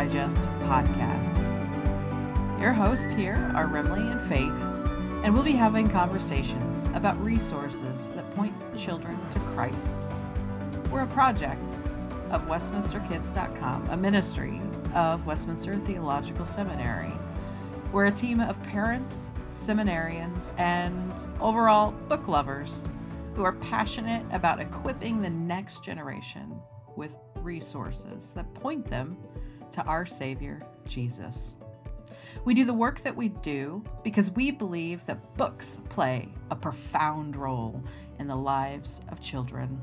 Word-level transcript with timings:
Digest 0.00 0.48
podcast. 0.62 1.38
Your 2.58 2.72
hosts 2.72 3.12
here 3.12 3.52
are 3.54 3.66
Remley 3.66 4.10
and 4.10 4.26
Faith, 4.30 5.22
and 5.22 5.34
we'll 5.34 5.42
be 5.42 5.52
having 5.52 5.90
conversations 5.90 6.86
about 6.94 7.22
resources 7.22 8.10
that 8.12 8.32
point 8.32 8.54
children 8.78 9.18
to 9.34 9.38
Christ. 9.52 10.00
We're 10.90 11.02
a 11.02 11.06
project 11.08 11.70
of 12.30 12.40
WestminsterKids.com, 12.46 13.90
a 13.90 13.96
ministry 13.98 14.62
of 14.94 15.26
Westminster 15.26 15.76
Theological 15.80 16.46
Seminary. 16.46 17.12
We're 17.92 18.06
a 18.06 18.10
team 18.10 18.40
of 18.40 18.60
parents, 18.62 19.30
seminarians, 19.52 20.58
and 20.58 21.12
overall 21.42 21.92
book 22.08 22.26
lovers 22.26 22.88
who 23.34 23.42
are 23.42 23.52
passionate 23.52 24.24
about 24.32 24.60
equipping 24.60 25.20
the 25.20 25.28
next 25.28 25.84
generation 25.84 26.58
with 26.96 27.10
resources 27.42 28.32
that 28.34 28.52
point 28.54 28.88
them 28.88 29.18
to 29.72 29.82
our 29.84 30.06
Savior, 30.06 30.60
Jesus. 30.86 31.54
We 32.44 32.54
do 32.54 32.64
the 32.64 32.74
work 32.74 33.02
that 33.02 33.16
we 33.16 33.28
do 33.28 33.82
because 34.02 34.30
we 34.30 34.50
believe 34.50 35.04
that 35.06 35.36
books 35.36 35.80
play 35.88 36.28
a 36.50 36.56
profound 36.56 37.36
role 37.36 37.82
in 38.18 38.28
the 38.28 38.36
lives 38.36 39.00
of 39.08 39.20
children. 39.20 39.80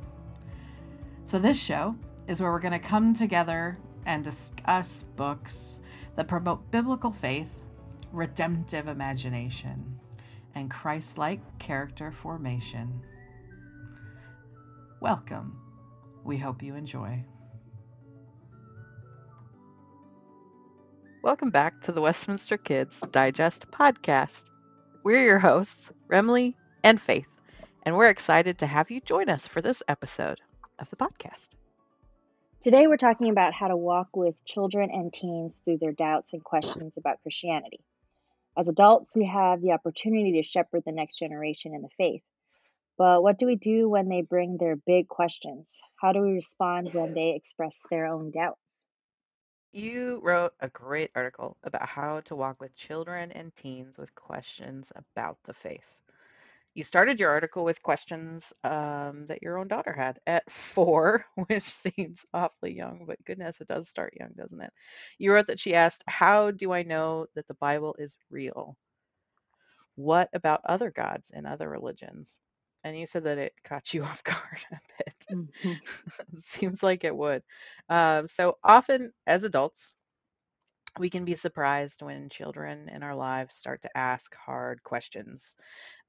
So, 1.25 1.39
this 1.39 1.58
show 1.58 1.95
is 2.28 2.42
where 2.42 2.52
we're 2.52 2.59
going 2.59 2.72
to 2.72 2.80
come 2.80 3.14
together 3.14 3.78
and 4.06 4.23
discuss 4.23 5.03
books 5.16 5.80
that 6.16 6.28
promote 6.28 6.72
biblical 6.72 7.12
faith, 7.12 7.64
redemptive 8.12 8.88
imagination, 8.88 10.00
and 10.56 10.72
Christ 10.72 11.17
like 11.17 11.42
character 11.59 12.12
formation. 12.12 13.02
Welcome. 15.00 15.59
We 16.23 16.38
hope 16.38 16.64
you 16.64 16.75
enjoy. 16.75 17.23
Welcome 21.28 21.50
back 21.50 21.81
to 21.81 21.92
the 21.92 22.00
Westminster 22.00 22.56
Kids 22.56 23.02
Digest 23.11 23.70
podcast. 23.70 24.50
We're 25.03 25.25
your 25.25 25.39
hosts, 25.39 25.92
Remley 26.08 26.56
and 26.86 27.02
Faith, 27.02 27.28
and 27.84 27.97
we're 27.97 28.08
excited 28.08 28.59
to 28.59 28.66
have 28.66 28.89
you 28.89 29.02
join 29.02 29.28
us 29.28 29.45
for 29.45 29.61
this 29.61 29.84
episode 29.89 30.39
of 30.80 30.89
the 30.89 30.95
podcast. 30.95 31.50
Today, 32.61 32.88
we're 32.88 32.95
talking 32.95 33.30
about 33.30 33.52
how 33.52 33.67
to 33.67 33.75
walk 33.75 34.16
with 34.16 34.42
children 34.45 34.89
and 34.89 35.11
teens 35.11 35.59
through 35.66 35.80
their 35.80 35.92
doubts 35.92 36.31
and 36.31 36.42
questions 36.42 36.94
about 36.95 37.22
Christianity. 37.23 37.81
As 38.58 38.69
adults, 38.69 39.14
we 39.14 39.25
have 39.25 39.62
the 39.62 39.73
opportunity 39.73 40.41
to 40.41 40.44
shepherd 40.44 40.84
the 40.86 40.94
next 40.94 41.19
generation 41.19 41.75
in 41.75 41.81
the 41.81 41.89
faith. 41.97 42.23
But 42.97 43.22
what 43.22 43.38
do 43.38 43.47
we 43.47 43.58
do 43.58 43.89
when 43.89 44.08
they 44.08 44.22
bring 44.22 44.56
their 44.58 44.78
big 44.78 45.09
questions? 45.09 45.67
How 46.02 46.14
do 46.14 46.22
we 46.22 46.31
respond 46.31 46.91
when 46.94 47.14
they 47.14 47.34
express 47.36 47.84
their 47.91 48.06
own 48.06 48.31
doubts? 48.31 48.62
You 49.72 50.20
wrote 50.23 50.54
a 50.60 50.68
great 50.68 51.12
article 51.16 51.58
about 51.64 51.88
how 51.88 52.20
to 52.22 52.36
walk 52.36 52.60
with 52.60 52.76
children 52.76 53.32
and 53.32 53.56
teens 53.56 53.98
with 53.98 54.14
questions 54.14 54.92
about 54.96 55.38
the 55.44 55.54
faith. 55.54 56.00
You 56.74 56.84
started 56.84 57.20
your 57.20 57.32
article 57.32 57.64
with 57.64 57.82
questions 57.84 58.54
um, 58.64 59.26
that 59.28 59.42
your 59.44 59.58
own 59.58 59.68
daughter 59.68 59.94
had 59.94 60.20
at 60.28 60.50
four, 60.52 61.26
which 61.48 61.64
seems 61.64 62.26
awfully 62.34 62.74
young, 62.76 63.06
but 63.06 63.24
goodness, 63.26 63.62
it 63.62 63.68
does 63.68 63.90
start 63.90 64.14
young, 64.19 64.34
doesn't 64.36 64.62
it? 64.62 64.74
You 65.18 65.34
wrote 65.34 65.47
that 65.47 65.59
she 65.59 65.75
asked, 65.75 66.03
How 66.08 66.52
do 66.52 66.72
I 66.74 66.84
know 66.84 67.28
that 67.36 67.47
the 67.47 67.56
Bible 67.56 67.96
is 68.00 68.18
real? 68.30 68.78
What 69.96 70.30
about 70.31 70.62
other 70.64 70.91
gods 70.91 71.30
and 71.31 71.46
other 71.46 71.68
religions? 71.70 72.38
And 72.84 72.98
you 72.98 73.06
said 73.08 73.24
that 73.26 73.38
it 73.38 73.54
caught 73.64 73.94
you 73.94 74.04
off 74.04 74.24
guard 74.24 74.66
a 74.72 74.80
bit. 74.98 75.28
Mm-hmm. 75.32 75.74
Seems 76.36 76.84
like 76.84 77.04
it 77.04 77.16
would. 77.16 77.44
Um, 77.90 78.28
so 78.28 78.58
often, 78.64 79.12
as 79.26 79.44
adults, 79.44 79.94
we 81.00 81.10
can 81.10 81.26
be 81.26 81.36
surprised 81.36 82.02
when 82.02 82.30
children 82.30 82.90
in 82.90 83.04
our 83.04 83.16
lives 83.16 83.56
start 83.56 83.82
to 83.84 83.98
ask 83.98 84.36
hard 84.36 84.82
questions 84.84 85.56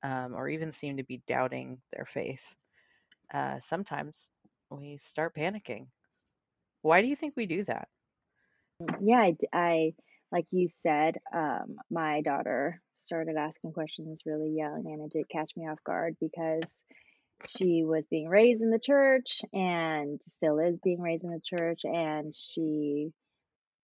um, 0.03 0.35
or 0.35 0.49
even 0.49 0.73
seem 0.73 0.97
to 0.97 1.05
be 1.05 1.23
doubting 1.27 1.79
their 1.93 2.07
faith. 2.07 2.43
Uh, 3.33 3.59
sometimes 3.59 4.31
we 4.71 4.99
start 4.99 5.35
panicking. 5.35 5.87
Why 6.83 7.03
do 7.03 7.09
you 7.09 7.17
think 7.17 7.35
we 7.37 7.47
do 7.47 7.65
that? 7.65 7.89
Yeah, 9.03 9.21
I, 9.21 9.37
I 9.53 9.95
like 10.31 10.47
you 10.51 10.69
said, 10.69 11.17
um, 11.33 11.77
my 11.91 12.21
daughter 12.21 12.81
started 12.95 13.37
asking 13.37 13.73
questions 13.73 14.23
really 14.27 14.51
young, 14.51 14.85
and 14.87 15.03
it 15.03 15.17
did 15.17 15.29
catch 15.29 15.53
me 15.57 15.67
off 15.69 15.83
guard 15.85 16.17
because 16.21 16.77
she 17.47 17.85
was 17.85 18.07
being 18.07 18.29
raised 18.29 18.63
in 18.63 18.71
the 18.71 18.79
church 18.79 19.43
and 19.53 20.21
still 20.21 20.59
is 20.59 20.81
being 20.81 21.01
raised 21.01 21.25
in 21.25 21.31
the 21.31 21.41
church, 21.43 21.81
and 21.85 22.35
she 22.35 23.13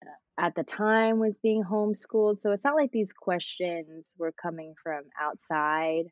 uh, 0.04 0.44
at 0.46 0.54
the 0.54 0.64
time 0.64 1.18
was 1.18 1.38
being 1.38 1.62
homeschooled. 1.62 2.38
So 2.38 2.50
it's 2.50 2.64
not 2.64 2.76
like 2.76 2.90
these 2.92 3.12
questions 3.12 4.04
were 4.18 4.32
coming 4.32 4.74
from 4.82 5.02
outside 5.20 6.06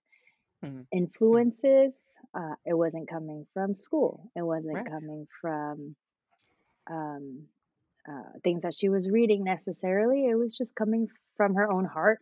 mm-hmm. 0.65 0.83
influences. 0.93 1.93
Uh, 2.35 2.55
it 2.65 2.75
wasn't 2.75 3.11
coming 3.11 3.47
from 3.53 3.75
school. 3.75 4.31
It 4.35 4.43
wasn't 4.43 4.77
right. 4.77 4.87
coming 4.89 5.27
from 5.41 5.95
um, 6.91 7.47
uh, 8.09 8.39
things 8.43 8.63
that 8.63 8.75
she 8.75 8.89
was 8.89 9.09
reading 9.09 9.45
necessarily. 9.45 10.27
It 10.27 10.35
was 10.35 10.57
just 10.57 10.75
coming 10.75 11.09
from 11.37 11.55
her 11.55 11.71
own 11.71 11.85
heart. 11.85 12.21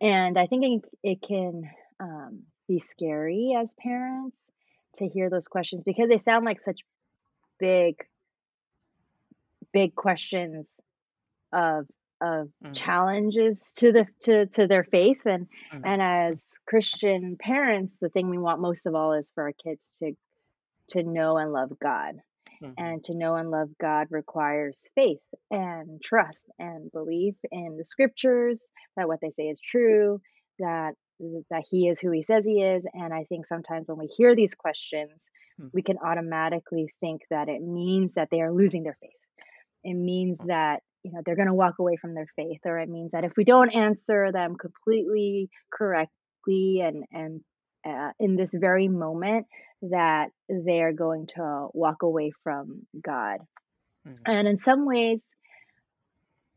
And 0.00 0.38
I 0.38 0.46
think 0.46 0.84
it, 1.02 1.10
it 1.10 1.22
can 1.22 1.70
um, 2.00 2.42
be 2.68 2.78
scary 2.78 3.56
as 3.58 3.74
parents 3.74 4.36
to 4.96 5.08
hear 5.08 5.30
those 5.30 5.48
questions 5.48 5.82
because 5.84 6.08
they 6.08 6.18
sound 6.18 6.44
like 6.44 6.60
such 6.60 6.80
big, 7.58 8.04
big 9.72 9.94
questions 9.94 10.66
of 11.52 11.86
of 12.20 12.48
mm. 12.64 12.74
challenges 12.74 13.72
to 13.76 13.92
the 13.92 14.06
to 14.20 14.46
to 14.46 14.66
their 14.66 14.84
faith 14.84 15.20
and 15.26 15.46
mm. 15.72 15.82
and 15.84 16.00
as 16.00 16.54
christian 16.66 17.36
parents 17.38 17.94
the 18.00 18.08
thing 18.08 18.30
we 18.30 18.38
want 18.38 18.58
most 18.58 18.86
of 18.86 18.94
all 18.94 19.12
is 19.12 19.30
for 19.34 19.44
our 19.44 19.52
kids 19.52 19.98
to 19.98 20.16
to 20.88 21.02
know 21.02 21.36
and 21.36 21.52
love 21.52 21.78
god 21.78 22.14
Mm-hmm. 22.62 22.72
And 22.78 23.04
to 23.04 23.14
know 23.14 23.36
and 23.36 23.50
love 23.50 23.68
God 23.80 24.06
requires 24.10 24.86
faith 24.94 25.20
and 25.50 26.00
trust 26.02 26.44
and 26.58 26.90
belief 26.90 27.34
in 27.50 27.76
the 27.76 27.84
scriptures 27.84 28.62
that 28.96 29.08
what 29.08 29.20
they 29.20 29.30
say 29.30 29.44
is 29.44 29.60
true, 29.60 30.20
that 30.58 30.92
that 31.50 31.64
he 31.70 31.88
is 31.88 31.98
who 31.98 32.10
he 32.10 32.22
says 32.22 32.44
he 32.44 32.62
is. 32.62 32.86
And 32.92 33.12
I 33.12 33.24
think 33.24 33.46
sometimes 33.46 33.88
when 33.88 33.98
we 33.98 34.06
hear 34.06 34.34
these 34.34 34.54
questions, 34.54 35.30
mm-hmm. 35.60 35.68
we 35.72 35.82
can 35.82 35.96
automatically 35.98 36.88
think 37.00 37.22
that 37.30 37.48
it 37.48 37.62
means 37.62 38.14
that 38.14 38.28
they 38.30 38.40
are 38.40 38.52
losing 38.52 38.82
their 38.82 38.98
faith. 39.00 39.10
It 39.84 39.94
means 39.94 40.38
that 40.46 40.82
you 41.02 41.12
know 41.12 41.22
they're 41.24 41.36
going 41.36 41.48
to 41.48 41.54
walk 41.54 41.78
away 41.78 41.96
from 41.96 42.14
their 42.14 42.28
faith, 42.36 42.60
or 42.64 42.78
it 42.78 42.88
means 42.88 43.12
that 43.12 43.24
if 43.24 43.32
we 43.36 43.44
don't 43.44 43.70
answer 43.70 44.32
them 44.32 44.56
completely 44.56 45.50
correctly 45.72 46.82
and 46.82 47.04
and 47.12 47.40
uh, 47.86 48.10
in 48.18 48.36
this 48.36 48.50
very 48.52 48.88
moment 48.88 49.46
that 49.82 50.30
they're 50.48 50.92
going 50.92 51.26
to 51.26 51.68
walk 51.72 52.02
away 52.02 52.32
from 52.42 52.86
God. 53.00 53.38
Mm-hmm. 54.06 54.22
And 54.26 54.48
in 54.48 54.58
some 54.58 54.86
ways, 54.86 55.22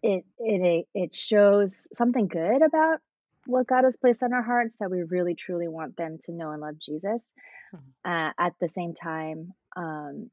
it 0.02 0.26
it 0.38 0.88
it 0.94 1.14
shows 1.14 1.88
something 1.94 2.28
good 2.28 2.62
about 2.62 3.00
what 3.46 3.68
God 3.68 3.84
has 3.84 3.98
placed 3.98 4.24
on 4.24 4.34
our 4.34 4.44
hearts 4.44 4.76
that 4.80 4.92
we 4.92 5.04
really 5.04 5.36
truly 5.36 5.68
want 5.68 5.98
them 5.98 6.20
to 6.24 6.32
know 6.32 6.52
and 6.52 6.62
love 6.62 6.80
Jesus. 6.80 7.28
Mm-hmm. 7.76 8.12
Uh, 8.12 8.32
at 8.38 8.54
the 8.62 8.70
same 8.70 8.94
time, 8.94 9.54
um, 9.76 10.30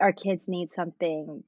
our 0.00 0.12
kids 0.12 0.48
need 0.48 0.70
something 0.74 1.42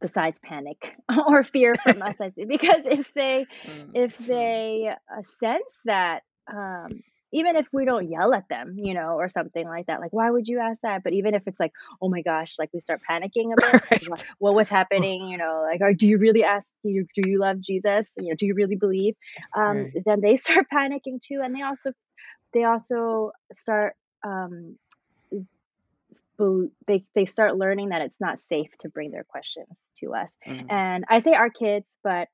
besides 0.00 0.38
panic 0.38 0.94
or 1.28 1.42
fear 1.42 1.74
from 1.82 2.02
us. 2.02 2.16
because 2.48 2.82
if 2.84 3.12
they 3.14 3.46
mm-hmm. 3.66 3.90
if 3.94 4.16
they 4.18 4.88
uh, 4.88 5.22
sense 5.22 5.80
that 5.84 6.22
um, 6.52 7.02
even 7.32 7.56
if 7.56 7.66
we 7.72 7.84
don't 7.84 8.08
yell 8.08 8.32
at 8.34 8.48
them, 8.48 8.76
you 8.78 8.94
know, 8.94 9.16
or 9.16 9.28
something 9.28 9.66
like 9.66 9.86
that, 9.86 10.00
like, 10.00 10.12
why 10.12 10.30
would 10.30 10.46
you 10.46 10.60
ask 10.60 10.80
that? 10.82 11.02
But 11.02 11.12
even 11.12 11.34
if 11.34 11.42
it's 11.46 11.58
like, 11.58 11.72
oh 12.00 12.08
my 12.08 12.22
gosh, 12.22 12.54
like 12.58 12.70
we 12.72 12.80
start 12.80 13.00
panicking 13.08 13.52
a 13.52 13.56
bit, 13.60 13.90
right. 13.90 14.08
like, 14.08 14.24
what 14.38 14.54
was 14.54 14.68
happening, 14.78 15.28
you 15.28 15.38
know, 15.38 15.66
like, 15.68 15.80
or 15.80 15.92
do 15.92 16.06
you 16.06 16.18
really 16.18 16.44
ask, 16.44 16.68
do 16.82 16.90
you, 16.90 17.06
do 17.14 17.28
you 17.28 17.40
love 17.40 17.60
Jesus? 17.60 18.12
You 18.16 18.30
know, 18.30 18.36
do 18.36 18.46
you 18.46 18.54
really 18.54 18.76
believe? 18.76 19.14
Um, 19.56 19.76
right. 19.76 19.92
Then 20.04 20.20
they 20.20 20.36
start 20.36 20.66
panicking 20.72 21.20
too. 21.20 21.40
And 21.42 21.54
they 21.54 21.62
also, 21.62 21.92
they 22.54 22.64
also 22.64 23.32
start, 23.54 23.94
um, 24.24 24.76
they, 26.86 27.04
they 27.14 27.24
start 27.24 27.56
learning 27.56 27.88
that 27.88 28.02
it's 28.02 28.20
not 28.20 28.38
safe 28.38 28.70
to 28.80 28.88
bring 28.88 29.10
their 29.10 29.24
questions 29.24 29.68
to 29.98 30.14
us. 30.14 30.32
Mm-hmm. 30.46 30.70
And 30.70 31.04
I 31.08 31.20
say 31.20 31.32
our 31.32 31.50
kids, 31.50 31.86
but 32.04 32.28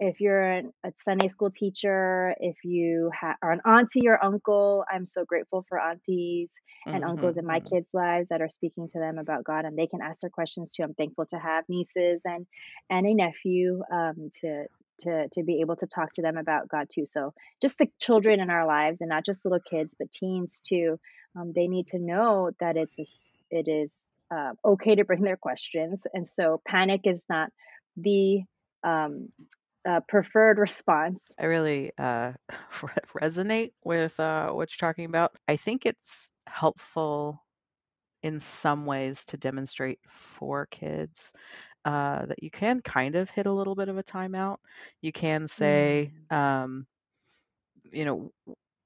if 0.00 0.20
you're 0.20 0.52
a 0.52 0.62
Sunday 0.96 1.28
school 1.28 1.50
teacher, 1.50 2.34
if 2.40 2.56
you 2.64 3.10
ha- 3.18 3.36
are 3.42 3.52
an 3.52 3.60
auntie 3.64 4.08
or 4.08 4.22
uncle, 4.22 4.84
I'm 4.92 5.06
so 5.06 5.24
grateful 5.24 5.64
for 5.68 5.80
aunties 5.80 6.52
and 6.86 7.02
mm-hmm, 7.02 7.10
uncles 7.10 7.36
in 7.36 7.46
my 7.46 7.60
mm-hmm. 7.60 7.76
kids' 7.76 7.88
lives 7.92 8.28
that 8.28 8.42
are 8.42 8.48
speaking 8.48 8.88
to 8.88 8.98
them 8.98 9.18
about 9.18 9.44
God, 9.44 9.64
and 9.64 9.78
they 9.78 9.86
can 9.86 10.00
ask 10.02 10.20
their 10.20 10.30
questions 10.30 10.70
too. 10.70 10.82
I'm 10.82 10.94
thankful 10.94 11.26
to 11.26 11.38
have 11.38 11.64
nieces 11.68 12.20
and 12.24 12.46
and 12.90 13.06
a 13.06 13.14
nephew 13.14 13.82
um, 13.92 14.30
to 14.40 14.66
to 15.00 15.28
to 15.32 15.42
be 15.42 15.60
able 15.60 15.76
to 15.76 15.86
talk 15.86 16.14
to 16.14 16.22
them 16.22 16.36
about 16.36 16.68
God 16.68 16.88
too. 16.92 17.06
So 17.06 17.32
just 17.60 17.78
the 17.78 17.88
children 18.00 18.40
in 18.40 18.50
our 18.50 18.66
lives, 18.66 19.00
and 19.00 19.08
not 19.08 19.24
just 19.24 19.44
little 19.44 19.60
kids, 19.60 19.94
but 19.98 20.12
teens 20.12 20.60
too. 20.66 20.98
Um, 21.36 21.52
they 21.54 21.66
need 21.66 21.88
to 21.88 21.98
know 21.98 22.50
that 22.60 22.76
it's 22.76 22.98
a, 22.98 23.06
it 23.50 23.68
is 23.68 23.94
uh, 24.30 24.52
okay 24.64 24.94
to 24.94 25.04
bring 25.04 25.22
their 25.22 25.36
questions. 25.36 26.06
And 26.12 26.26
so 26.26 26.60
panic 26.66 27.02
is 27.04 27.22
not 27.28 27.50
the 27.96 28.42
um, 28.84 29.28
uh, 29.88 30.00
preferred 30.08 30.58
response. 30.58 31.32
I 31.38 31.44
really 31.44 31.92
uh, 31.98 32.32
resonate 33.20 33.72
with 33.84 34.18
uh, 34.18 34.50
what 34.50 34.70
you're 34.70 34.88
talking 34.88 35.06
about. 35.06 35.36
I 35.48 35.56
think 35.56 35.86
it's 35.86 36.30
helpful 36.46 37.42
in 38.22 38.40
some 38.40 38.86
ways 38.86 39.24
to 39.26 39.36
demonstrate 39.36 39.98
for 40.38 40.66
kids 40.66 41.32
uh, 41.84 42.24
that 42.26 42.42
you 42.42 42.50
can 42.50 42.80
kind 42.80 43.16
of 43.16 43.28
hit 43.28 43.46
a 43.46 43.52
little 43.52 43.74
bit 43.74 43.88
of 43.88 43.98
a 43.98 44.02
timeout. 44.02 44.56
You 45.02 45.12
can 45.12 45.46
say, 45.46 46.12
mm. 46.30 46.36
um, 46.36 46.86
you 47.92 48.04
know, 48.06 48.32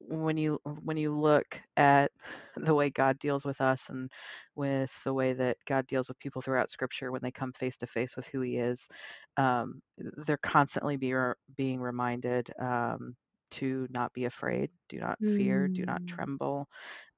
when 0.00 0.36
you 0.36 0.60
when 0.84 0.96
you 0.96 1.12
look 1.18 1.60
at 1.76 2.10
the 2.56 2.74
way 2.74 2.90
God 2.90 3.18
deals 3.18 3.44
with 3.44 3.60
us 3.60 3.88
and 3.88 4.10
with 4.56 4.92
the 5.04 5.14
way 5.14 5.32
that 5.34 5.56
God 5.66 5.86
deals 5.86 6.08
with 6.08 6.18
people 6.18 6.42
throughout 6.42 6.70
Scripture 6.70 7.12
when 7.12 7.22
they 7.22 7.30
come 7.32 7.52
face 7.52 7.76
to 7.78 7.86
face 7.86 8.16
with 8.16 8.26
who 8.28 8.40
He 8.40 8.56
is, 8.56 8.88
um, 9.36 9.82
they're 9.98 10.38
constantly 10.38 10.96
be 10.96 11.14
being 11.56 11.80
reminded 11.80 12.48
um, 12.60 13.16
to 13.52 13.86
not 13.90 14.12
be 14.12 14.26
afraid, 14.26 14.70
do 14.88 14.98
not 14.98 15.18
fear, 15.20 15.68
do 15.68 15.84
not 15.84 16.02
mm. 16.02 16.08
tremble. 16.08 16.68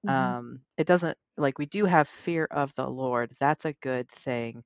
Mm-hmm. 0.07 0.15
Um, 0.17 0.61
it 0.79 0.87
doesn't 0.87 1.17
like 1.37 1.59
we 1.59 1.67
do 1.67 1.85
have 1.85 2.09
fear 2.09 2.47
of 2.51 2.73
the 2.77 2.87
Lord. 2.89 3.33
That's 3.41 3.67
a 3.67 3.75
good 3.83 4.09
thing. 4.11 4.63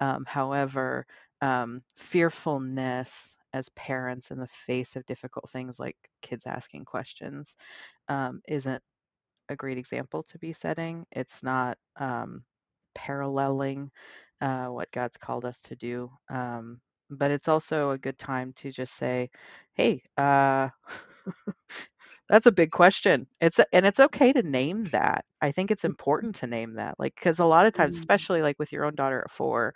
Um, 0.00 0.24
however, 0.26 1.06
um, 1.40 1.82
fearfulness 1.96 3.36
as 3.54 3.68
parents 3.70 4.30
in 4.30 4.38
the 4.38 4.48
face 4.66 4.96
of 4.96 5.06
difficult 5.06 5.50
things 5.50 5.78
like 5.78 5.96
kids 6.22 6.46
asking 6.46 6.84
questions 6.84 7.56
um, 8.08 8.40
isn't 8.48 8.82
a 9.48 9.56
great 9.56 9.78
example 9.78 10.22
to 10.24 10.38
be 10.38 10.52
setting. 10.52 11.06
It's 11.12 11.42
not 11.42 11.78
um, 11.98 12.44
paralleling 12.94 13.90
uh, 14.40 14.66
what 14.66 14.90
God's 14.92 15.16
called 15.16 15.44
us 15.44 15.58
to 15.64 15.76
do. 15.76 16.10
Um, 16.30 16.80
but 17.10 17.30
it's 17.30 17.48
also 17.48 17.90
a 17.92 17.98
good 17.98 18.18
time 18.18 18.52
to 18.58 18.70
just 18.70 18.96
say, 18.96 19.30
hey, 19.74 20.02
uh, 20.18 20.68
That's 22.28 22.46
a 22.46 22.52
big 22.52 22.70
question. 22.70 23.26
It's 23.40 23.58
and 23.72 23.86
it's 23.86 24.00
okay 24.00 24.32
to 24.34 24.42
name 24.42 24.84
that. 24.92 25.24
I 25.40 25.50
think 25.50 25.70
it's 25.70 25.84
important 25.84 26.34
to 26.36 26.46
name 26.46 26.74
that, 26.74 26.96
like 26.98 27.14
because 27.14 27.38
a 27.38 27.44
lot 27.44 27.64
of 27.66 27.72
times, 27.72 27.94
mm. 27.94 27.98
especially 27.98 28.42
like 28.42 28.58
with 28.58 28.70
your 28.70 28.84
own 28.84 28.94
daughter 28.94 29.22
at 29.24 29.30
four, 29.30 29.74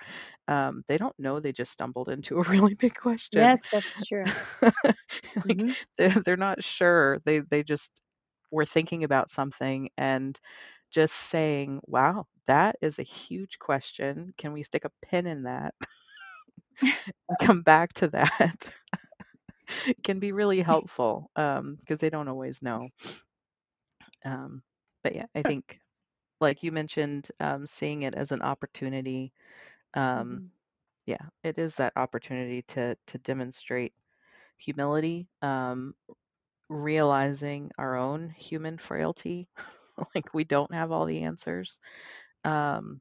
um, 0.48 0.84
they 0.86 0.98
don't 0.98 1.18
know 1.18 1.40
they 1.40 1.52
just 1.52 1.72
stumbled 1.72 2.10
into 2.10 2.38
a 2.38 2.42
really 2.50 2.74
big 2.74 2.94
question. 2.94 3.40
Yes, 3.40 3.62
that's 3.72 4.06
true. 4.06 4.24
like 4.62 5.58
mm-hmm. 5.58 5.72
they're, 5.96 6.16
they're 6.24 6.36
not 6.36 6.62
sure. 6.62 7.20
They 7.24 7.40
they 7.40 7.62
just 7.62 7.90
were 8.50 8.66
thinking 8.66 9.04
about 9.04 9.30
something 9.30 9.88
and 9.96 10.38
just 10.90 11.14
saying, 11.14 11.80
"Wow, 11.86 12.26
that 12.46 12.76
is 12.82 12.98
a 12.98 13.02
huge 13.04 13.58
question. 13.58 14.34
Can 14.36 14.52
we 14.52 14.62
stick 14.62 14.84
a 14.84 15.06
pin 15.06 15.26
in 15.26 15.44
that?" 15.44 15.74
come 17.40 17.62
back 17.62 17.92
to 17.94 18.08
that. 18.08 18.70
can 20.04 20.18
be 20.18 20.32
really 20.32 20.60
helpful 20.72 21.30
because 21.34 21.58
um, 21.60 21.78
they 21.98 22.10
don't 22.10 22.28
always 22.28 22.62
know. 22.62 22.88
Um, 24.24 24.62
but 25.02 25.14
yeah, 25.14 25.26
I 25.34 25.42
think, 25.42 25.78
like 26.40 26.62
you 26.62 26.72
mentioned, 26.72 27.28
um, 27.40 27.66
seeing 27.66 28.02
it 28.02 28.14
as 28.14 28.32
an 28.32 28.42
opportunity. 28.42 29.32
Um, 29.94 30.02
mm-hmm. 30.02 30.46
Yeah, 31.06 31.26
it 31.42 31.58
is 31.58 31.74
that 31.76 31.92
opportunity 31.96 32.62
to 32.68 32.96
to 33.08 33.18
demonstrate 33.18 33.92
humility, 34.58 35.28
um, 35.42 35.94
realizing 36.68 37.70
our 37.78 37.96
own 37.96 38.30
human 38.30 38.78
frailty, 38.78 39.48
like 40.14 40.32
we 40.34 40.44
don't 40.44 40.72
have 40.74 40.92
all 40.92 41.06
the 41.06 41.22
answers, 41.22 41.78
um, 42.44 43.00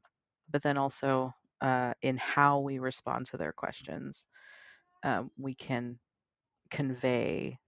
but 0.50 0.62
then 0.62 0.76
also 0.78 1.32
uh, 1.60 1.92
in 2.02 2.16
how 2.16 2.60
we 2.60 2.78
respond 2.78 3.26
to 3.26 3.36
their 3.36 3.52
questions, 3.52 4.26
um, 5.04 5.30
we 5.38 5.54
can 5.54 5.98
convey 6.72 7.58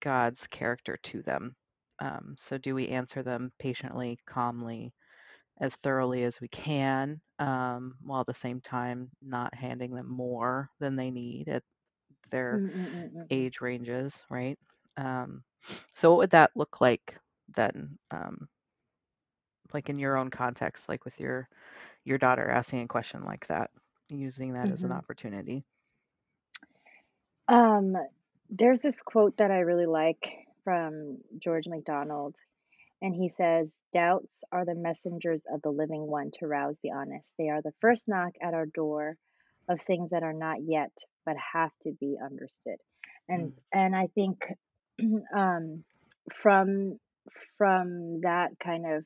God's 0.00 0.46
character 0.48 0.98
to 1.04 1.22
them. 1.22 1.54
Um, 2.00 2.34
so, 2.38 2.58
do 2.58 2.74
we 2.74 2.88
answer 2.88 3.22
them 3.22 3.52
patiently, 3.58 4.18
calmly, 4.26 4.92
as 5.60 5.74
thoroughly 5.76 6.24
as 6.24 6.40
we 6.40 6.48
can, 6.48 7.20
um, 7.38 7.94
while 8.02 8.20
at 8.20 8.26
the 8.26 8.34
same 8.34 8.60
time 8.60 9.10
not 9.22 9.54
handing 9.54 9.94
them 9.94 10.10
more 10.10 10.68
than 10.80 10.96
they 10.96 11.10
need 11.10 11.48
at 11.48 11.62
their 12.30 12.58
Mm-mm-mm-mm. 12.58 13.26
age 13.30 13.60
ranges, 13.60 14.22
right? 14.28 14.58
Um, 14.96 15.42
so, 15.92 16.10
what 16.10 16.18
would 16.18 16.30
that 16.30 16.50
look 16.56 16.80
like 16.80 17.16
then? 17.54 17.98
Um, 18.10 18.48
like 19.72 19.88
in 19.88 19.98
your 19.98 20.16
own 20.16 20.30
context, 20.30 20.88
like 20.88 21.04
with 21.04 21.18
your 21.20 21.48
your 22.04 22.18
daughter 22.18 22.48
asking 22.48 22.82
a 22.82 22.88
question 22.88 23.24
like 23.24 23.46
that, 23.48 23.70
using 24.08 24.52
that 24.52 24.66
mm-hmm. 24.66 24.74
as 24.74 24.82
an 24.82 24.90
mm-hmm. 24.90 24.98
opportunity. 24.98 25.64
Um, 27.48 27.96
there's 28.50 28.80
this 28.80 29.00
quote 29.02 29.36
that 29.38 29.50
I 29.50 29.60
really 29.60 29.86
like 29.86 30.46
from 30.64 31.18
George 31.38 31.66
MacDonald, 31.66 32.36
and 33.02 33.14
he 33.14 33.28
says, 33.28 33.72
Doubts 33.92 34.44
are 34.52 34.64
the 34.64 34.74
messengers 34.74 35.40
of 35.52 35.62
the 35.62 35.70
living 35.70 36.06
one 36.06 36.30
to 36.38 36.46
rouse 36.46 36.76
the 36.82 36.92
honest. 36.92 37.30
They 37.38 37.48
are 37.48 37.62
the 37.62 37.72
first 37.80 38.08
knock 38.08 38.34
at 38.42 38.52
our 38.52 38.66
door 38.66 39.16
of 39.68 39.80
things 39.80 40.10
that 40.10 40.22
are 40.22 40.32
not 40.32 40.58
yet, 40.62 40.92
but 41.24 41.36
have 41.52 41.70
to 41.82 41.92
be 41.92 42.16
understood. 42.22 42.76
And 43.28 43.52
mm. 43.52 43.52
and 43.72 43.96
I 43.96 44.08
think 44.08 44.44
um, 45.34 45.84
from 46.42 46.98
from 47.56 48.20
that 48.20 48.50
kind 48.62 48.86
of 48.86 49.04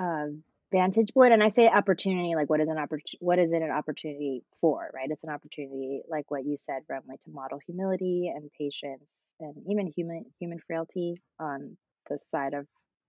uh, 0.00 0.26
vantage 0.70 1.14
point 1.14 1.32
and 1.32 1.42
i 1.42 1.48
say 1.48 1.68
opportunity 1.68 2.34
like 2.34 2.50
what 2.50 2.60
is 2.60 2.68
an 2.68 2.78
opportunity 2.78 3.18
what 3.20 3.38
is 3.38 3.52
it 3.52 3.62
an 3.62 3.70
opportunity 3.70 4.42
for 4.60 4.88
right? 4.94 5.08
It's 5.10 5.24
an 5.24 5.30
opportunity 5.30 6.02
like 6.08 6.30
what 6.30 6.44
you 6.44 6.56
said 6.56 6.82
Remley, 6.90 7.20
to 7.24 7.30
model 7.30 7.58
humility 7.66 8.32
and 8.34 8.50
patience 8.58 9.10
and 9.40 9.54
even 9.70 9.86
human 9.86 10.24
human 10.40 10.58
frailty 10.66 11.20
on 11.38 11.76
the 12.08 12.18
side 12.30 12.54
of 12.54 12.66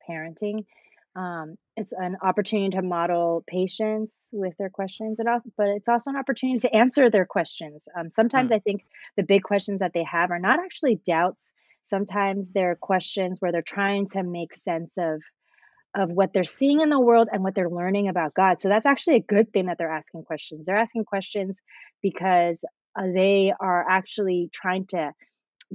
parenting. 0.09 0.65
Um, 1.15 1.55
it's 1.75 1.91
an 1.91 2.17
opportunity 2.21 2.75
to 2.75 2.83
model 2.83 3.43
patience 3.47 4.13
with 4.31 4.53
their 4.57 4.69
questions 4.69 5.19
and 5.19 5.27
also, 5.27 5.49
but 5.57 5.69
it's 5.69 5.89
also 5.89 6.11
an 6.11 6.17
opportunity 6.17 6.59
to 6.59 6.75
answer 6.75 7.09
their 7.09 7.25
questions. 7.25 7.81
Um, 7.97 8.11
sometimes 8.11 8.51
mm. 8.51 8.55
i 8.55 8.59
think 8.59 8.85
the 9.17 9.23
big 9.23 9.43
questions 9.43 9.79
that 9.79 9.91
they 9.93 10.03
have 10.03 10.31
are 10.31 10.39
not 10.39 10.59
actually 10.59 10.99
doubts. 11.05 11.51
Sometimes 11.81 12.51
they're 12.51 12.75
questions 12.75 13.39
where 13.39 13.51
they're 13.51 13.61
trying 13.63 14.07
to 14.09 14.21
make 14.21 14.53
sense 14.53 14.93
of 14.97 15.21
of 15.95 16.09
what 16.09 16.33
they're 16.33 16.43
seeing 16.43 16.81
in 16.81 16.89
the 16.89 16.99
world 16.99 17.29
and 17.31 17.43
what 17.43 17.55
they're 17.55 17.69
learning 17.69 18.07
about 18.07 18.33
God. 18.33 18.61
So 18.61 18.69
that's 18.69 18.85
actually 18.85 19.17
a 19.17 19.21
good 19.21 19.51
thing 19.51 19.65
that 19.65 19.77
they're 19.77 19.91
asking 19.91 20.23
questions. 20.23 20.65
They're 20.65 20.77
asking 20.77 21.05
questions 21.05 21.59
because 22.01 22.63
uh, 22.97 23.03
they 23.13 23.53
are 23.59 23.85
actually 23.89 24.49
trying 24.53 24.85
to 24.87 25.11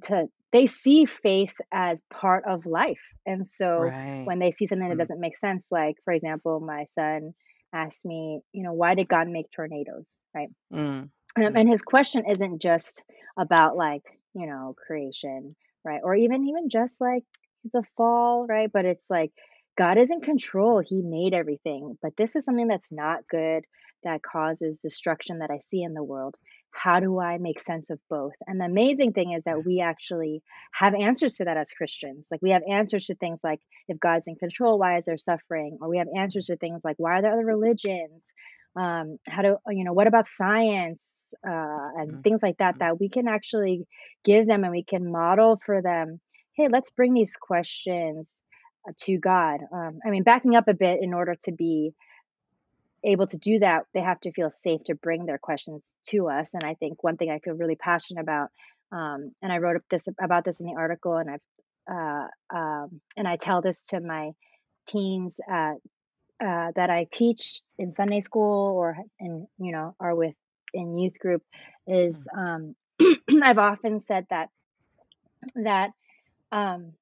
to 0.02 0.26
they 0.52 0.66
see 0.66 1.04
faith 1.04 1.54
as 1.72 2.00
part 2.12 2.44
of 2.46 2.64
life. 2.64 3.00
And 3.26 3.46
so 3.46 3.68
right. 3.68 4.24
when 4.24 4.38
they 4.38 4.52
see 4.52 4.66
something 4.66 4.88
that 4.88 4.94
mm. 4.94 4.98
doesn't 4.98 5.20
make 5.20 5.36
sense 5.36 5.66
like 5.70 5.96
for 6.04 6.12
example, 6.12 6.60
my 6.60 6.84
son 6.94 7.34
asked 7.72 8.04
me, 8.04 8.40
you 8.52 8.62
know, 8.62 8.72
why 8.72 8.94
did 8.94 9.08
God 9.08 9.28
make 9.28 9.50
tornadoes, 9.50 10.16
right? 10.34 10.48
Mm. 10.72 11.10
Um, 11.36 11.56
and 11.56 11.68
his 11.68 11.82
question 11.82 12.24
isn't 12.30 12.62
just 12.62 13.02
about 13.36 13.76
like, 13.76 14.04
you 14.34 14.46
know, 14.46 14.76
creation, 14.86 15.56
right? 15.84 16.00
Or 16.04 16.14
even 16.14 16.46
even 16.46 16.68
just 16.68 17.00
like 17.00 17.24
the 17.72 17.82
fall, 17.96 18.46
right? 18.48 18.70
But 18.72 18.84
it's 18.84 19.10
like 19.10 19.32
God 19.76 19.98
is 19.98 20.10
in 20.10 20.20
control. 20.20 20.82
He 20.84 21.02
made 21.02 21.34
everything. 21.34 21.98
But 22.02 22.16
this 22.16 22.36
is 22.36 22.44
something 22.44 22.68
that's 22.68 22.92
not 22.92 23.26
good, 23.28 23.64
that 24.04 24.22
causes 24.22 24.78
destruction 24.78 25.38
that 25.38 25.50
I 25.50 25.58
see 25.58 25.82
in 25.82 25.94
the 25.94 26.02
world. 26.02 26.36
How 26.70 27.00
do 27.00 27.20
I 27.20 27.38
make 27.38 27.60
sense 27.60 27.90
of 27.90 27.98
both? 28.10 28.34
And 28.46 28.60
the 28.60 28.64
amazing 28.64 29.12
thing 29.12 29.32
is 29.32 29.44
that 29.44 29.64
we 29.64 29.80
actually 29.80 30.42
have 30.72 30.94
answers 30.94 31.34
to 31.34 31.44
that 31.44 31.56
as 31.56 31.70
Christians. 31.70 32.26
Like 32.30 32.42
we 32.42 32.50
have 32.50 32.62
answers 32.68 33.06
to 33.06 33.14
things 33.14 33.38
like 33.42 33.60
if 33.88 33.98
God's 33.98 34.26
in 34.26 34.36
control, 34.36 34.78
why 34.78 34.96
is 34.96 35.04
there 35.04 35.18
suffering? 35.18 35.78
Or 35.80 35.88
we 35.88 35.98
have 35.98 36.08
answers 36.16 36.46
to 36.46 36.56
things 36.56 36.82
like 36.84 36.96
why 36.98 37.18
are 37.18 37.22
there 37.22 37.32
other 37.32 37.44
religions? 37.44 38.22
Um, 38.76 39.18
how 39.28 39.42
do 39.42 39.56
you 39.70 39.84
know 39.84 39.92
what 39.92 40.08
about 40.08 40.28
science? 40.28 41.02
Uh, 41.46 41.50
and 41.96 42.10
mm-hmm. 42.10 42.20
things 42.20 42.42
like 42.42 42.58
that 42.58 42.78
that 42.78 43.00
we 43.00 43.08
can 43.08 43.26
actually 43.26 43.86
give 44.24 44.46
them 44.46 44.62
and 44.62 44.70
we 44.70 44.84
can 44.84 45.10
model 45.10 45.58
for 45.66 45.82
them 45.82 46.20
hey 46.52 46.68
let's 46.70 46.90
bring 46.90 47.12
these 47.12 47.34
questions 47.36 48.32
to 49.00 49.18
God. 49.18 49.60
Um, 49.72 50.00
I 50.04 50.10
mean, 50.10 50.22
backing 50.22 50.56
up 50.56 50.68
a 50.68 50.74
bit, 50.74 51.02
in 51.02 51.14
order 51.14 51.36
to 51.44 51.52
be 51.52 51.94
able 53.02 53.26
to 53.26 53.38
do 53.38 53.58
that, 53.58 53.84
they 53.92 54.00
have 54.00 54.20
to 54.20 54.32
feel 54.32 54.50
safe 54.50 54.84
to 54.84 54.94
bring 54.94 55.26
their 55.26 55.38
questions 55.38 55.82
to 56.08 56.28
us. 56.28 56.54
And 56.54 56.64
I 56.64 56.74
think 56.74 57.02
one 57.02 57.16
thing 57.16 57.30
I 57.30 57.38
feel 57.38 57.54
really 57.54 57.76
passionate 57.76 58.22
about, 58.22 58.50
um, 58.92 59.32
and 59.42 59.52
I 59.52 59.58
wrote 59.58 59.82
this 59.90 60.08
about 60.22 60.44
this 60.44 60.60
in 60.60 60.66
the 60.66 60.76
article, 60.76 61.16
and 61.16 61.30
I've 61.30 61.40
uh, 61.90 62.28
um, 62.54 63.00
and 63.16 63.28
I 63.28 63.36
tell 63.36 63.60
this 63.60 63.82
to 63.88 64.00
my 64.00 64.30
teens 64.86 65.38
at, 65.48 65.74
uh, 66.42 66.72
that 66.76 66.90
I 66.90 67.06
teach 67.10 67.60
in 67.78 67.92
Sunday 67.92 68.20
school 68.20 68.74
or 68.76 68.96
in 69.20 69.46
you 69.58 69.72
know 69.72 69.94
are 70.00 70.14
with 70.14 70.34
in 70.72 70.98
youth 70.98 71.18
group 71.18 71.42
is 71.86 72.26
mm. 72.34 72.74
um, 73.00 73.22
I've 73.42 73.58
often 73.58 74.00
said 74.00 74.26
that 74.30 74.48
that 75.56 75.90
um, 76.52 76.92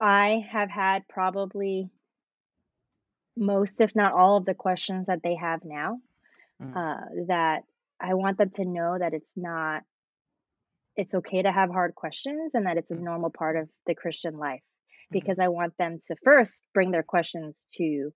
I 0.00 0.44
have 0.50 0.70
had 0.70 1.06
probably 1.08 1.90
most, 3.36 3.80
if 3.80 3.94
not 3.94 4.12
all, 4.12 4.36
of 4.38 4.44
the 4.44 4.54
questions 4.54 5.06
that 5.06 5.22
they 5.22 5.34
have 5.36 5.60
now. 5.64 5.98
Mm. 6.60 6.76
Uh, 6.76 7.24
that 7.28 7.62
I 8.00 8.14
want 8.14 8.38
them 8.38 8.50
to 8.50 8.64
know 8.64 8.96
that 8.98 9.14
it's 9.14 9.30
not, 9.36 9.82
it's 10.96 11.14
okay 11.14 11.42
to 11.42 11.52
have 11.52 11.70
hard 11.70 11.94
questions 11.94 12.54
and 12.54 12.66
that 12.66 12.76
it's 12.76 12.90
a 12.90 12.94
Mm. 12.96 13.02
normal 13.02 13.30
part 13.30 13.56
of 13.56 13.68
the 13.86 13.94
Christian 13.94 14.36
life. 14.36 14.62
Mhm. 15.10 15.12
Because 15.12 15.38
I 15.38 15.48
want 15.48 15.76
them 15.78 15.98
to 16.06 16.16
first 16.24 16.62
bring 16.74 16.90
their 16.90 17.02
questions 17.02 17.64
to, 17.76 18.10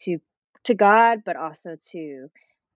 to, 0.00 0.18
to 0.64 0.74
God, 0.74 1.22
but 1.24 1.36
also 1.36 1.76
to 1.92 2.28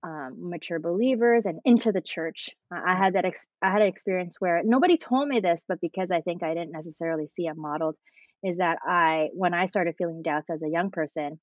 um, 0.05 0.51
mature 0.51 0.81
believers 0.81 1.47
and 1.47 1.61
into 1.65 1.93
the 1.93 2.01
church. 2.01 2.51
I 2.73 2.93
I 2.93 2.97
had 2.97 3.13
that 3.15 3.25
ex- 3.25 3.47
I 3.63 3.71
had 3.71 3.83
an 3.83 3.89
experience 3.89 4.41
where 4.41 4.61
nobody 4.65 4.97
told 4.97 5.29
me 5.29 5.39
this, 5.39 5.65
but 5.69 5.81
because 5.81 6.11
I 6.11 6.23
think 6.23 6.43
I 6.43 6.55
didn't 6.55 6.73
necessarily 6.73 7.29
see 7.29 7.47
it 7.47 7.57
modeled, 7.57 7.97
is 8.43 8.59
that 8.59 8.79
I 8.87 9.29
when 9.35 9.55
I 9.55 9.67
started 9.67 9.95
feeling 9.99 10.23
doubts 10.23 10.51
as 10.51 10.63
a 10.63 10.69
young 10.71 10.91
person, 10.91 11.41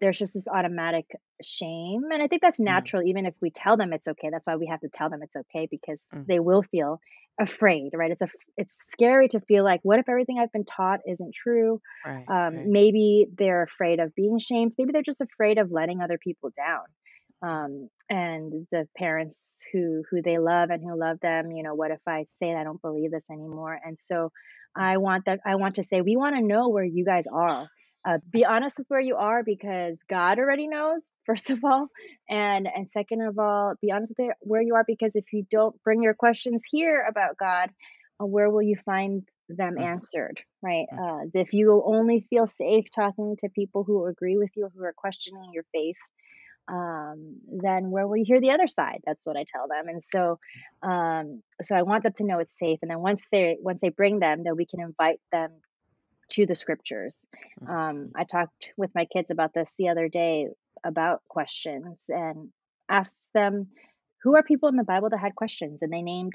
there's 0.00 0.18
just 0.18 0.34
this 0.34 0.46
automatic 0.52 1.06
shame, 1.42 2.02
and 2.12 2.22
I 2.22 2.28
think 2.28 2.42
that's 2.42 2.60
Mm. 2.66 2.86
natural 2.86 3.02
even 3.06 3.26
if 3.26 3.34
we 3.40 3.50
tell 3.50 3.76
them 3.76 3.92
it's 3.92 4.08
okay. 4.08 4.28
That's 4.30 4.46
why 4.46 4.56
we 4.56 4.66
have 4.66 4.80
to 4.80 4.88
tell 4.88 5.08
them 5.10 5.20
it's 5.22 5.36
okay 5.36 5.66
because 5.70 6.12
Mm. 6.12 6.26
they 6.28 6.40
will 6.40 6.62
feel 6.62 7.00
afraid, 7.40 7.90
right? 7.94 8.10
It's 8.10 8.22
a 8.22 8.28
it's 8.58 8.74
scary 8.92 9.28
to 9.28 9.40
feel 9.40 9.64
like, 9.64 9.80
what 9.82 9.98
if 9.98 10.08
everything 10.08 10.38
I've 10.38 10.52
been 10.52 10.66
taught 10.66 11.00
isn't 11.06 11.34
true? 11.34 11.80
Right. 12.04 12.30
Um, 12.30 12.54
Right. 12.54 12.72
maybe 12.72 13.26
they're 13.38 13.62
afraid 13.62 14.00
of 14.00 14.14
being 14.14 14.38
shamed. 14.38 14.72
Maybe 14.78 14.92
they're 14.92 15.02
just 15.02 15.20
afraid 15.22 15.58
of 15.58 15.70
letting 15.70 16.02
other 16.02 16.18
people 16.18 16.50
down. 16.56 16.84
Um, 17.42 17.88
and 18.08 18.66
the 18.70 18.88
parents 18.96 19.64
who 19.72 20.02
who 20.10 20.22
they 20.22 20.38
love 20.38 20.70
and 20.70 20.82
who 20.82 20.98
love 20.98 21.20
them, 21.20 21.52
you 21.52 21.62
know, 21.62 21.74
what 21.74 21.90
if 21.90 22.00
I 22.06 22.24
say 22.24 22.54
I 22.54 22.64
don't 22.64 22.80
believe 22.80 23.10
this 23.10 23.30
anymore? 23.30 23.78
And 23.84 23.98
so 23.98 24.30
Mm. 24.30 24.65
I 24.76 24.98
want 24.98 25.24
that 25.26 25.40
I 25.46 25.56
want 25.56 25.76
to 25.76 25.82
say 25.84 26.00
we 26.00 26.16
want 26.16 26.36
to 26.36 26.42
know 26.42 26.68
where 26.68 26.84
you 26.84 27.04
guys 27.04 27.26
are. 27.32 27.68
Uh, 28.08 28.18
be 28.30 28.44
honest 28.44 28.78
with 28.78 28.86
where 28.88 29.00
you 29.00 29.16
are 29.16 29.42
because 29.42 29.98
God 30.08 30.38
already 30.38 30.68
knows, 30.68 31.08
first 31.26 31.50
of 31.50 31.64
all, 31.64 31.88
and 32.28 32.68
and 32.72 32.88
second 32.90 33.22
of 33.22 33.38
all, 33.38 33.74
be 33.82 33.90
honest 33.92 34.14
with 34.18 34.30
where 34.40 34.62
you 34.62 34.74
are 34.74 34.84
because 34.86 35.16
if 35.16 35.24
you 35.32 35.44
don't 35.50 35.80
bring 35.82 36.02
your 36.02 36.14
questions 36.14 36.62
here 36.70 37.04
about 37.08 37.36
God, 37.38 37.70
uh, 38.20 38.26
where 38.26 38.50
will 38.50 38.62
you 38.62 38.76
find 38.84 39.22
them 39.48 39.76
Mm. 39.78 39.84
answered, 39.84 40.40
right? 40.62 40.86
Uh, 40.98 41.20
if 41.34 41.52
you 41.52 41.82
only 41.84 42.26
feel 42.30 42.46
safe 42.46 42.86
talking 42.94 43.36
to 43.38 43.48
people 43.48 43.84
who 43.84 44.06
agree 44.06 44.36
with 44.38 44.50
you, 44.56 44.68
who 44.74 44.84
are 44.84 44.94
questioning 44.96 45.50
your 45.52 45.64
faith, 45.72 45.96
um, 46.68 47.36
then 47.46 47.90
where 47.90 48.06
will 48.06 48.16
you 48.16 48.24
hear 48.26 48.40
the 48.40 48.50
other 48.50 48.66
side? 48.66 49.02
That's 49.06 49.24
what 49.24 49.36
I 49.36 49.44
tell 49.46 49.68
them. 49.68 49.88
And 49.88 50.02
so, 50.02 50.38
um, 50.82 51.42
so 51.62 51.76
I 51.76 51.82
want 51.82 52.02
them 52.02 52.12
to 52.14 52.24
know 52.24 52.38
it's 52.38 52.58
safe. 52.58 52.80
And 52.82 52.90
then 52.90 53.00
once 53.00 53.26
they 53.30 53.56
once 53.60 53.80
they 53.80 53.90
bring 53.90 54.18
them, 54.18 54.42
then 54.44 54.56
we 54.56 54.66
can 54.66 54.80
invite 54.80 55.20
them 55.32 55.50
to 56.30 56.46
the 56.46 56.54
scriptures. 56.54 57.18
Um, 57.68 58.10
I 58.16 58.24
talked 58.24 58.70
with 58.76 58.90
my 58.94 59.04
kids 59.04 59.30
about 59.30 59.54
this 59.54 59.74
the 59.78 59.88
other 59.88 60.08
day 60.08 60.48
about 60.84 61.22
questions 61.28 62.04
and 62.08 62.50
asked 62.88 63.28
them 63.32 63.68
who 64.22 64.34
are 64.34 64.42
people 64.42 64.68
in 64.68 64.76
the 64.76 64.84
Bible 64.84 65.10
that 65.10 65.18
had 65.18 65.36
questions, 65.36 65.82
and 65.82 65.92
they 65.92 66.02
named 66.02 66.34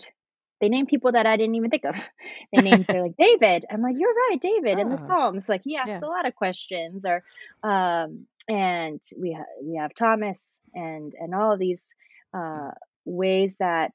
they 0.61 0.69
named 0.69 0.87
people 0.87 1.11
that 1.11 1.25
I 1.25 1.37
didn't 1.37 1.55
even 1.55 1.69
think 1.69 1.85
of. 1.85 1.95
They 2.53 2.61
named 2.61 2.85
they're 2.87 3.01
like 3.01 3.15
David. 3.15 3.65
I'm 3.71 3.81
like, 3.81 3.95
you're 3.97 4.13
right, 4.13 4.37
David 4.39 4.77
in 4.77 4.89
the 4.89 4.95
Oh, 4.95 5.07
Psalms. 5.07 5.47
Like 5.47 5.61
he 5.63 5.77
asks 5.77 5.89
yeah. 5.89 5.99
a 6.03 6.09
lot 6.09 6.27
of 6.27 6.35
questions, 6.35 7.05
or 7.05 7.23
um, 7.63 8.27
and 8.47 9.01
we 9.17 9.33
ha- 9.33 9.45
we 9.63 9.75
have 9.77 9.93
Thomas 9.93 10.59
and 10.73 11.13
and 11.19 11.33
all 11.35 11.53
of 11.53 11.59
these 11.59 11.83
Mm. 12.55 12.65
uh, 12.65 12.71
ways 13.05 13.55
that 13.59 13.91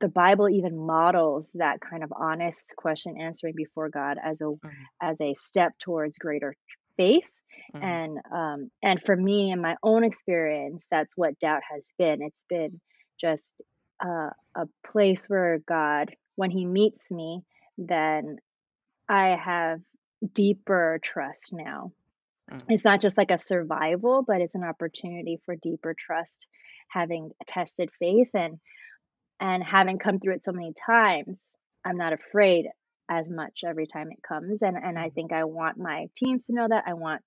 the 0.00 0.08
Bible 0.08 0.48
even 0.48 0.76
models 0.76 1.50
that 1.54 1.80
kind 1.80 2.02
of 2.04 2.12
honest 2.16 2.72
question 2.76 3.20
answering 3.20 3.54
before 3.56 3.88
God 3.90 4.18
as 4.22 4.40
a 4.40 4.52
Mhm. 4.62 4.88
as 5.02 5.20
a 5.20 5.34
step 5.34 5.72
towards 5.78 6.18
greater 6.18 6.54
faith. 6.96 7.28
Mhm. 7.74 7.80
And 7.80 8.18
um 8.32 8.70
and 8.82 9.02
for 9.02 9.16
me 9.16 9.50
in 9.50 9.60
my 9.60 9.76
own 9.82 10.04
experience, 10.04 10.86
that's 10.90 11.14
what 11.16 11.38
doubt 11.38 11.62
has 11.70 11.88
been. 11.98 12.22
It's 12.22 12.44
been 12.48 12.80
just 13.20 13.62
uh, 14.04 14.30
a 14.56 14.66
place 14.86 15.28
where 15.28 15.58
God, 15.66 16.14
when 16.36 16.50
He 16.50 16.66
meets 16.66 17.10
me, 17.10 17.42
then 17.78 18.38
I 19.08 19.36
have 19.36 19.80
deeper 20.32 20.98
trust 21.02 21.52
now. 21.52 21.92
Mm. 22.50 22.68
It's 22.68 22.84
not 22.84 23.00
just 23.00 23.18
like 23.18 23.30
a 23.30 23.38
survival, 23.38 24.22
but 24.26 24.40
it's 24.40 24.54
an 24.54 24.64
opportunity 24.64 25.38
for 25.44 25.54
deeper 25.56 25.94
trust, 25.98 26.46
having 26.90 27.30
tested 27.46 27.90
faith 27.98 28.30
and 28.34 28.58
and 29.40 29.62
having 29.62 29.98
come 29.98 30.20
through 30.20 30.34
it 30.34 30.44
so 30.44 30.52
many 30.52 30.72
times, 30.86 31.42
I'm 31.84 31.96
not 31.96 32.12
afraid 32.12 32.66
as 33.10 33.30
much 33.30 33.60
every 33.66 33.86
time 33.86 34.10
it 34.10 34.22
comes. 34.26 34.62
And 34.62 34.76
and 34.76 34.98
I 34.98 35.10
Mhm. 35.10 35.10
think 35.10 35.32
I 35.32 35.44
want 35.44 35.78
my 35.78 36.06
teens 36.16 36.46
to 36.46 36.54
know 36.54 36.66
that. 36.68 36.84
I 36.86 36.94
want 36.94 37.22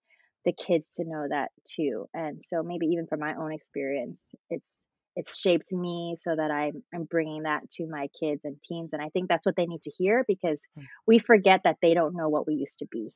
the 0.46 0.54
kids 0.54 0.88
to 0.96 1.04
know 1.06 1.28
that 1.30 1.52
too. 1.66 2.08
And 2.14 2.42
so 2.44 2.64
maybe 2.64 2.88
even 2.88 3.08
from 3.08 3.20
my 3.20 3.36
own 3.36 3.54
experience, 3.54 4.24
it's 4.50 4.68
it's 5.16 5.38
shaped 5.40 5.72
me 5.74 6.16
so 6.20 6.36
that 6.36 6.52
I'm 6.52 6.84
I'm 6.94 7.04
bringing 7.06 7.44
that 7.44 7.70
to 7.72 7.88
my 7.88 8.08
kids 8.20 8.42
and 8.46 8.58
teens. 8.62 8.94
And 8.94 9.02
I 9.02 9.10
think 9.10 9.30
that's 9.30 9.46
what 9.46 9.56
they 9.56 9.66
need 9.66 9.84
to 9.84 9.92
hear 9.92 10.24
because 10.28 10.62
Mm. 10.78 10.88
we 11.06 11.20
forget 11.20 11.62
that 11.64 11.78
they 11.82 11.94
don't 11.94 12.16
know 12.16 12.30
what 12.30 12.48
we 12.48 12.56
used 12.56 12.80
to 12.80 12.88
be. 12.90 13.12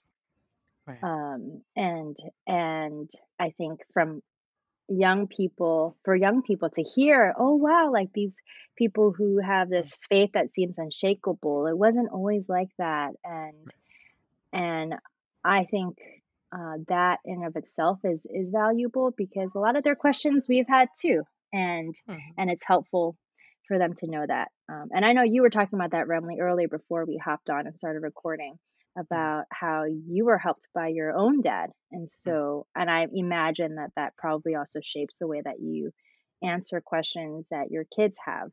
Right. 0.87 1.03
Um, 1.03 1.61
and 1.75 2.15
and 2.47 3.09
I 3.39 3.51
think 3.57 3.81
from 3.93 4.21
young 4.87 5.27
people 5.27 5.95
for 6.03 6.15
young 6.15 6.41
people 6.41 6.69
to 6.69 6.83
hear 6.83 7.33
oh 7.37 7.55
wow 7.55 7.89
like 7.93 8.09
these 8.13 8.35
people 8.77 9.13
who 9.17 9.39
have 9.39 9.69
this 9.69 9.97
faith 10.09 10.31
that 10.33 10.51
seems 10.51 10.77
unshakable 10.77 11.67
it 11.67 11.77
wasn't 11.77 12.09
always 12.11 12.49
like 12.49 12.69
that 12.77 13.11
and 13.23 13.67
and 14.51 14.95
i 15.45 15.63
think 15.65 15.97
uh, 16.53 16.75
that 16.89 17.19
in 17.23 17.45
of 17.45 17.55
itself 17.55 17.99
is 18.03 18.25
is 18.25 18.49
valuable 18.49 19.11
because 19.15 19.51
a 19.55 19.59
lot 19.59 19.77
of 19.77 19.83
their 19.83 19.95
questions 19.95 20.47
we've 20.49 20.67
had 20.67 20.89
too 20.99 21.23
and 21.53 21.95
Mhm. 22.09 22.19
and 22.37 22.49
it's 22.51 22.65
helpful 22.65 23.15
for 23.69 23.77
them 23.77 23.93
to 23.93 24.07
know 24.07 24.25
that 24.27 24.49
um, 24.67 24.89
and 24.91 25.05
i 25.05 25.13
know 25.13 25.23
you 25.23 25.41
were 25.41 25.49
talking 25.49 25.79
about 25.79 25.91
that 25.91 26.07
Remley 26.07 26.39
earlier 26.41 26.67
before 26.67 27.05
we 27.05 27.15
hopped 27.17 27.49
on 27.49 27.65
and 27.65 27.73
started 27.75 28.01
recording. 28.01 28.59
About 28.97 29.45
how 29.51 29.83
you 29.85 30.25
were 30.25 30.37
helped 30.37 30.67
by 30.73 30.87
your 30.89 31.13
own 31.15 31.41
dad 31.41 31.71
and 31.91 32.09
Mm. 32.25 32.41
so 32.41 32.67
and 32.75 32.89
i 32.91 33.07
imagine 33.13 33.75
that 33.75 33.91
that 33.95 34.15
probably 34.17 34.55
also 34.55 34.79
shapes 34.83 35.17
the 35.17 35.27
way 35.27 35.41
that 35.41 35.59
you 35.59 35.91
answer 36.43 36.81
questions 36.81 37.45
that 37.51 37.71
your 37.71 37.85
kids 37.95 38.17
have 38.25 38.51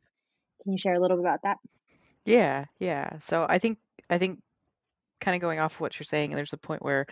can 0.63 0.73
you 0.73 0.77
share 0.77 0.95
a 0.95 0.99
little 0.99 1.17
bit 1.17 1.25
about 1.25 1.41
that 1.43 1.57
Yeah, 2.25 2.65
yeah. 2.79 3.19
So 3.19 3.45
I 3.47 3.59
think 3.59 3.79
I 4.09 4.17
think 4.17 4.41
kind 5.21 5.35
of 5.35 5.41
going 5.41 5.59
off 5.59 5.75
of 5.75 5.81
what 5.81 5.99
you're 5.99 6.05
saying, 6.05 6.31
there's 6.31 6.53
a 6.53 6.57
point 6.57 6.83
where 6.83 7.07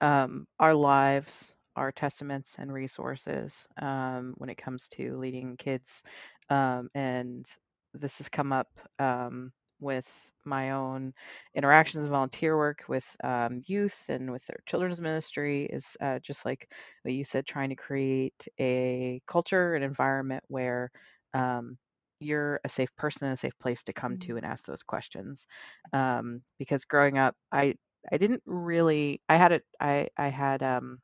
um, 0.00 0.46
our 0.60 0.74
lives 0.74 1.54
are 1.76 1.92
testaments 1.92 2.56
and 2.58 2.72
resources 2.72 3.68
um, 3.80 4.34
when 4.38 4.50
it 4.50 4.58
comes 4.58 4.88
to 4.88 5.18
leading 5.18 5.56
kids. 5.56 6.04
Um, 6.50 6.90
and 6.94 7.46
this 7.94 8.18
has 8.18 8.28
come 8.28 8.52
up 8.52 8.68
um, 8.98 9.52
with 9.82 10.08
my 10.46 10.72
own 10.72 11.14
interactions 11.54 12.04
and 12.04 12.12
volunteer 12.12 12.56
work 12.56 12.84
with 12.88 13.04
um, 13.24 13.62
youth 13.66 13.96
and 14.08 14.32
with 14.32 14.44
their 14.46 14.60
children's 14.66 15.00
ministry 15.00 15.66
is 15.72 15.96
uh, 16.02 16.18
just 16.20 16.44
like 16.46 16.68
what 17.02 17.14
you 17.14 17.24
said, 17.24 17.46
trying 17.46 17.70
to 17.70 17.76
create 17.76 18.48
a 18.60 19.20
culture, 19.28 19.74
an 19.74 19.82
environment 19.84 20.44
where 20.48 20.90
um, 21.34 21.78
you're 22.20 22.60
a 22.64 22.68
safe 22.68 22.94
person 22.96 23.26
and 23.26 23.34
a 23.34 23.36
safe 23.36 23.58
place 23.60 23.82
to 23.84 23.92
come 23.92 24.16
to 24.18 24.36
and 24.36 24.46
ask 24.46 24.64
those 24.66 24.82
questions. 24.82 25.46
Um, 25.92 26.42
because 26.58 26.84
growing 26.84 27.18
up, 27.18 27.36
I 27.52 27.74
I 28.12 28.18
didn't 28.18 28.42
really. 28.46 29.20
I 29.28 29.36
had 29.36 29.52
a 29.52 29.60
I 29.80 30.08
I 30.16 30.28
had 30.28 30.62
um 30.62 30.98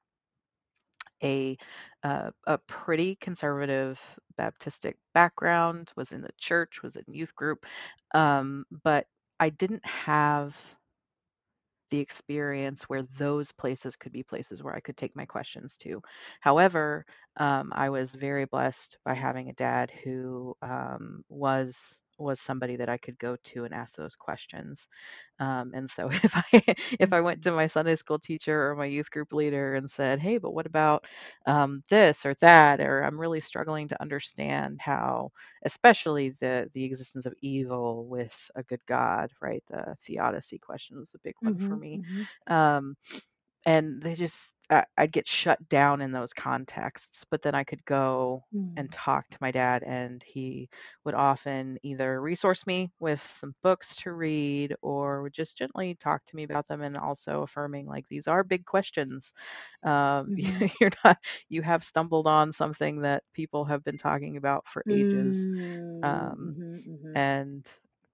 a 1.22 1.56
uh, 2.02 2.30
a 2.46 2.58
pretty 2.58 3.16
conservative 3.16 4.00
Baptistic 4.38 4.94
background. 5.14 5.92
Was 5.96 6.12
in 6.12 6.22
the 6.22 6.30
church. 6.38 6.82
Was 6.82 6.96
in 6.96 7.04
youth 7.12 7.34
group. 7.34 7.66
Um, 8.14 8.64
but 8.84 9.06
I 9.40 9.50
didn't 9.50 9.84
have 9.84 10.56
the 11.90 11.98
experience 11.98 12.82
where 12.84 13.02
those 13.18 13.50
places 13.52 13.96
could 13.96 14.12
be 14.12 14.22
places 14.22 14.62
where 14.62 14.74
I 14.74 14.80
could 14.80 14.96
take 14.96 15.16
my 15.16 15.24
questions 15.24 15.76
to. 15.78 16.02
However, 16.40 17.06
um, 17.38 17.72
I 17.74 17.88
was 17.90 18.14
very 18.14 18.44
blessed 18.44 18.98
by 19.04 19.14
having 19.14 19.48
a 19.48 19.54
dad 19.54 19.90
who 20.04 20.54
um, 20.62 21.24
was 21.28 21.98
was 22.18 22.40
somebody 22.40 22.76
that 22.76 22.88
I 22.88 22.98
could 22.98 23.18
go 23.18 23.36
to 23.44 23.64
and 23.64 23.74
ask 23.74 23.96
those 23.96 24.16
questions. 24.16 24.88
Um, 25.40 25.72
and 25.74 25.88
so 25.88 26.08
if 26.24 26.36
I 26.36 26.44
if 27.00 27.12
I 27.12 27.20
went 27.20 27.42
to 27.44 27.52
my 27.52 27.66
Sunday 27.66 27.96
school 27.96 28.18
teacher 28.18 28.70
or 28.70 28.76
my 28.76 28.86
youth 28.86 29.10
group 29.10 29.32
leader 29.32 29.74
and 29.74 29.90
said, 29.90 30.20
"Hey, 30.20 30.38
but 30.38 30.52
what 30.54 30.66
about 30.66 31.04
um, 31.46 31.82
this 31.90 32.24
or 32.26 32.34
that?" 32.40 32.80
or 32.80 33.02
I'm 33.02 33.18
really 33.20 33.40
struggling 33.40 33.88
to 33.88 34.00
understand 34.02 34.78
how, 34.80 35.30
especially 35.64 36.30
the 36.40 36.68
the 36.74 36.84
existence 36.84 37.26
of 37.26 37.34
evil 37.42 38.06
with 38.06 38.34
a 38.56 38.62
good 38.64 38.84
God, 38.86 39.30
right? 39.40 39.62
The 39.70 39.96
theodicy 40.06 40.58
question 40.58 40.98
was 40.98 41.14
a 41.14 41.18
big 41.24 41.34
one 41.42 41.58
for 41.66 41.76
Mhm, 41.76 41.78
me. 41.78 42.00
mhm, 42.00 42.28
Um, 42.48 42.96
and 43.68 44.02
they 44.02 44.14
just 44.16 44.52
I- 44.70 44.86
I'd 44.98 45.12
get 45.12 45.28
shut 45.28 45.68
down 45.70 46.02
in 46.02 46.12
those 46.12 46.34
contexts, 46.34 47.24
but 47.30 47.42
then 47.42 47.54
I 47.54 47.64
could 47.64 47.84
go 47.86 48.44
and 48.76 48.90
Mm. 48.90 48.92
talk 48.92 49.28
to 49.30 49.38
my 49.40 49.50
dad, 49.52 49.82
and 49.84 50.22
he 50.24 50.68
would 51.04 51.14
often 51.14 51.78
either 51.82 52.20
resource 52.22 52.66
me 52.66 52.90
with 53.00 53.22
some 53.22 53.54
books 53.62 53.96
to 53.98 54.12
read 54.12 54.74
or 54.82 55.22
would 55.22 55.34
just 55.34 55.58
gently 55.58 55.96
talk 55.96 56.24
to 56.26 56.36
me 56.36 56.44
about 56.44 56.68
them 56.68 56.82
and 56.82 56.96
also 56.96 57.42
affirming 57.42 57.86
like 57.86 58.06
these 58.08 58.28
are 58.28 58.44
big 58.44 58.66
questions. 58.66 59.32
Um, 59.84 60.32
Mm-hmm. 60.36 60.68
you're 60.80 60.90
not 61.04 61.18
you 61.48 61.62
have 61.62 61.84
stumbled 61.84 62.26
on 62.28 62.52
something 62.52 63.02
that 63.02 63.24
people 63.34 63.64
have 63.66 63.84
been 63.84 63.98
talking 63.98 64.36
about 64.36 64.66
for 64.68 64.84
ages. 64.88 65.48
Mm. 65.48 66.02
Um, 66.02 66.56
Mm-hmm. 66.56 66.76
Mm-hmm. 66.90 67.16
and 67.16 67.66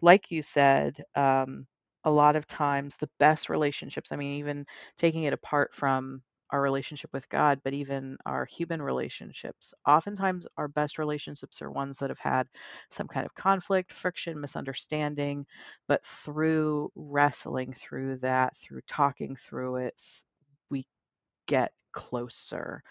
like 0.02 0.30
you 0.30 0.42
said, 0.42 1.02
um, 1.16 1.66
a 2.04 2.10
lot 2.10 2.36
of 2.36 2.46
times 2.46 2.96
the 2.96 3.10
best 3.18 3.48
relationships, 3.48 4.12
I 4.12 4.16
mean, 4.16 4.38
even 4.38 4.66
taking 4.96 5.24
it 5.24 5.32
apart 5.32 5.74
from 5.74 6.22
our 6.50 6.60
relationship 6.62 7.10
with 7.12 7.28
God, 7.30 7.60
but 7.64 7.72
even 7.74 8.16
our 8.26 8.44
human 8.44 8.80
relationships, 8.82 9.72
oftentimes 9.86 10.46
our 10.56 10.68
best 10.68 10.98
relationships 10.98 11.62
are 11.62 11.70
ones 11.70 11.96
that 11.98 12.10
have 12.10 12.18
had 12.18 12.48
some 12.90 13.08
kind 13.08 13.26
of 13.26 13.34
conflict, 13.34 13.92
friction, 13.92 14.40
misunderstanding, 14.40 15.46
but 15.88 16.04
through 16.04 16.90
wrestling 16.94 17.72
through 17.72 18.18
that, 18.18 18.56
through 18.58 18.82
talking 18.86 19.34
through 19.36 19.76
it, 19.76 19.94
we 20.70 20.86
get 21.46 21.72
closer. 21.92 22.82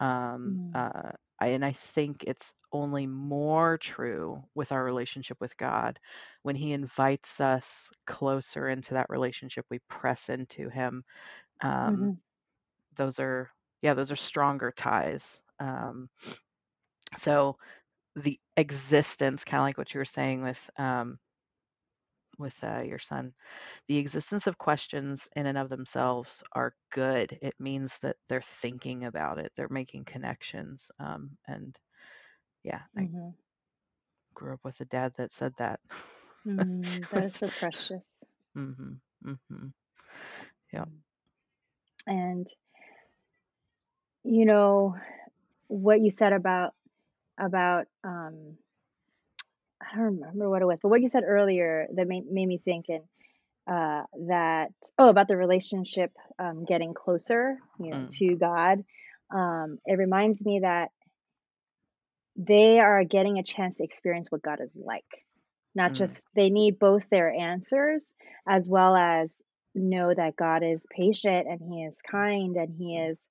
Um, 0.00 0.60
Mm. 0.60 0.74
uh, 0.74 1.12
I, 1.40 1.48
and 1.48 1.64
I 1.64 1.72
think 1.72 2.24
it's 2.24 2.54
only 2.72 3.06
more 3.06 3.78
true 3.78 4.42
with 4.54 4.72
our 4.72 4.82
relationship 4.84 5.38
with 5.40 5.56
God. 5.56 5.98
When 6.42 6.56
He 6.56 6.72
invites 6.72 7.40
us 7.40 7.90
closer 8.06 8.68
into 8.68 8.94
that 8.94 9.10
relationship, 9.10 9.66
we 9.70 9.78
press 9.88 10.28
into 10.28 10.68
Him. 10.68 11.04
Um, 11.62 12.10
Mm-hmm. 12.10 12.18
those 12.96 13.18
are, 13.20 13.50
yeah, 13.82 13.94
those 13.94 14.12
are 14.12 14.16
stronger 14.16 14.72
ties. 14.72 15.40
Um, 15.60 16.08
so 17.16 17.56
the 18.16 18.38
existence, 18.56 19.44
kind 19.44 19.60
of 19.60 19.64
like 19.64 19.78
what 19.78 19.92
you 19.94 19.98
were 19.98 20.04
saying 20.04 20.42
with 20.42 20.70
um, 20.78 21.18
with 22.38 22.56
uh, 22.64 22.80
your 22.82 22.98
son, 22.98 23.32
the 23.88 23.98
existence 23.98 24.46
of 24.46 24.58
questions 24.58 25.28
in 25.36 25.46
and 25.46 25.58
of 25.58 25.68
themselves 25.68 26.42
are 26.52 26.74
good. 26.92 27.38
It 27.42 27.54
means 27.58 27.98
that 28.02 28.16
they're 28.28 28.42
thinking 28.42 29.04
about 29.04 29.38
it, 29.38 29.52
they're 29.56 29.68
making 29.68 30.04
connections, 30.04 30.90
um, 30.98 31.30
and 31.46 31.76
yeah, 32.64 32.80
Mm-hmm. 32.96 33.30
grew 34.34 34.54
up 34.54 34.60
with 34.64 34.80
a 34.80 34.84
dad 34.86 35.12
that 35.16 35.32
said 35.32 35.52
that. 35.58 35.80
Mm. 36.46 37.08
That 37.10 37.24
is 37.24 37.36
so 37.36 37.48
precious. 37.50 38.08
mm-hmm, 38.56 38.92
mm-hmm. 39.24 39.66
Yep. 40.72 40.88
And 42.06 42.46
you 44.24 44.44
know 44.44 44.94
what 45.68 46.00
you 46.00 46.10
said 46.10 46.32
about 46.32 46.72
about 47.38 47.86
um 48.04 48.56
I 49.92 49.96
don't 49.96 50.20
remember 50.20 50.50
what 50.50 50.62
it 50.62 50.66
was, 50.66 50.80
but 50.82 50.88
what 50.90 51.00
you 51.00 51.08
said 51.08 51.24
earlier 51.26 51.86
that 51.94 52.08
made 52.08 52.24
made 52.30 52.46
me 52.46 52.58
think 52.58 52.86
and 52.88 53.04
uh 53.66 54.04
that 54.28 54.70
oh 54.98 55.08
about 55.08 55.28
the 55.28 55.36
relationship 55.36 56.12
um 56.38 56.64
getting 56.64 56.94
closer, 56.94 57.58
you 57.78 57.92
know, 57.94 57.98
Mm, 57.98 58.08
to 58.18 58.36
God. 58.36 58.84
Um 59.34 59.78
it 59.86 59.98
reminds 59.98 60.44
me 60.44 60.60
that 60.62 60.90
they 62.36 62.78
are 62.78 63.04
getting 63.04 63.38
a 63.38 63.42
chance 63.42 63.78
to 63.78 63.84
experience 63.84 64.30
what 64.30 64.42
God 64.42 64.60
is 64.60 64.76
like. 64.76 65.24
Not 65.74 65.94
mm, 65.94 65.94
just 65.94 66.26
they 66.34 66.50
need 66.50 66.78
both 66.78 67.08
their 67.10 67.32
answers 67.32 68.06
as 68.46 68.68
well 68.68 68.96
as 68.96 69.34
know 69.74 70.12
that 70.14 70.36
God 70.36 70.62
is 70.62 70.86
patient 70.90 71.46
and 71.48 71.60
he 71.60 71.84
is 71.84 71.96
kind 72.10 72.56
and 72.56 72.74
he 72.76 72.96
is 72.96 73.28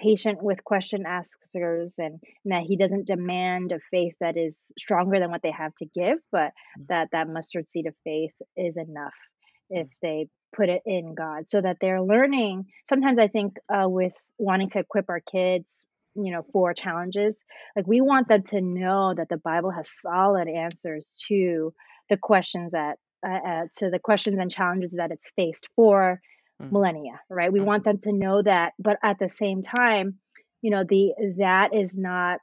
patient 0.00 0.42
with 0.42 0.64
question 0.64 1.04
askers 1.06 1.94
and, 1.98 2.20
and 2.44 2.52
that 2.52 2.62
he 2.62 2.76
doesn't 2.76 3.06
demand 3.06 3.72
a 3.72 3.78
faith 3.90 4.14
that 4.20 4.36
is 4.36 4.62
stronger 4.78 5.18
than 5.18 5.30
what 5.30 5.42
they 5.42 5.50
have 5.50 5.74
to 5.76 5.86
give, 5.86 6.18
but 6.32 6.52
mm, 6.78 6.86
that 6.88 7.08
that 7.12 7.28
mustard 7.28 7.68
seed 7.68 7.86
of 7.86 7.94
faith 8.04 8.32
is 8.56 8.76
enough 8.76 9.14
if 9.68 9.86
mm, 9.86 9.90
they 10.02 10.28
put 10.54 10.68
it 10.68 10.82
in 10.84 11.14
God 11.14 11.48
so 11.48 11.60
that 11.60 11.76
they're 11.80 12.02
learning. 12.02 12.64
Sometimes 12.88 13.18
I 13.18 13.28
think 13.28 13.56
uh, 13.72 13.88
with 13.88 14.12
wanting 14.38 14.70
to 14.70 14.80
equip 14.80 15.08
our 15.08 15.20
kids 15.20 15.84
you 16.16 16.32
know 16.32 16.42
for 16.52 16.74
challenges 16.74 17.36
like 17.76 17.86
we 17.86 18.00
want 18.00 18.26
them 18.26 18.42
to 18.42 18.60
know 18.60 19.14
that 19.16 19.28
the 19.28 19.36
bible 19.36 19.70
has 19.70 19.88
solid 20.02 20.48
answers 20.48 21.12
to 21.28 21.72
the 22.08 22.16
questions 22.16 22.72
that 22.72 22.96
uh, 23.24 23.48
uh, 23.48 23.62
to 23.76 23.90
the 23.90 23.98
questions 23.98 24.36
and 24.40 24.50
challenges 24.50 24.94
that 24.96 25.12
it's 25.12 25.26
faced 25.36 25.68
for 25.76 26.20
mm, 26.60 26.72
millennia 26.72 27.20
right? 27.28 27.52
We 27.52 27.60
want 27.60 27.84
them 27.84 27.98
to 28.02 28.12
know 28.12 28.42
that 28.42 28.72
but 28.78 28.96
at 29.02 29.18
the 29.18 29.28
same 29.28 29.62
time 29.62 30.18
you 30.62 30.70
know 30.70 30.84
the 30.88 31.12
that 31.38 31.74
is 31.74 31.96
not 31.96 32.38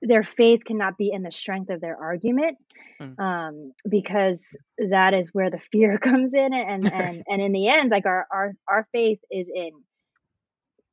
their 0.00 0.24
faith 0.24 0.64
cannot 0.64 0.98
be 0.98 1.10
in 1.12 1.22
the 1.22 1.30
strength 1.30 1.70
of 1.70 1.80
their 1.80 1.96
argument 1.96 2.58
mm. 3.00 3.18
um 3.18 3.72
because 3.88 4.56
that 4.90 5.14
is 5.14 5.30
where 5.32 5.50
the 5.50 5.60
fear 5.72 5.98
comes 5.98 6.34
in 6.34 6.52
and 6.52 6.92
and 6.92 7.22
and 7.28 7.42
in 7.42 7.52
the 7.52 7.68
end 7.68 7.90
like 7.90 8.06
our 8.06 8.26
our 8.32 8.52
our 8.68 8.86
faith 8.92 9.20
is 9.30 9.48
in 9.52 9.70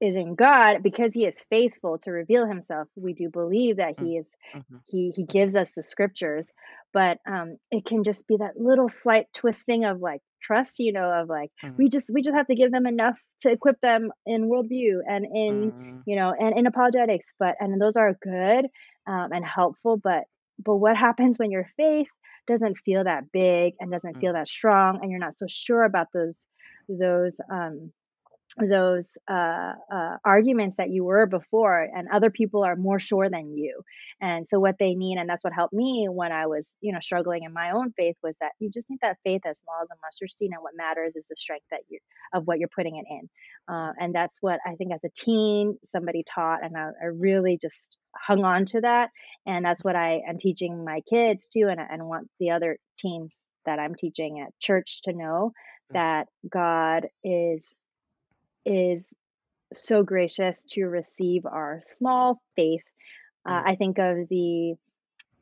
is 0.02 0.16
in 0.16 0.36
God 0.36 0.84
because 0.84 1.14
he 1.14 1.26
is 1.26 1.40
faithful 1.50 1.98
to 2.00 2.12
reveal 2.12 2.46
himself. 2.48 2.88
We 2.96 3.14
do 3.14 3.30
believe 3.30 3.78
that 3.78 3.96
he 3.98 4.18
is 4.18 4.28
mhm, 4.54 4.80
he 4.88 5.12
he 5.16 5.26
gives 5.26 5.56
us 5.56 5.74
the 5.74 5.84
scriptures, 5.84 6.52
but 6.94 7.20
um 7.28 7.58
it 7.72 7.86
can 7.86 8.04
just 8.04 8.28
be 8.28 8.38
that 8.38 8.58
little 8.60 8.90
slight 8.90 9.28
twisting 9.34 9.86
of 9.86 10.00
like 10.02 10.22
trust, 10.42 10.80
you 10.80 10.92
know, 10.94 11.10
of 11.12 11.30
like 11.30 11.52
mm, 11.64 11.78
we 11.78 11.90
just 11.90 12.10
we 12.14 12.22
just 12.22 12.36
have 12.36 12.48
to 12.48 12.56
give 12.56 12.72
them 12.72 12.86
enough 12.88 13.20
to 13.42 13.52
equip 13.52 13.80
them 13.82 14.12
in 14.26 14.50
worldview 14.50 15.00
and 15.08 15.26
in 15.26 15.74
mm, 15.80 16.04
you 16.06 16.16
know 16.16 16.34
and 16.38 16.58
in 16.58 16.66
apologetics, 16.68 17.32
but 17.40 17.56
and 17.60 17.80
those 17.82 17.98
are 17.98 18.14
good 18.22 18.66
um, 19.08 19.32
and 19.32 19.46
helpful, 19.46 19.98
but 19.98 20.24
but 20.64 20.78
what 20.78 20.98
happens 20.98 21.38
when 21.40 21.52
your 21.52 21.68
faith 21.78 22.08
doesn't 22.48 22.78
feel 22.86 23.04
that 23.04 23.32
big 23.32 23.74
and 23.80 23.92
doesn't 23.92 24.16
mm, 24.16 24.20
feel 24.20 24.34
that 24.34 24.48
strong 24.48 25.00
and 25.02 25.12
you're 25.12 25.20
not 25.20 25.34
so 25.36 25.46
sure 25.48 25.84
about 25.84 26.08
those 26.14 26.40
those 26.88 27.36
um 27.52 27.92
those 28.58 29.12
uh, 29.30 29.74
uh, 29.94 30.18
arguments 30.26 30.76
that 30.78 30.90
you 30.90 31.04
were 31.04 31.26
before, 31.26 31.82
and 31.82 32.08
other 32.12 32.30
people 32.30 32.64
are 32.64 32.76
more 32.76 33.00
sure 33.00 33.30
than 33.30 33.56
you. 33.56 33.82
And 34.22 34.48
so, 34.48 34.60
what 34.60 34.76
they 34.80 34.96
need, 34.96 35.18
and 35.18 35.30
that's 35.30 35.44
what 35.44 35.54
helped 35.54 35.74
me 35.74 36.08
when 36.10 36.32
I 36.32 36.48
was, 36.48 36.74
you 36.82 36.92
know, 36.92 37.00
struggling 37.00 37.44
in 37.44 37.54
my 37.54 37.72
own 37.72 37.92
faith, 37.94 38.16
was 38.24 38.36
that 38.42 38.52
you 38.60 38.70
just 38.70 38.90
need 38.90 39.00
that 39.02 39.18
faith 39.24 39.42
as 39.46 39.60
small 39.60 39.76
as 39.82 39.90
a 39.92 40.00
mustard 40.04 40.32
seed, 40.38 40.52
and 40.52 40.62
what 40.62 40.74
matters 40.76 41.16
is 41.16 41.28
the 41.30 41.36
strength 41.36 41.66
that 41.72 41.82
you 41.90 42.00
of 42.34 42.46
what 42.46 42.60
you're 42.60 42.70
putting 42.76 42.98
it 42.98 43.06
in. 43.10 43.30
Uh, 43.74 43.92
and 44.00 44.14
that's 44.14 44.40
what 44.42 44.60
I 44.66 44.76
think 44.76 44.94
as 44.94 45.04
a 45.04 45.10
teen 45.16 45.78
somebody 45.84 46.24
taught, 46.24 46.64
and 46.64 46.76
I, 46.76 46.90
I 47.02 47.06
really 47.06 47.58
just 47.62 47.98
hung 48.16 48.44
on 48.44 48.66
to 48.66 48.82
that. 48.82 49.10
And 49.46 49.64
that's 49.64 49.84
what 49.84 49.96
I 49.96 50.22
am 50.28 50.38
teaching 50.38 50.84
my 50.84 51.02
kids 51.10 51.48
too, 51.48 51.68
and, 51.70 51.80
and 51.80 52.08
want 52.08 52.28
the 52.40 52.52
other 52.52 52.78
teens 53.00 53.38
that 53.66 53.80
I'm 53.80 53.96
teaching 53.96 54.40
at 54.40 54.58
church 54.60 55.02
to 55.04 55.14
know 55.14 55.52
mm, 55.92 55.94
that 55.94 56.28
God 56.50 57.08
is 57.24 57.76
is 58.66 59.14
so 59.74 60.04
gracious 60.04 60.64
to 60.72 60.84
receive 60.86 61.46
our 61.46 61.82
small 61.84 62.42
faith. 62.56 62.84
Uh, 63.48 63.52
mm, 63.54 63.64
I 63.66 63.76
think 63.76 63.98
of 64.00 64.28
the 64.30 64.76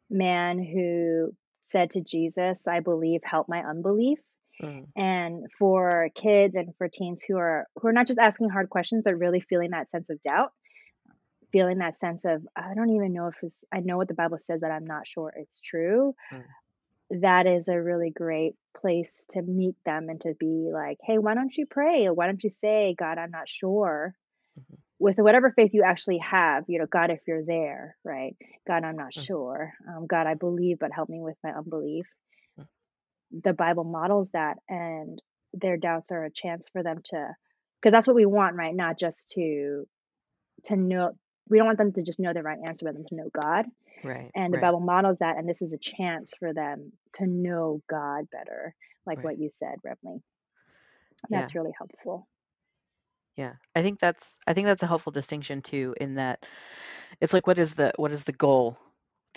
man 0.09 0.59
who 0.63 1.33
said 1.63 1.91
to 1.91 2.01
Jesus, 2.01 2.67
I 2.67 2.79
believe, 2.79 3.21
help 3.23 3.49
my 3.49 3.59
unbelief. 3.61 4.19
mm, 4.61 4.85
And 4.95 5.45
for 5.59 6.09
kids 6.15 6.55
and 6.55 6.73
for 6.77 6.87
teens 6.87 7.23
who 7.27 7.37
are 7.37 7.67
who 7.75 7.87
are 7.89 7.93
not 7.93 8.07
just 8.07 8.19
asking 8.19 8.49
hard 8.49 8.69
questions, 8.69 9.03
but 9.05 9.17
really 9.17 9.41
feeling 9.41 9.71
that 9.71 9.91
sense 9.91 10.09
of 10.09 10.21
doubt, 10.21 10.51
feeling 11.51 11.79
that 11.79 11.95
sense 11.95 12.25
of 12.25 12.45
I 12.55 12.73
don't 12.75 12.89
even 12.91 13.13
know 13.13 13.27
if 13.27 13.35
it's, 13.41 13.63
I 13.73 13.79
know 13.81 13.97
what 13.97 14.07
the 14.07 14.13
Bible 14.13 14.37
says, 14.37 14.61
but 14.61 14.71
I'm 14.71 14.85
not 14.85 15.07
sure 15.07 15.33
it's 15.35 15.59
true. 15.61 16.15
mm, 16.33 16.43
That 17.09 17.47
is 17.47 17.67
a 17.67 17.81
really 17.81 18.11
great 18.11 18.55
place 18.77 19.23
to 19.31 19.41
meet 19.41 19.75
them 19.85 20.09
and 20.09 20.21
to 20.21 20.33
be 20.39 20.69
like, 20.73 20.97
hey, 21.03 21.17
why 21.17 21.33
don't 21.35 21.55
you 21.57 21.65
pray? 21.65 22.07
Why 22.09 22.27
don't 22.27 22.43
you 22.43 22.49
say, 22.49 22.95
God, 22.97 23.17
I'm 23.17 23.31
not 23.31 23.49
sure 23.49 24.15
mhm, 24.55 24.77
with 24.99 25.17
whatever 25.17 25.51
faith 25.51 25.71
you 25.73 25.83
actually 25.83 26.19
have, 26.19 26.65
you 26.67 26.79
know, 26.79 26.85
God, 26.87 27.11
if 27.11 27.19
you're 27.27 27.45
there, 27.45 27.95
right? 28.03 28.35
God, 28.67 28.83
I'm 28.83 28.95
not 28.97 29.13
mm, 29.15 29.27
sure. 29.27 29.73
Um, 29.87 30.07
God, 30.07 30.27
I 30.27 30.35
believe, 30.35 30.79
but 30.79 30.91
help 30.93 31.09
me 31.09 31.19
with 31.21 31.37
my 31.43 31.51
unbelief. 31.51 32.05
mm, 32.57 32.67
The 33.43 33.53
Bible 33.53 33.83
models 33.85 34.29
that, 34.33 34.57
and 34.69 35.21
their 35.53 35.77
doubts 35.77 36.11
are 36.11 36.25
a 36.25 36.31
chance 36.31 36.67
for 36.69 36.83
them 36.83 37.01
to, 37.05 37.35
because 37.81 37.91
that's 37.91 38.07
what 38.07 38.15
we 38.15 38.25
want, 38.25 38.55
right? 38.55 38.75
Not 38.75 38.97
just 38.97 39.29
to 39.29 39.87
to 40.65 40.75
know. 40.75 41.11
We 41.49 41.57
don't 41.57 41.67
want 41.67 41.77
them 41.79 41.93
to 41.93 42.03
just 42.03 42.19
know 42.19 42.33
the 42.33 42.43
right 42.43 42.59
answer, 42.65 42.85
but 42.85 42.93
them 42.95 43.05
to 43.09 43.15
know 43.15 43.29
God. 43.33 43.65
Right. 44.03 44.31
And 44.35 44.53
the 44.53 44.57
Right. 44.57 44.61
Bible 44.61 44.79
models 44.79 45.17
that, 45.19 45.37
and 45.37 45.47
this 45.47 45.61
is 45.61 45.73
a 45.73 45.77
chance 45.77 46.31
for 46.39 46.53
them 46.53 46.91
to 47.13 47.27
know 47.27 47.81
God 47.89 48.29
better, 48.31 48.75
like 49.05 49.17
Right. 49.17 49.25
what 49.25 49.39
you 49.39 49.49
said. 49.49 49.75
Yeah. 51.29 51.39
That's 51.39 51.55
really 51.55 51.71
helpful. 51.77 52.27
Yeah. 53.35 53.53
I 53.75 53.81
think 53.81 53.99
that's 53.99 54.39
I 54.47 54.53
think 54.53 54.65
that's 54.65 54.83
a 54.83 54.87
helpful 54.87 55.11
distinction 55.11 55.61
too 55.61 55.95
in 55.99 56.15
that 56.15 56.45
it's 57.21 57.33
like 57.33 57.47
what 57.47 57.59
is 57.59 57.73
the 57.75 57.93
what 57.97 58.11
is 58.11 58.23
the 58.23 58.31
goal 58.33 58.77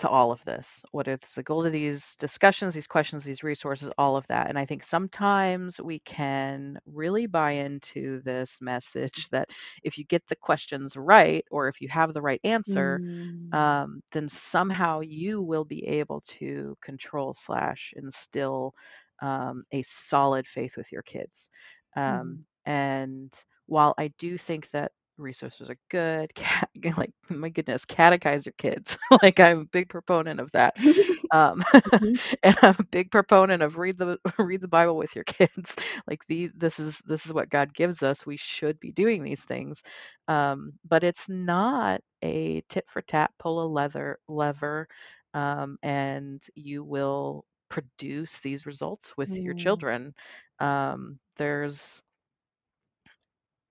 to 0.01 0.09
all 0.09 0.31
of 0.31 0.43
this? 0.45 0.83
What 0.91 1.07
is 1.07 1.19
the 1.35 1.43
goal 1.43 1.65
of 1.65 1.73
these 1.73 2.15
discussions, 2.17 2.73
these 2.75 2.87
questions, 2.87 3.23
these 3.23 3.43
resources, 3.43 3.91
all 3.97 4.17
of 4.17 4.27
that? 4.27 4.49
And 4.49 4.59
I 4.59 4.65
think 4.65 4.83
sometimes 4.83 5.81
we 5.81 5.99
can 6.01 6.79
really 6.85 7.27
buy 7.27 7.51
into 7.53 8.21
this 8.23 8.59
message 8.61 9.29
that 9.31 9.49
if 9.83 9.97
you 9.97 10.05
get 10.05 10.27
the 10.27 10.35
questions 10.37 10.97
right, 10.97 11.45
or 11.51 11.67
if 11.69 11.81
you 11.81 11.89
have 11.89 12.13
the 12.13 12.21
right 12.21 12.41
answer, 12.43 13.01
Mm. 13.01 13.53
um, 13.53 14.01
then 14.11 14.29
somehow 14.29 15.01
you 15.01 15.41
will 15.41 15.65
be 15.65 15.85
able 15.87 16.21
to 16.21 16.77
control 16.81 17.33
slash 17.33 17.93
instill 17.95 18.73
um, 19.21 19.63
a 19.71 19.83
solid 19.83 20.47
faith 20.47 20.77
with 20.77 20.91
your 20.91 21.03
kids. 21.03 21.49
Um, 21.95 22.39
Mhm. 22.39 22.45
and 22.65 23.33
while 23.67 23.93
I 23.97 24.09
do 24.17 24.37
think 24.37 24.69
that 24.71 24.91
resources 25.21 25.69
are 25.69 25.77
good, 25.89 26.33
cat, 26.35 26.69
like 26.97 27.11
my 27.29 27.49
goodness, 27.49 27.85
catechize 27.85 28.45
your 28.45 28.53
kids. 28.57 28.97
like 29.23 29.39
I'm 29.39 29.59
a 29.61 29.65
big 29.65 29.89
proponent 29.89 30.39
of 30.39 30.51
that. 30.53 30.75
Um, 31.31 31.63
Mhm. 31.91 32.19
and 32.43 32.55
I'm 32.61 32.75
a 32.79 32.83
big 32.91 33.11
proponent 33.11 33.63
of 33.63 33.77
read 33.77 33.97
the 33.97 34.17
read 34.39 34.61
the 34.61 34.67
Bible 34.67 34.97
with 34.97 35.15
your 35.15 35.23
kids. 35.25 35.75
like 36.07 36.21
these, 36.27 36.51
this 36.55 36.79
is 36.79 36.99
this 37.05 37.25
is 37.25 37.33
what 37.33 37.49
God 37.49 37.73
gives 37.73 38.03
us. 38.03 38.25
We 38.25 38.37
should 38.37 38.79
be 38.79 38.91
doing 38.91 39.23
these 39.23 39.43
things, 39.43 39.83
um, 40.27 40.73
but 40.87 41.03
it's 41.03 41.29
not 41.29 42.01
a 42.23 42.61
tit 42.69 42.85
for 42.87 43.01
tat. 43.01 43.31
Pull 43.39 43.63
a 43.63 43.67
leather 43.67 44.19
lever, 44.27 44.87
um, 45.33 45.77
and 45.83 46.41
you 46.55 46.83
will 46.83 47.45
produce 47.69 48.39
these 48.39 48.65
results 48.65 49.15
with 49.17 49.31
your 49.43 49.53
Mm. 49.53 49.55
children. 49.55 50.13
Um, 50.59 51.19
there's 51.37 52.01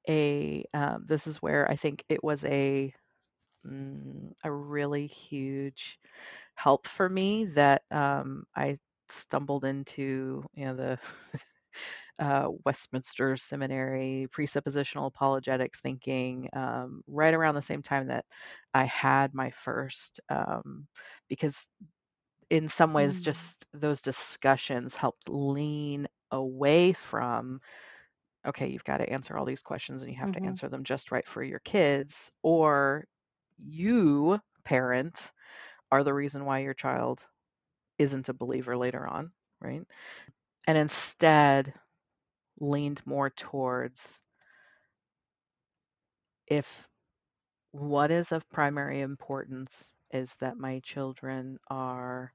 a 0.08 0.64
um, 0.74 1.04
this 1.06 1.26
is 1.26 1.36
where 1.38 1.70
I 1.70 1.76
think 1.76 2.04
it 2.08 2.22
was 2.22 2.44
a 2.44 2.92
mm, 3.66 4.32
a 4.44 4.50
really 4.52 5.06
huge 5.06 5.98
help 6.54 6.86
for 6.86 7.08
me 7.08 7.46
that 7.54 7.82
um, 7.90 8.44
I 8.56 8.76
stumbled 9.08 9.64
into 9.64 10.44
you 10.54 10.66
know 10.66 10.74
the 10.76 10.98
uh, 12.18 12.48
Westminster 12.64 13.36
Seminary 13.36 14.28
presuppositional 14.34 15.06
apologetics 15.06 15.80
thinking 15.80 16.48
um, 16.54 17.02
right 17.06 17.34
around 17.34 17.54
the 17.54 17.62
same 17.62 17.82
time 17.82 18.08
that 18.08 18.24
I 18.74 18.84
had 18.84 19.34
my 19.34 19.50
first 19.50 20.20
um, 20.28 20.86
because 21.28 21.66
in 22.50 22.68
some 22.68 22.92
ways 22.94 23.20
Mm. 23.20 23.20
just 23.20 23.66
those 23.72 24.00
discussions 24.00 24.94
helped 24.94 25.28
lean 25.28 26.06
away 26.30 26.92
from 26.92 27.60
okay, 28.46 28.68
you've 28.68 28.84
got 28.84 28.98
to 28.98 29.08
answer 29.10 29.36
all 29.36 29.44
these 29.44 29.62
questions 29.62 30.02
and 30.02 30.10
you 30.10 30.18
have 30.18 30.32
to 30.32 30.44
Mhm. 30.44 30.46
answer 30.46 30.68
them 30.68 30.84
just 30.84 31.12
right 31.12 31.26
for 31.26 31.42
your 31.42 31.60
kids, 31.60 32.32
or 32.42 33.06
you, 33.58 34.40
parent, 34.64 35.32
are 35.92 36.04
the 36.04 36.14
reason 36.14 36.44
why 36.44 36.60
your 36.60 36.74
child 36.74 37.26
isn't 37.98 38.28
a 38.28 38.34
believer 38.34 38.76
later 38.76 39.06
on, 39.06 39.32
right? 39.60 39.82
And 40.66 40.78
instead 40.78 41.74
leaned 42.60 43.02
more 43.06 43.30
towards 43.30 44.22
if 46.48 46.88
what 47.72 48.10
is 48.10 48.32
of 48.32 48.48
primary 48.50 49.00
importance 49.00 49.94
is 50.12 50.34
that 50.36 50.56
my 50.58 50.80
children 50.80 51.58
are 51.68 52.32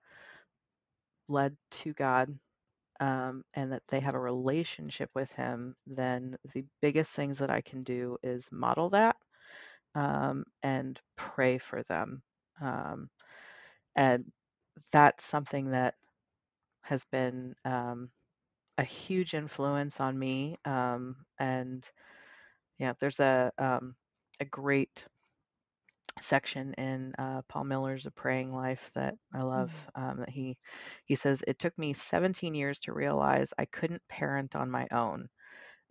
led 1.28 1.56
to 1.72 1.94
God 1.94 2.38
um, 3.00 3.44
and 3.54 3.72
that 3.72 3.84
they 3.90 4.00
have 4.00 4.16
a 4.16 4.20
relationship 4.20 5.10
with 5.16 5.32
Him, 5.34 5.76
then 5.88 6.38
the 6.54 6.66
biggest 6.82 7.14
things 7.14 7.38
that 7.40 7.50
I 7.50 7.62
can 7.62 7.84
do 7.84 8.18
is 8.24 8.50
model 8.52 8.90
that 8.92 9.18
um, 9.96 10.46
and 10.64 11.00
pray 11.18 11.58
for 11.58 11.84
them. 11.84 12.22
Um, 12.62 13.10
and 13.96 14.26
that's 14.92 15.26
something 15.26 15.72
that 15.72 15.96
has 16.84 17.04
been 17.12 17.56
um, 17.66 18.10
a 18.78 18.84
huge 18.84 19.34
influence 19.34 20.00
on 20.00 20.18
me. 20.18 20.58
Um, 20.66 21.16
and 21.40 21.88
yeah, 22.80 22.94
there's 23.00 23.20
a 23.20 23.52
um, 23.58 23.96
a 24.40 24.46
great 24.46 25.06
section 26.22 26.74
in 26.76 27.14
uh, 27.18 27.42
Paul 27.48 27.66
Miller's 27.66 28.06
A 28.06 28.12
Praying 28.12 28.54
Life 28.54 28.92
that 28.96 29.16
I 29.34 29.42
love. 29.42 29.72
Mm. 29.72 29.86
Um, 29.96 30.20
that 30.20 30.30
he 30.30 30.58
he 31.06 31.16
says 31.16 31.44
it 31.48 31.60
took 31.60 31.78
me 31.78 31.94
17 31.94 32.54
years 32.56 32.80
to 32.82 32.94
realize 32.94 33.54
I 33.58 33.66
couldn't 33.66 34.08
parent 34.10 34.56
on 34.56 34.70
my 34.72 34.88
own. 34.92 35.30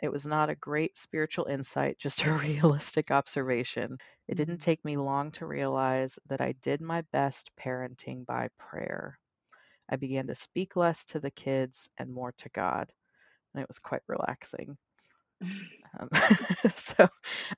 It 0.02 0.10
was 0.12 0.26
not 0.26 0.50
a 0.50 0.54
great 0.56 0.96
spiritual 0.96 1.46
insight, 1.46 1.98
just 1.98 2.24
a 2.24 2.32
realistic 2.34 3.10
observation. 3.10 3.98
It 4.28 4.36
didn't 4.36 4.58
Mm. 4.58 4.62
take 4.62 4.84
me 4.84 4.96
long 4.96 5.30
to 5.32 5.46
realize 5.46 6.18
that 6.26 6.40
I 6.40 6.52
did 6.62 6.80
my 6.80 7.02
best 7.12 7.50
parenting 7.56 8.24
by 8.26 8.48
prayer. 8.58 9.18
I 9.90 9.96
began 9.96 10.26
to 10.28 10.34
speak 10.34 10.76
less 10.76 11.04
to 11.06 11.20
the 11.20 11.30
kids 11.30 11.88
and 11.98 12.12
more 12.12 12.32
to 12.38 12.48
God, 12.50 12.92
and 13.54 13.62
it 13.62 13.68
was 13.68 13.78
quite 13.78 14.02
relaxing. 14.08 14.76
Um, 15.98 16.08
so 16.74 17.08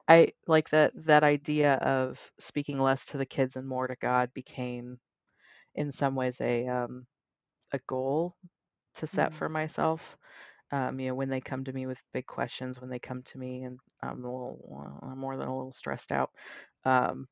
I 0.08 0.32
like 0.46 0.70
that 0.70 0.92
that 1.06 1.24
idea 1.24 1.74
of 1.74 2.18
speaking 2.38 2.78
less 2.80 3.06
to 3.06 3.18
the 3.18 3.26
kids 3.26 3.56
and 3.56 3.66
more 3.68 3.86
to 3.88 3.96
God 4.00 4.30
became 4.34 4.98
in 5.74 5.92
some 5.92 6.14
ways 6.14 6.40
a 6.40 6.66
um, 6.68 7.06
a 7.72 7.78
goal 7.88 8.36
to 8.96 9.06
set 9.06 9.32
Mm. 9.32 9.34
for 9.34 9.48
myself. 9.48 10.16
Um, 10.72 10.98
you 11.00 11.08
know, 11.08 11.14
when 11.14 11.28
they 11.30 11.40
come 11.40 11.64
to 11.64 11.72
me 11.72 11.86
with 11.86 11.98
big 12.12 12.26
questions, 12.26 12.80
when 12.80 12.90
they 12.90 12.98
come 12.98 13.22
to 13.24 13.38
me 13.38 13.64
and 13.64 13.78
I'm 14.02 14.24
a 14.24 14.32
little, 14.32 14.98
I'm 15.02 15.18
more 15.18 15.36
than 15.36 15.48
a 15.48 15.56
little 15.56 15.72
stressed 15.72 16.12
out. 16.12 16.30
Um, 16.84 17.28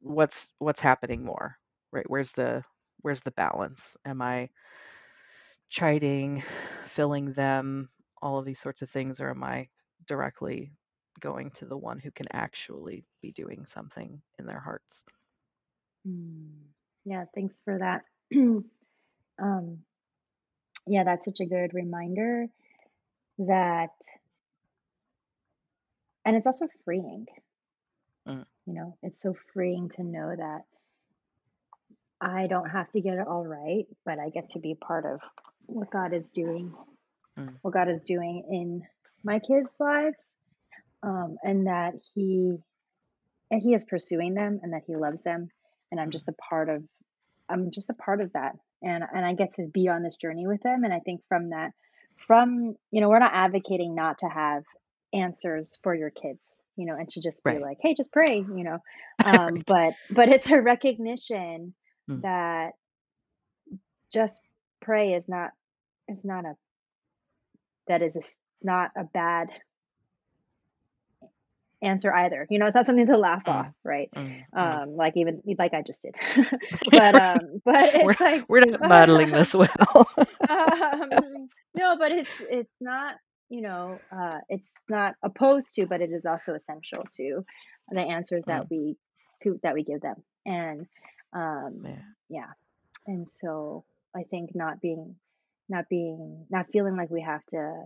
what's 0.00 0.52
what's 0.58 0.80
happening 0.80 1.24
more, 1.24 1.56
right? 1.92 2.08
Where's 2.08 2.32
the 2.32 2.64
where's 3.02 3.20
the 3.22 3.30
balance? 3.32 3.96
Am 4.04 4.20
I 4.22 4.48
chiding, 5.68 6.42
filling 6.86 7.32
them, 7.32 7.88
all 8.22 8.38
of 8.38 8.46
these 8.46 8.60
sorts 8.60 8.82
of 8.82 8.90
things, 8.90 9.20
or 9.20 9.30
am 9.30 9.44
I 9.44 9.68
directly 10.06 10.72
going 11.20 11.50
to 11.52 11.66
the 11.66 11.78
one 11.78 12.00
who 12.00 12.12
can 12.12 12.26
actually 12.32 13.04
be 13.22 13.32
doing 13.32 13.66
something 13.66 14.22
in 14.38 14.46
their 14.46 14.60
hearts? 14.60 15.04
Mm. 16.08 16.50
Yeah, 17.04 17.24
thanks 17.34 17.60
for 17.64 17.78
that. 17.78 18.02
um, 19.42 19.78
yeah, 20.86 21.04
that's 21.04 21.24
such 21.26 21.40
a 21.40 21.46
good 21.46 21.74
reminder 21.74 22.46
that, 23.38 23.90
and 26.24 26.36
it's 26.36 26.46
also 26.46 26.68
freeing. 26.84 27.26
Mm, 28.26 28.44
You 28.66 28.74
know, 28.74 28.98
it's 29.02 29.22
so 29.22 29.34
freeing 29.52 29.90
to 29.90 30.04
know 30.04 30.34
that 30.36 30.62
I 32.20 32.46
don't 32.46 32.70
have 32.70 32.90
to 32.92 33.00
get 33.00 33.14
it 33.14 33.26
all 33.26 33.44
right, 33.46 33.86
but 34.04 34.18
I 34.18 34.30
get 34.30 34.50
to 34.50 34.60
be 34.60 34.74
part 34.74 35.04
of 35.06 35.20
what 35.66 35.90
God 35.90 36.12
is 36.14 36.30
doing, 36.30 36.74
mm, 37.38 37.54
what 37.62 37.74
God 37.74 37.88
is 37.88 38.00
doing 38.02 38.44
in 38.50 38.82
my 39.24 39.38
kids' 39.38 39.72
lives, 39.78 40.26
um, 41.02 41.36
and 41.42 41.66
that 41.66 41.94
He 42.14 42.56
and 43.50 43.62
He 43.62 43.74
is 43.74 43.84
pursuing 43.84 44.34
them, 44.34 44.60
and 44.62 44.72
that 44.72 44.82
He 44.86 44.96
loves 44.96 45.22
them, 45.22 45.48
and 45.90 46.00
I'm 46.00 46.10
just 46.10 46.28
a 46.28 46.32
part 46.32 46.68
of 46.68 46.82
I'm 47.48 47.70
just 47.70 47.90
a 47.90 47.94
part 47.94 48.20
of 48.20 48.32
that, 48.32 48.56
and 48.82 49.04
and 49.14 49.24
I 49.24 49.34
get 49.34 49.54
to 49.54 49.66
be 49.66 49.88
on 49.88 50.02
this 50.02 50.16
journey 50.16 50.46
with 50.46 50.62
them, 50.62 50.84
and 50.84 50.92
I 50.92 51.00
think 51.00 51.22
from 51.28 51.50
that, 51.50 51.72
from 52.26 52.76
you 52.90 53.00
know, 53.00 53.08
we're 53.08 53.18
not 53.18 53.34
advocating 53.34 53.94
not 53.94 54.18
to 54.18 54.28
have 54.28 54.64
answers 55.12 55.78
for 55.82 55.94
your 55.94 56.10
kids, 56.10 56.40
you 56.76 56.86
know, 56.86 56.94
and 56.94 57.08
to 57.10 57.20
just 57.20 57.44
be 57.44 57.52
right, 57.52 57.62
like, 57.62 57.78
hey, 57.80 57.94
just 57.94 58.12
pray, 58.12 58.38
you 58.38 58.64
know, 58.64 58.78
um, 59.24 59.54
right. 59.54 59.64
but 59.66 59.92
but 60.10 60.28
it's 60.28 60.50
a 60.50 60.60
recognition 60.60 61.74
Mm, 62.10 62.22
that 62.22 62.72
just 64.12 64.40
pray 64.80 65.14
is 65.14 65.28
not 65.28 65.50
is 66.08 66.24
not 66.24 66.44
a 66.44 66.54
that 67.88 68.02
is 68.02 68.16
a 68.16 68.22
not 68.62 68.90
a 68.96 69.04
bad 69.04 69.48
answer 71.82 72.12
either, 72.14 72.46
you 72.50 72.58
know, 72.58 72.66
it's 72.66 72.74
not 72.74 72.86
something 72.86 73.06
to 73.06 73.16
laugh 73.16 73.48
off, 73.48 73.66
mm, 73.66 73.84
right? 73.84 74.10
mm, 74.16 74.44
mm. 74.58 74.80
Um, 74.82 74.96
like 74.96 75.14
even 75.16 75.42
like 75.58 75.74
I 75.74 75.82
just 75.82 76.02
did. 76.02 76.16
But, 76.90 77.14
um, 77.14 77.60
but 77.64 77.90
we're 78.00 78.14
it's 78.14 78.20
like 78.20 78.44
we're 78.48 78.60
not 78.60 78.82
modeling 78.82 79.30
this 79.32 79.54
well. 79.54 80.08
um, 80.48 81.48
no, 81.74 81.96
but 81.98 82.12
it's 82.12 82.34
it's 82.40 82.74
not, 82.80 83.16
you 83.48 83.62
know, 83.62 84.02
uh, 84.10 84.38
it's 84.48 84.72
not 84.88 85.14
opposed 85.22 85.74
to, 85.76 85.86
but 85.86 86.00
it 86.00 86.10
is 86.10 86.24
also 86.26 86.54
essential 86.54 87.04
to 87.16 87.44
the 87.90 88.00
answers 88.00 88.44
that 88.46 88.64
Mm, 88.64 88.70
we 88.70 88.96
to 89.42 89.58
that 89.62 89.74
we 89.74 89.84
give 89.84 90.00
them. 90.00 90.16
And, 90.46 90.86
um, 91.34 91.88
yeah. 91.88 92.02
yeah. 92.28 92.50
And 93.06 93.28
so 93.28 93.84
I 94.16 94.22
think 94.24 94.54
not 94.54 94.80
being 94.80 95.16
not 95.68 95.88
being 95.88 96.46
not 96.50 96.66
feeling 96.72 96.96
like 96.96 97.10
we 97.10 97.22
have 97.22 97.44
to 97.46 97.84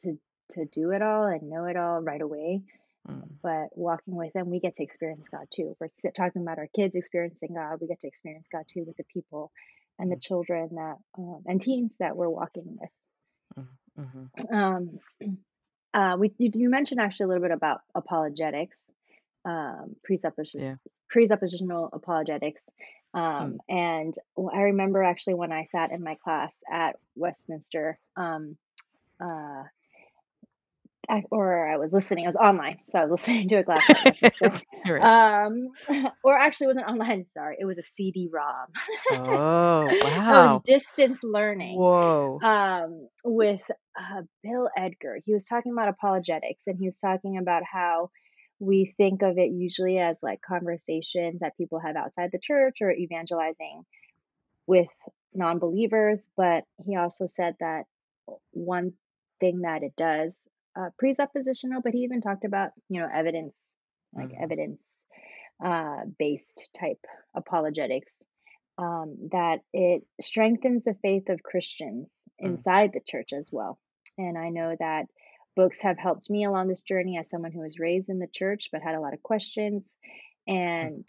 to 0.00 0.18
to 0.52 0.64
do 0.66 0.90
it 0.90 1.02
all 1.02 1.26
and 1.26 1.48
know 1.50 1.64
it 1.66 1.76
all 1.76 2.00
right 2.00 2.20
away, 2.20 2.62
Mm, 3.08 3.38
but 3.42 3.68
walking 3.72 4.14
with 4.16 4.32
them, 4.32 4.50
we 4.50 4.60
get 4.60 4.76
to 4.76 4.82
experience 4.82 5.28
God 5.28 5.46
too. 5.54 5.76
We're 5.80 5.90
talking 6.16 6.42
about 6.42 6.58
our 6.58 6.68
kids 6.74 6.96
experiencing 6.96 7.54
God. 7.54 7.78
We 7.80 7.88
get 7.88 8.00
to 8.00 8.08
experience 8.08 8.46
God 8.52 8.64
too 8.72 8.84
with 8.86 8.96
the 8.96 9.04
people 9.12 9.52
and 9.98 10.10
the 10.10 10.16
mm, 10.16 10.20
children 10.20 10.70
that 10.74 10.96
um, 11.18 11.42
and 11.46 11.60
teens 11.60 11.94
that 12.00 12.16
we're 12.16 12.28
walking 12.30 12.78
with. 12.80 12.90
mm, 13.58 13.68
mhm. 13.98 14.30
Um, 14.52 14.98
uh, 15.94 16.16
we 16.18 16.32
you, 16.38 16.50
you 16.54 16.70
mentioned 16.70 17.00
actually 17.00 17.24
a 17.24 17.28
little 17.28 17.42
bit 17.42 17.52
about 17.52 17.80
apologetics, 17.94 18.80
um, 19.44 19.96
presupposition, 20.04 20.64
Yeah. 20.64 20.76
presuppositional 21.14 21.90
apologetics, 21.92 22.62
Um, 23.14 23.58
Mm. 23.58 23.58
and 23.68 24.14
I 24.52 24.60
remember 24.62 25.02
actually 25.02 25.34
when 25.34 25.52
I 25.52 25.64
sat 25.64 25.92
in 25.92 26.02
my 26.02 26.16
class 26.24 26.56
at 26.70 26.96
Westminster, 27.16 27.98
um, 28.16 28.56
uh, 29.20 29.64
I, 31.08 31.22
or 31.30 31.68
I 31.68 31.76
was 31.76 31.92
listening. 31.92 32.24
I 32.24 32.28
was 32.28 32.36
online, 32.36 32.78
so 32.88 32.98
I 32.98 33.02
was 33.02 33.10
listening 33.20 33.48
to 33.48 33.56
a 33.56 33.64
class 33.64 33.84
at 33.90 34.00
Westminster. 34.04 34.52
Right. 34.86 35.44
Um, 35.46 35.68
or 36.24 36.36
actually, 36.36 36.66
it 36.66 36.68
wasn't 36.68 36.86
online. 36.88 37.26
Sorry, 37.34 37.56
it 37.60 37.64
was 37.66 37.78
a 37.78 37.82
CD-ROM. 37.82 38.68
Oh, 39.10 39.86
wow. 40.02 40.24
so 40.24 40.38
it 40.38 40.42
was 40.42 40.60
distance 40.62 41.20
learning 41.22 41.78
Whoa. 41.78 42.38
um, 42.42 43.08
with 43.24 43.60
uh, 43.98 44.22
Bill 44.42 44.68
Edgar. 44.76 45.18
He 45.24 45.32
was 45.32 45.44
talking 45.44 45.72
about 45.72 45.88
apologetics, 45.88 46.62
and 46.66 46.78
he 46.78 46.86
was 46.86 46.98
talking 46.98 47.38
about 47.38 47.62
how 47.70 48.10
we 48.64 48.94
think 48.96 49.22
of 49.22 49.38
it 49.38 49.50
usually 49.52 49.98
as 49.98 50.18
like 50.22 50.40
conversations 50.42 51.40
that 51.40 51.56
people 51.56 51.80
have 51.80 51.96
outside 51.96 52.30
the 52.32 52.40
church 52.40 52.78
or 52.82 52.92
evangelizing 52.92 53.84
with 54.66 54.88
non-believers. 55.34 56.30
But 56.36 56.64
he 56.84 56.96
also 56.96 57.26
said 57.26 57.56
that 57.60 57.84
one 58.52 58.94
thing 59.40 59.62
that 59.62 59.82
it 59.82 59.94
does 59.96 60.38
uh, 60.76 60.90
presuppositional, 61.02 61.82
but 61.82 61.92
he 61.94 62.00
even 62.00 62.20
talked 62.20 62.44
about 62.44 62.70
you 62.88 63.00
know 63.00 63.08
evidence, 63.12 63.54
like 64.14 64.30
Mhm. 64.30 64.40
evidence 64.40 64.80
uh, 65.64 66.02
based 66.18 66.70
type 66.78 67.04
apologetics, 67.34 68.14
um, 68.78 69.28
that 69.32 69.60
it 69.72 70.04
strengthens 70.20 70.84
the 70.84 70.94
faith 71.02 71.28
of 71.28 71.42
Christians 71.42 72.08
Mm. 72.44 72.64
inside 72.64 72.92
the 72.92 73.00
church 73.06 73.32
as 73.32 73.50
well. 73.52 73.78
And 74.18 74.38
I 74.38 74.50
know 74.50 74.76
that 74.78 75.06
books 75.56 75.80
have 75.82 75.98
helped 75.98 76.28
me 76.30 76.44
along 76.44 76.68
this 76.68 76.80
journey 76.82 77.16
as 77.18 77.28
someone 77.30 77.52
who 77.52 77.60
was 77.60 77.78
raised 77.78 78.08
in 78.08 78.18
the 78.18 78.26
church 78.26 78.68
but 78.72 78.82
had 78.82 78.94
a 78.94 79.00
lot 79.00 79.14
of 79.14 79.22
questions 79.22 79.84
Mm. 80.48 80.54
and 80.56 81.08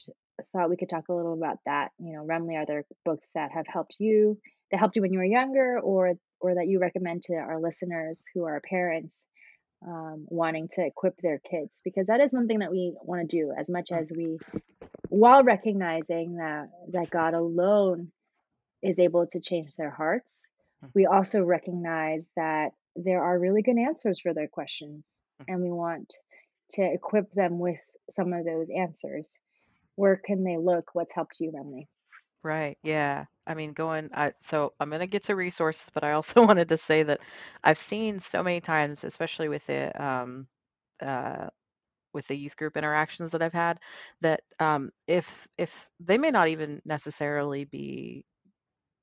thought 0.53 0.69
we 0.69 0.77
could 0.77 0.89
talk 0.89 1.07
a 1.09 1.13
little 1.13 1.33
about 1.33 1.59
that. 1.65 1.91
You 1.97 2.13
know, 2.13 2.23
Remley, 2.25 2.55
are 2.55 2.65
there 2.65 2.85
books 3.03 3.27
that 3.35 3.51
have 3.51 3.65
helped 3.67 3.95
you, 3.99 4.37
that 4.71 4.77
helped 4.79 4.95
you 4.95 5.01
when 5.01 5.11
you 5.13 5.19
were 5.19 5.25
younger, 5.25 5.79
or 5.79 6.13
or 6.41 6.55
that 6.55 6.67
you 6.67 6.79
recommend 6.79 7.23
to 7.23 7.33
our 7.35 7.59
listeners 7.59 8.23
who 8.33 8.43
are 8.43 8.59
parents 8.61 9.25
um, 9.87 10.25
wanting 10.27 10.67
to 10.75 10.85
equip 10.85 11.17
their 11.21 11.39
kids? 11.39 11.81
Because 11.83 12.07
that 12.07 12.19
is 12.21 12.33
one 12.33 12.47
thing 12.47 12.59
that 12.59 12.71
we 12.71 12.95
want 13.01 13.29
to 13.29 13.37
do 13.37 13.53
as 13.57 13.69
much 13.69 13.89
Mm. 13.89 13.97
as 14.01 14.11
we, 14.11 14.37
while 15.09 15.43
recognizing 15.43 16.35
that 16.37 16.67
that 16.91 17.09
God 17.09 17.33
alone 17.33 18.11
is 18.81 18.99
able 18.99 19.27
to 19.27 19.39
change 19.39 19.75
their 19.75 19.91
hearts, 19.91 20.47
Mm. 20.83 20.91
we 20.93 21.05
also 21.05 21.43
recognize 21.43 22.27
that 22.35 22.71
there 22.95 23.23
are 23.23 23.39
really 23.39 23.61
good 23.61 23.77
answers 23.77 24.19
for 24.19 24.33
their 24.33 24.47
questions, 24.47 25.05
Mm. 25.41 25.45
and 25.49 25.61
we 25.63 25.71
want 25.71 26.13
to 26.71 26.83
equip 26.83 27.31
them 27.33 27.59
with 27.59 27.79
some 28.09 28.33
of 28.33 28.45
those 28.45 28.69
answers. 28.69 29.31
Where 29.95 30.17
can 30.17 30.43
they 30.43 30.57
look? 30.57 30.95
What's 30.95 31.13
helped 31.13 31.39
you, 31.39 31.51
Remley? 31.51 31.87
Right. 32.43 32.77
Yeah. 32.83 33.25
I 33.47 33.53
mean, 33.55 33.73
going, 33.73 34.09
I, 34.13 34.33
so 34.43 34.73
I'm 34.79 34.89
going 34.89 34.99
to 35.01 35.07
get 35.07 35.23
to 35.23 35.35
resources, 35.35 35.89
but 35.93 36.03
I 36.03 36.11
also 36.13 36.41
wanted 36.45 36.69
to 36.69 36.77
say 36.77 37.03
that 37.03 37.21
I've 37.63 37.77
seen 37.77 38.19
so 38.19 38.43
many 38.43 38.61
times, 38.61 39.03
especially 39.03 39.49
with 39.49 39.65
the, 39.67 40.03
um, 40.03 40.47
uh, 41.01 41.47
with 42.13 42.27
the 42.27 42.37
youth 42.37 42.55
group 42.57 42.77
interactions 42.77 43.31
that 43.31 43.41
I've 43.41 43.53
had, 43.53 43.79
that 44.21 44.41
um, 44.59 44.91
if 45.07 45.47
if 45.57 45.89
they 45.99 46.17
may 46.17 46.31
not 46.31 46.47
even 46.47 46.81
necessarily 46.85 47.65
be 47.65 48.25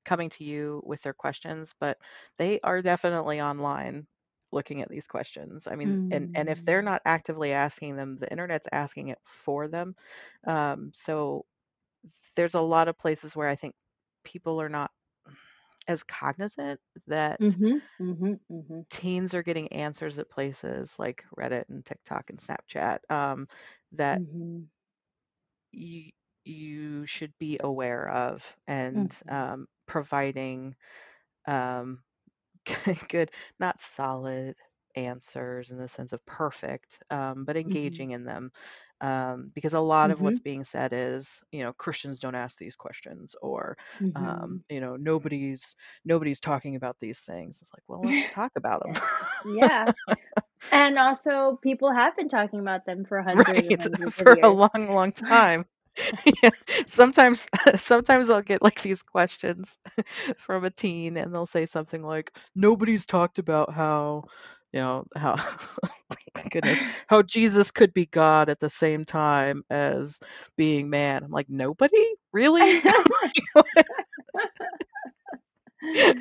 coming 0.05 0.31
to 0.31 0.45
you 0.45 0.83
with 0.87 1.01
their 1.03 1.15
questions, 1.15 1.75
but 1.81 1.99
they 2.39 2.61
are 2.63 2.83
definitely 2.83 3.41
online 3.41 4.07
looking 4.53 4.83
at 4.83 4.89
these 4.91 5.07
questions. 5.07 5.67
I 5.67 5.77
mean, 5.77 5.99
and 6.11 6.29
and 6.35 6.49
if 6.49 6.65
they're 6.65 6.83
Mm, 6.83 6.85
not 6.85 7.03
actively 7.07 7.53
asking 7.53 7.97
them, 7.97 8.19
the 8.19 8.31
internet's 8.31 8.69
asking 8.73 9.09
it 9.09 9.19
for 9.25 9.69
them. 9.69 9.95
Um, 10.47 10.91
so 10.95 11.47
there's 12.37 12.55
a 12.55 12.61
lot 12.61 12.89
of 12.89 12.99
places 12.99 13.37
where 13.37 13.49
I 13.49 13.57
think 13.57 13.75
people 14.25 14.61
are 14.61 14.69
not 14.69 14.91
as 15.89 16.03
cognizant 16.05 16.81
that 17.07 17.41
mhm, 17.41 17.83
mhm, 18.01 18.41
mhm, 18.49 18.85
teens 18.91 19.35
are 19.35 19.43
getting 19.43 19.73
answers 19.73 20.19
at 20.19 20.29
places 20.31 20.99
like 20.99 21.25
Reddit 21.37 21.69
and 21.69 21.85
TikTok 21.85 22.31
and 22.31 22.39
Snapchat 22.39 22.99
um, 23.11 23.49
that 23.93 24.21
mhm, 24.21 24.69
you 25.73 26.11
you 26.45 27.07
should 27.07 27.33
be 27.39 27.57
aware 27.63 28.09
of 28.09 28.45
and 28.67 29.17
mhm, 29.19 29.29
um, 29.29 29.67
providing 29.87 30.75
um, 31.47 32.01
good, 33.09 33.31
not 33.59 33.81
solid 33.81 34.55
answers 34.97 35.71
in 35.71 35.79
the 35.79 35.89
sense 35.89 36.13
of 36.13 36.25
perfect, 36.27 36.99
um, 37.11 37.45
but 37.45 37.57
mhm, 37.65 38.09
engaging 38.09 38.11
in 38.13 38.25
them. 38.25 38.51
Um, 39.01 39.51
because 39.55 39.75
a 39.75 39.81
lot 39.81 40.11
of 40.11 40.21
what's 40.21 40.39
mhm, 40.39 40.41
being 40.41 40.65
said 40.65 40.93
is, 40.93 41.43
you 41.53 41.63
know, 41.63 41.73
Christians 41.73 42.19
don't 42.21 42.35
ask 42.35 42.59
these 42.59 42.77
questions, 42.77 43.35
or, 43.43 43.77
um, 44.15 44.61
mhm. 44.61 44.63
you 44.69 44.81
know, 44.81 44.97
nobody's 44.97 45.75
nobody's 46.05 46.41
talking 46.41 46.77
about 46.77 46.97
these 47.01 47.21
things. 47.21 47.59
It's 47.61 47.73
like, 47.73 47.83
well, 47.89 48.05
let's 48.05 48.29
talk 48.29 48.53
about 48.57 48.83
them. 48.85 49.01
Yeah. 49.45 49.93
And 50.73 50.99
also, 50.99 51.57
people 51.63 51.93
have 51.93 52.17
been 52.17 52.29
talking 52.29 52.61
about 52.61 52.87
them 52.87 53.05
for 53.05 53.23
hundreds 53.23 53.69
Right, 53.79 53.79
hundreds 53.79 54.21
for 54.23 54.39
a 54.43 54.51
long, 54.51 54.89
long 54.91 55.13
time. 55.13 55.67
Yeah, 56.43 56.51
sometimes 56.87 57.47
sometimes 57.77 58.31
I'll 58.31 58.43
get 58.43 58.63
like 58.63 58.81
these 58.83 59.03
questions 59.03 59.77
from 60.39 60.65
a 60.65 60.71
teen 60.71 61.17
and 61.17 61.33
they'll 61.35 61.47
say 61.47 61.67
something 61.67 62.03
like, 62.03 62.33
"Nobody's 62.55 63.07
talked 63.07 63.39
about 63.39 63.73
how, 63.73 64.25
you 64.73 64.81
know, 64.81 65.05
how 65.17 65.37
goodness, 66.51 66.81
how 67.09 67.23
Jesus 67.23 67.71
could 67.71 67.93
be 67.95 68.07
God 68.07 68.49
at 68.49 68.61
the 68.61 68.71
same 68.71 69.05
time 69.05 69.63
as 69.71 70.21
being 70.57 70.89
man." 70.91 71.25
I'm 71.25 71.31
like, 71.31 71.49
"Nobody? 71.49 72.07
Really?" 72.33 72.83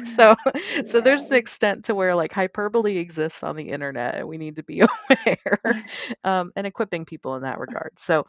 So 0.04 0.36
so 0.86 1.02
there's 1.02 1.28
the 1.28 1.36
extent 1.38 1.86
to 1.86 1.96
where 1.96 2.16
like 2.16 2.34
hyperbole 2.34 2.98
exists 2.98 3.44
on 3.44 3.56
the 3.56 3.70
internet 3.70 4.16
and 4.16 4.28
we 4.28 4.38
need 4.38 4.56
to 4.58 4.64
be 4.64 4.82
aware 4.82 5.62
um, 6.24 6.52
and 6.56 6.66
equipping 6.68 7.06
people 7.06 7.36
in 7.36 7.44
that 7.44 7.60
regard. 7.60 7.92
So 7.98 8.26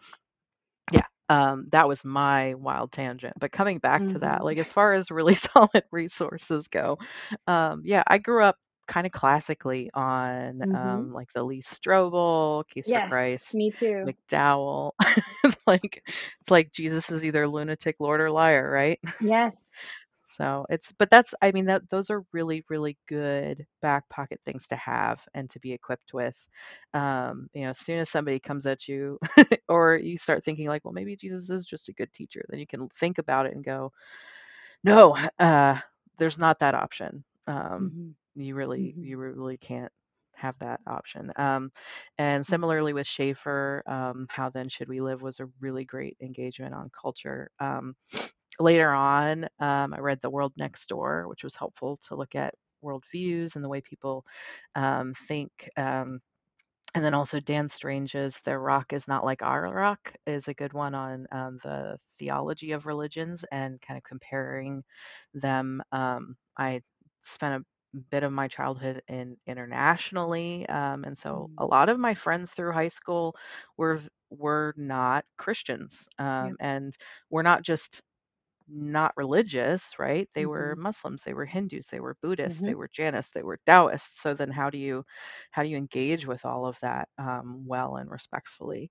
um, 1.33 1.67
that 1.73 1.89
was 1.89 2.05
my 2.05 2.55
wild 2.55 2.93
tangent. 2.93 3.35
But 3.41 3.53
coming 3.53 3.79
back 3.79 4.07
to 4.09 4.21
that, 4.21 4.45
like 4.45 4.59
as 4.59 4.73
far 4.73 4.95
as 4.95 5.11
really 5.11 5.35
solid 5.55 5.85
resources 5.93 6.69
go, 6.69 6.99
um, 7.47 7.83
yeah, 7.85 8.03
I 8.07 8.19
grew 8.19 8.45
up 8.45 8.57
kind 8.89 9.07
of 9.07 9.13
classically 9.13 9.91
on 9.95 10.65
Mhm. 10.65 10.73
um, 10.75 11.13
like 11.13 11.33
the 11.33 11.43
Lee 11.45 11.63
Strobel, 11.63 12.69
Case 12.69 12.91
for 12.91 13.01
Yes, 13.01 13.13
Christ, 13.13 13.65
me 13.65 13.71
too. 13.73 14.15
McDowell. 14.31 14.93
like 15.67 16.03
it's 16.41 16.51
like 16.51 16.73
Jesus 16.73 17.11
is 17.11 17.25
either 17.25 17.49
lunatic, 17.49 17.97
Lord, 18.01 18.21
or 18.21 18.31
liar, 18.31 18.71
right? 18.71 19.01
Yes. 19.21 19.65
So 20.37 20.67
it's, 20.71 20.93
but 20.93 21.11
that's, 21.11 21.35
I 21.43 21.53
mean, 21.53 21.67
that 21.67 21.89
those 21.91 22.11
are 22.11 22.25
really, 22.33 22.65
really 22.69 22.97
good 23.09 23.67
back 23.83 24.09
pocket 24.09 24.41
things 24.45 24.67
to 24.69 24.77
have 24.77 25.21
and 25.35 25.49
to 25.51 25.61
be 25.61 25.73
equipped 25.73 26.13
with. 26.15 26.37
Um, 26.95 27.49
you 27.55 27.63
know, 27.63 27.71
as 27.71 27.79
soon 27.79 27.99
as 27.99 28.11
somebody 28.11 28.39
comes 28.41 28.67
at 28.67 28.89
you, 28.89 29.19
or 29.69 29.97
you 29.97 30.19
start 30.19 30.45
thinking 30.45 30.69
like, 30.69 30.85
well, 30.85 30.95
maybe 30.95 31.17
Jesus 31.17 31.51
is 31.51 31.65
just 31.65 31.89
a 31.89 31.93
good 31.95 32.13
teacher, 32.13 32.43
then 32.49 32.61
you 32.61 32.67
can 32.67 32.89
think 32.91 33.19
about 33.19 33.47
it 33.47 33.55
and 33.55 33.65
go, 33.65 33.93
no, 34.85 35.17
uh, 35.39 35.79
there's 36.19 36.39
not 36.39 36.59
that 36.61 36.75
option. 36.75 37.25
Um, 37.47 37.95
Mhm. 37.95 38.15
you 38.35 38.55
really, 38.55 38.95
Mhm. 38.95 39.05
you 39.05 39.19
really 39.19 39.59
can't 39.59 39.93
have 40.35 40.59
that 40.61 40.81
option. 40.87 41.33
Um, 41.37 41.71
and 42.19 42.45
Mhm. 42.47 42.47
similarly 42.47 42.93
with 42.93 43.07
Schaeffer, 43.07 43.83
um, 43.87 44.27
How 44.31 44.51
Then 44.51 44.69
Should 44.69 44.89
We 44.89 45.01
Live 45.01 45.23
was 45.23 45.41
a 45.41 45.49
really 45.61 45.85
great 45.85 46.17
engagement 46.21 46.75
on 46.75 46.91
culture. 46.99 47.51
Um, 47.61 47.95
later 48.59 48.93
on, 48.93 49.45
um, 49.61 49.95
I 49.95 49.99
read 50.01 50.21
The 50.23 50.31
World 50.31 50.53
Next 50.57 50.89
Door, 50.89 51.29
which 51.29 51.45
was 51.45 51.57
helpful 51.57 51.99
to 52.09 52.17
look 52.17 52.35
at 52.35 52.55
worldviews 52.85 53.55
and 53.57 53.65
the 53.65 53.69
way 53.69 53.81
people 53.81 54.25
um, 54.75 55.15
think. 55.29 55.69
Um, 55.77 56.21
and 56.95 57.05
then 57.05 57.15
also 57.15 57.41
Dan 57.41 57.69
Strange's 57.69 58.41
Their 58.41 58.61
Rock 58.61 58.93
is 58.93 59.09
Not 59.09 59.25
Like 59.25 59.43
Our 59.43 59.63
Rock 59.73 60.15
is 60.27 60.49
a 60.49 60.55
good 60.55 60.73
one 60.75 60.95
on 60.95 61.27
um, 61.33 61.59
the 61.63 61.99
theology 62.19 62.73
of 62.73 62.87
religions 62.87 63.45
and 63.51 63.81
kind 63.81 63.97
of 63.99 64.05
comparing 64.05 64.83
them. 65.35 65.83
Um, 65.93 66.37
I 66.59 66.83
spent 67.25 67.65
a 67.95 67.99
bit 68.11 68.23
of 68.25 68.33
my 68.33 68.49
childhood 68.49 69.03
in 69.09 69.37
internationally, 69.47 70.69
um, 70.69 71.05
and 71.05 71.17
so 71.17 71.51
a 71.59 71.65
Mm. 71.65 71.67
lot 71.67 71.89
of 71.89 71.99
my 71.99 72.15
friends 72.15 72.51
through 72.51 72.73
high 72.73 72.89
school 72.89 73.35
were 73.77 74.01
were 74.31 74.75
not 74.77 75.25
Christians, 75.39 76.09
um, 76.19 76.57
and 76.61 76.97
we're 77.31 77.43
not 77.43 77.63
just 77.63 78.03
not 78.73 79.13
religious, 79.17 79.91
right? 79.99 80.29
They 80.35 80.47
were 80.47 80.75
Mhm. 80.75 80.79
Muslims, 80.79 81.23
they 81.25 81.35
were 81.35 81.47
Hindus, 81.47 81.87
they 81.89 82.01
were 82.01 82.17
Buddhists, 82.23 82.63
they 82.67 82.75
Mhm. 82.75 82.77
were 82.77 82.89
Jainists, 82.89 83.31
they 83.35 83.43
were 83.43 83.59
Taoists. 83.67 84.21
So 84.23 84.35
then 84.35 84.51
how 84.51 84.71
do 84.71 84.79
you 84.79 85.05
how 85.53 85.63
do 85.63 85.69
you 85.69 85.77
engage 85.77 86.27
with 86.27 86.45
all 86.45 86.67
of 86.67 86.79
that 86.83 87.09
um, 87.19 87.65
well 87.67 87.97
and 87.97 88.11
respectfully? 88.11 88.91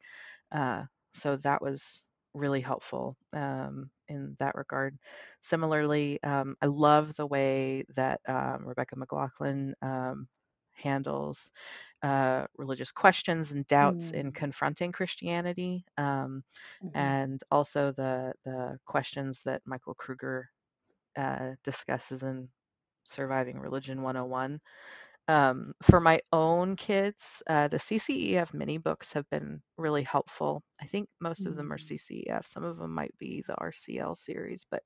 Uh, 0.51 0.83
so 1.13 1.37
that 1.37 1.61
was 1.61 2.03
really 2.33 2.61
helpful 2.61 3.17
um, 3.33 3.89
in 4.07 4.35
that 4.39 4.55
regard. 4.55 4.97
Similarly, 5.41 6.21
um, 6.23 6.55
I 6.61 6.67
love 6.67 7.15
the 7.15 7.27
way 7.27 7.85
that 7.95 8.21
um, 8.27 8.65
Rebecca 8.65 8.95
McLaughlin 8.97 9.75
um, 9.81 10.27
handles 10.81 11.51
uh, 12.03 12.47
religious 12.57 12.91
questions 12.91 13.51
and 13.53 13.67
doubts 13.67 14.11
in 14.11 14.31
Mm, 14.31 14.33
confronting 14.33 14.91
Christianity, 14.91 15.85
um, 15.97 16.43
mhm, 16.81 17.15
and 17.15 17.41
also 17.51 17.91
the 17.93 18.33
the 18.45 18.79
questions 18.85 19.41
that 19.45 19.61
Michael 19.65 19.95
Kruger 19.95 20.49
uh, 21.17 21.51
discusses 21.63 22.23
in 22.23 22.49
Surviving 23.03 23.59
Religion 23.59 24.01
101. 24.03 24.59
Um, 25.27 25.73
for 25.81 25.99
my 25.99 26.19
own 26.33 26.75
kids, 26.75 27.41
uh, 27.47 27.67
the 27.67 27.77
CCEF 27.77 28.53
mini 28.53 28.77
books 28.77 29.13
have 29.13 29.29
been 29.29 29.61
really 29.77 30.03
helpful. 30.03 30.63
I 30.81 30.87
think 30.87 31.07
most 31.21 31.45
of 31.45 31.55
them 31.55 31.71
are 31.71 31.77
mm, 31.77 31.89
CCEF. 31.91 32.47
Some 32.47 32.63
of 32.63 32.77
them 32.77 32.93
might 32.93 33.15
be 33.17 33.43
the 33.47 33.55
RCL 33.55 34.17
series, 34.17 34.65
but 34.69 34.83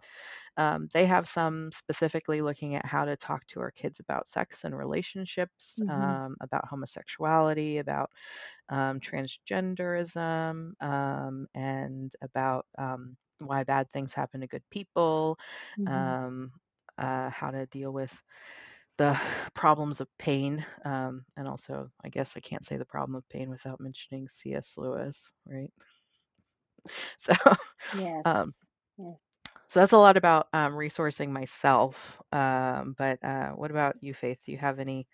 um, 0.57 0.87
they 0.93 1.05
have 1.05 1.27
some 1.27 1.71
specifically 1.71 2.41
looking 2.41 2.75
at 2.75 2.85
how 2.85 3.05
to 3.05 3.15
talk 3.17 3.45
to 3.47 3.59
our 3.61 3.71
kids 3.71 3.99
about 3.99 4.27
sex 4.27 4.63
and 4.63 4.77
relationships, 4.77 5.79
mhm, 5.79 5.89
um, 5.89 6.35
about 6.41 6.67
homosexuality, 6.67 7.79
about 7.79 8.09
um, 8.69 8.99
transgenderism, 8.99 10.71
um, 10.81 11.47
and 11.55 12.13
about 12.21 12.65
um, 12.77 13.15
why 13.39 13.63
bad 13.63 13.91
things 13.91 14.13
happen 14.13 14.41
to 14.41 14.47
good 14.47 14.63
people, 14.69 15.37
mhm. 15.79 15.89
um, 15.89 16.51
uh, 16.97 17.29
how 17.29 17.49
to 17.51 17.65
deal 17.67 17.91
with 17.91 18.13
the 18.97 19.19
problems 19.53 20.01
of 20.01 20.07
pain, 20.17 20.65
um, 20.85 21.25
and 21.37 21.47
also, 21.47 21.89
I 22.03 22.09
guess 22.09 22.33
I 22.35 22.39
can't 22.41 22.65
say 22.65 22.77
the 22.77 22.85
problem 22.85 23.15
of 23.15 23.27
pain 23.29 23.49
without 23.49 23.79
mentioning 23.79 24.27
C.S. 24.27 24.73
Lewis, 24.77 25.31
right? 25.45 25.71
So, 27.17 27.33
Yes. 27.91 28.25
um, 28.25 28.53
Yes. 28.97 29.17
so 29.67 29.79
that's 29.79 29.91
a 29.93 29.97
lot 29.97 30.17
about 30.17 30.47
um, 30.53 30.73
resourcing 30.73 31.29
myself. 31.29 32.21
Um, 32.31 32.95
but 32.97 33.23
uh, 33.23 33.49
what 33.51 33.71
about 33.71 33.95
you, 34.01 34.13
Faith? 34.13 34.39
Do 34.45 34.51
you 34.51 34.57
have 34.57 34.79
any 34.79 35.07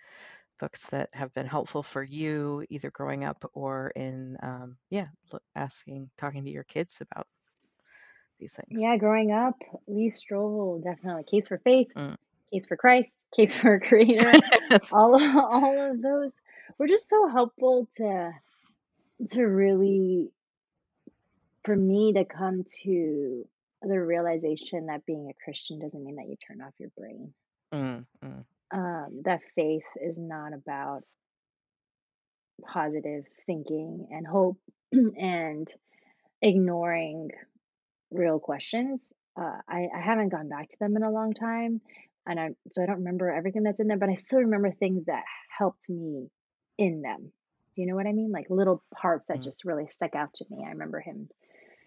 books 0.59 0.85
that 0.91 1.09
have 1.13 1.33
been 1.33 1.47
helpful 1.47 1.83
for 1.83 2.03
you, 2.03 2.65
either 2.69 2.91
growing 2.91 3.23
up 3.23 3.49
or 3.53 3.91
in, 3.95 4.37
um, 4.43 4.77
yeah, 4.89 5.07
asking, 5.55 6.09
talking 6.17 6.43
to 6.45 6.49
your 6.51 6.63
kids 6.63 7.01
about 7.01 7.27
these 8.39 8.53
things? 8.53 8.79
Yeah, 8.81 8.97
growing 8.97 9.31
up, 9.31 9.55
Lee 9.87 10.09
Strobel, 10.09 10.83
definitely. 10.83 11.23
Case 11.23 11.47
for 11.47 11.57
Faith, 11.59 11.89
Mm. 11.95 12.15
Case 12.51 12.65
for 12.65 12.77
Christ, 12.77 13.15
Case 13.35 13.53
for 13.53 13.75
a 13.75 13.79
Creator. 13.87 14.33
All 14.91 15.15
of, 15.15 15.21
all 15.21 15.91
of 15.91 16.01
those 16.01 16.33
were 16.77 16.87
just 16.87 17.09
so 17.09 17.27
helpful 17.27 17.87
to 17.97 18.31
to 19.29 19.43
really 19.43 20.31
for 21.63 21.75
me 21.75 22.13
to 22.13 22.25
come 22.25 22.63
to 22.83 23.45
the 23.81 23.99
realization 23.99 24.87
that 24.87 25.05
being 25.05 25.29
a 25.29 25.43
Christian 25.43 25.79
doesn't 25.79 26.03
mean 26.03 26.15
that 26.15 26.27
you 26.27 26.35
turn 26.47 26.61
off 26.61 26.73
your 26.79 26.89
brain. 26.97 27.33
Mm, 27.73 28.05
mm, 28.23 28.43
Um, 28.71 29.21
that 29.25 29.41
faith 29.55 29.83
is 30.01 30.17
not 30.17 30.53
about 30.53 31.03
positive 32.65 33.25
thinking 33.45 34.07
and 34.11 34.25
hope 34.25 34.57
and 34.91 35.71
ignoring 36.41 37.29
real 38.11 38.39
questions. 38.39 39.01
Uh, 39.39 39.57
I, 39.67 39.87
I 39.95 40.01
haven't 40.01 40.29
gone 40.29 40.49
back 40.49 40.69
to 40.69 40.79
them 40.79 40.95
in 40.95 41.03
a 41.03 41.11
long 41.11 41.33
time, 41.33 41.81
and 42.25 42.39
I 42.39 42.49
so 42.71 42.83
I 42.83 42.85
don't 42.85 42.97
remember 42.99 43.31
everything 43.31 43.63
that's 43.63 43.79
in 43.79 43.87
there, 43.87 43.97
but 43.97 44.09
I 44.09 44.15
still 44.15 44.39
remember 44.39 44.71
things 44.71 45.05
that 45.05 45.23
helped 45.57 45.89
me 45.89 46.29
in 46.77 47.01
them. 47.01 47.31
Do 47.75 47.81
you 47.81 47.87
know 47.87 47.95
what 47.95 48.07
I 48.07 48.13
mean? 48.13 48.31
Like 48.31 48.47
little 48.49 48.83
parts 48.93 49.27
that 49.27 49.41
mm, 49.41 49.43
just 49.43 49.65
really 49.65 49.87
stuck 49.87 50.15
out 50.15 50.33
to 50.35 50.45
me. 50.49 50.63
I 50.65 50.71
remember 50.71 50.99
him 50.99 51.29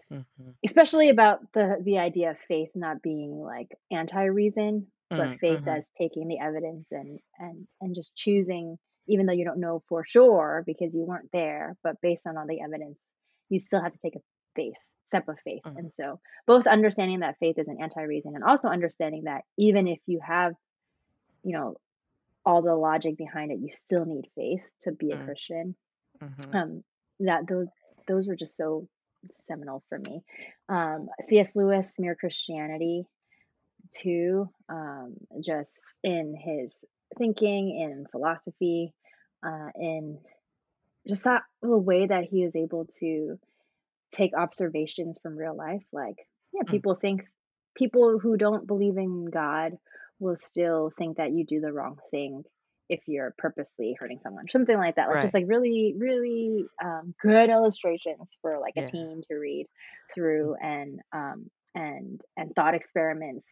mhm, 0.09 0.55
Especially 0.65 1.09
about 1.09 1.51
the 1.53 1.77
the 1.83 1.99
idea 1.99 2.31
of 2.31 2.39
faith 2.39 2.71
not 2.75 3.01
being, 3.01 3.39
like, 3.39 3.69
anti-reason, 3.91 4.91
but 5.15 5.29
mm, 5.29 5.39
faith 5.39 5.65
mhm, 5.65 5.67
as 5.67 5.89
taking 5.97 6.27
the 6.27 6.39
evidence 6.39 6.87
and 6.91 7.19
and 7.37 7.67
and 7.81 7.95
just 7.95 8.15
choosing 8.15 8.77
even 9.07 9.27
though 9.27 9.33
you 9.33 9.45
don't 9.45 9.59
know 9.59 9.79
for 9.87 10.03
sure 10.03 10.63
because 10.65 10.93
you 10.95 11.05
weren't 11.05 11.31
there, 11.31 11.77
but 11.83 12.01
based 12.01 12.25
on 12.25 12.35
all 12.37 12.47
the 12.47 12.59
evidence, 12.61 12.99
you 13.49 13.59
still 13.59 13.81
have 13.81 13.91
to 13.91 13.99
take 13.99 14.15
a 14.15 14.19
faith 14.55 14.73
step 15.05 15.27
of 15.27 15.37
faith, 15.43 15.63
mm, 15.65 15.77
and 15.77 15.91
so, 15.91 16.19
both 16.47 16.67
understanding 16.67 17.19
that 17.21 17.37
faith 17.39 17.57
is 17.57 17.67
an 17.67 17.77
anti-reason 17.81 18.35
and 18.35 18.43
also 18.43 18.69
understanding 18.69 19.23
that 19.25 19.43
even 19.57 19.87
if 19.87 19.99
you 20.07 20.19
have, 20.25 20.53
you 21.43 21.53
know, 21.53 21.77
all 22.45 22.61
the 22.61 22.75
logic 22.75 23.17
behind 23.17 23.51
it, 23.51 23.59
you 23.59 23.69
still 23.71 24.05
need 24.05 24.27
faith 24.35 24.63
to 24.83 24.91
be 24.91 25.11
a 25.11 25.17
mm, 25.17 25.25
Christian. 25.25 25.75
mhm, 26.21 26.55
Um, 26.55 26.83
that 27.19 27.47
those 27.47 27.67
those 28.07 28.27
were 28.27 28.35
just 28.35 28.55
so 28.57 28.87
seminal 29.47 29.83
for 29.89 29.97
me. 29.99 30.23
Um, 30.69 31.07
C.S. 31.21 31.55
Lewis, 31.55 31.95
Mere 31.99 32.15
Christianity, 32.15 33.05
too, 33.93 34.49
um, 34.69 35.15
just 35.41 35.81
in 36.03 36.35
his 36.35 36.77
thinking, 37.17 37.69
in 37.79 38.05
philosophy, 38.11 38.93
uh, 39.45 39.69
in 39.75 40.19
just 41.07 41.23
that 41.25 41.43
the 41.61 41.77
way 41.77 42.07
that 42.07 42.25
he 42.25 42.43
is 42.43 42.55
able 42.55 42.85
to 42.99 43.39
take 44.15 44.37
observations 44.37 45.19
from 45.21 45.37
real 45.37 45.55
life. 45.55 45.83
Like, 45.91 46.15
yeah, 46.53 46.63
mm, 46.67 46.81
people 46.81 46.95
think 46.95 47.23
people 47.75 48.19
who 48.19 48.37
don't 48.37 48.67
believe 48.67 48.97
in 48.97 49.25
God 49.25 49.73
will 50.19 50.37
still 50.37 50.91
think 50.97 51.17
that 51.17 51.31
you 51.31 51.45
do 51.45 51.59
the 51.61 51.73
wrong 51.73 51.97
thing 52.11 52.43
if 52.89 53.01
you're 53.07 53.33
purposely 53.37 53.95
hurting 53.99 54.19
someone, 54.19 54.47
something 54.49 54.77
like 54.77 54.95
that. 54.95 55.09
Like 55.09 55.19
just 55.21 55.33
like 55.33 55.45
really, 55.47 55.95
really 55.97 56.65
um, 56.83 57.15
good 57.21 57.49
illustrations 57.49 58.37
for 58.41 58.59
like 58.59 58.75
a 58.77 58.81
Yeah. 58.81 58.87
teen 58.87 59.21
to 59.27 59.35
read 59.35 59.67
Mm, 60.11 60.13
through 60.15 60.55
and 60.61 60.99
um, 61.13 61.49
and 61.75 62.21
and 62.37 62.53
thought 62.55 62.75
experiments. 62.75 63.47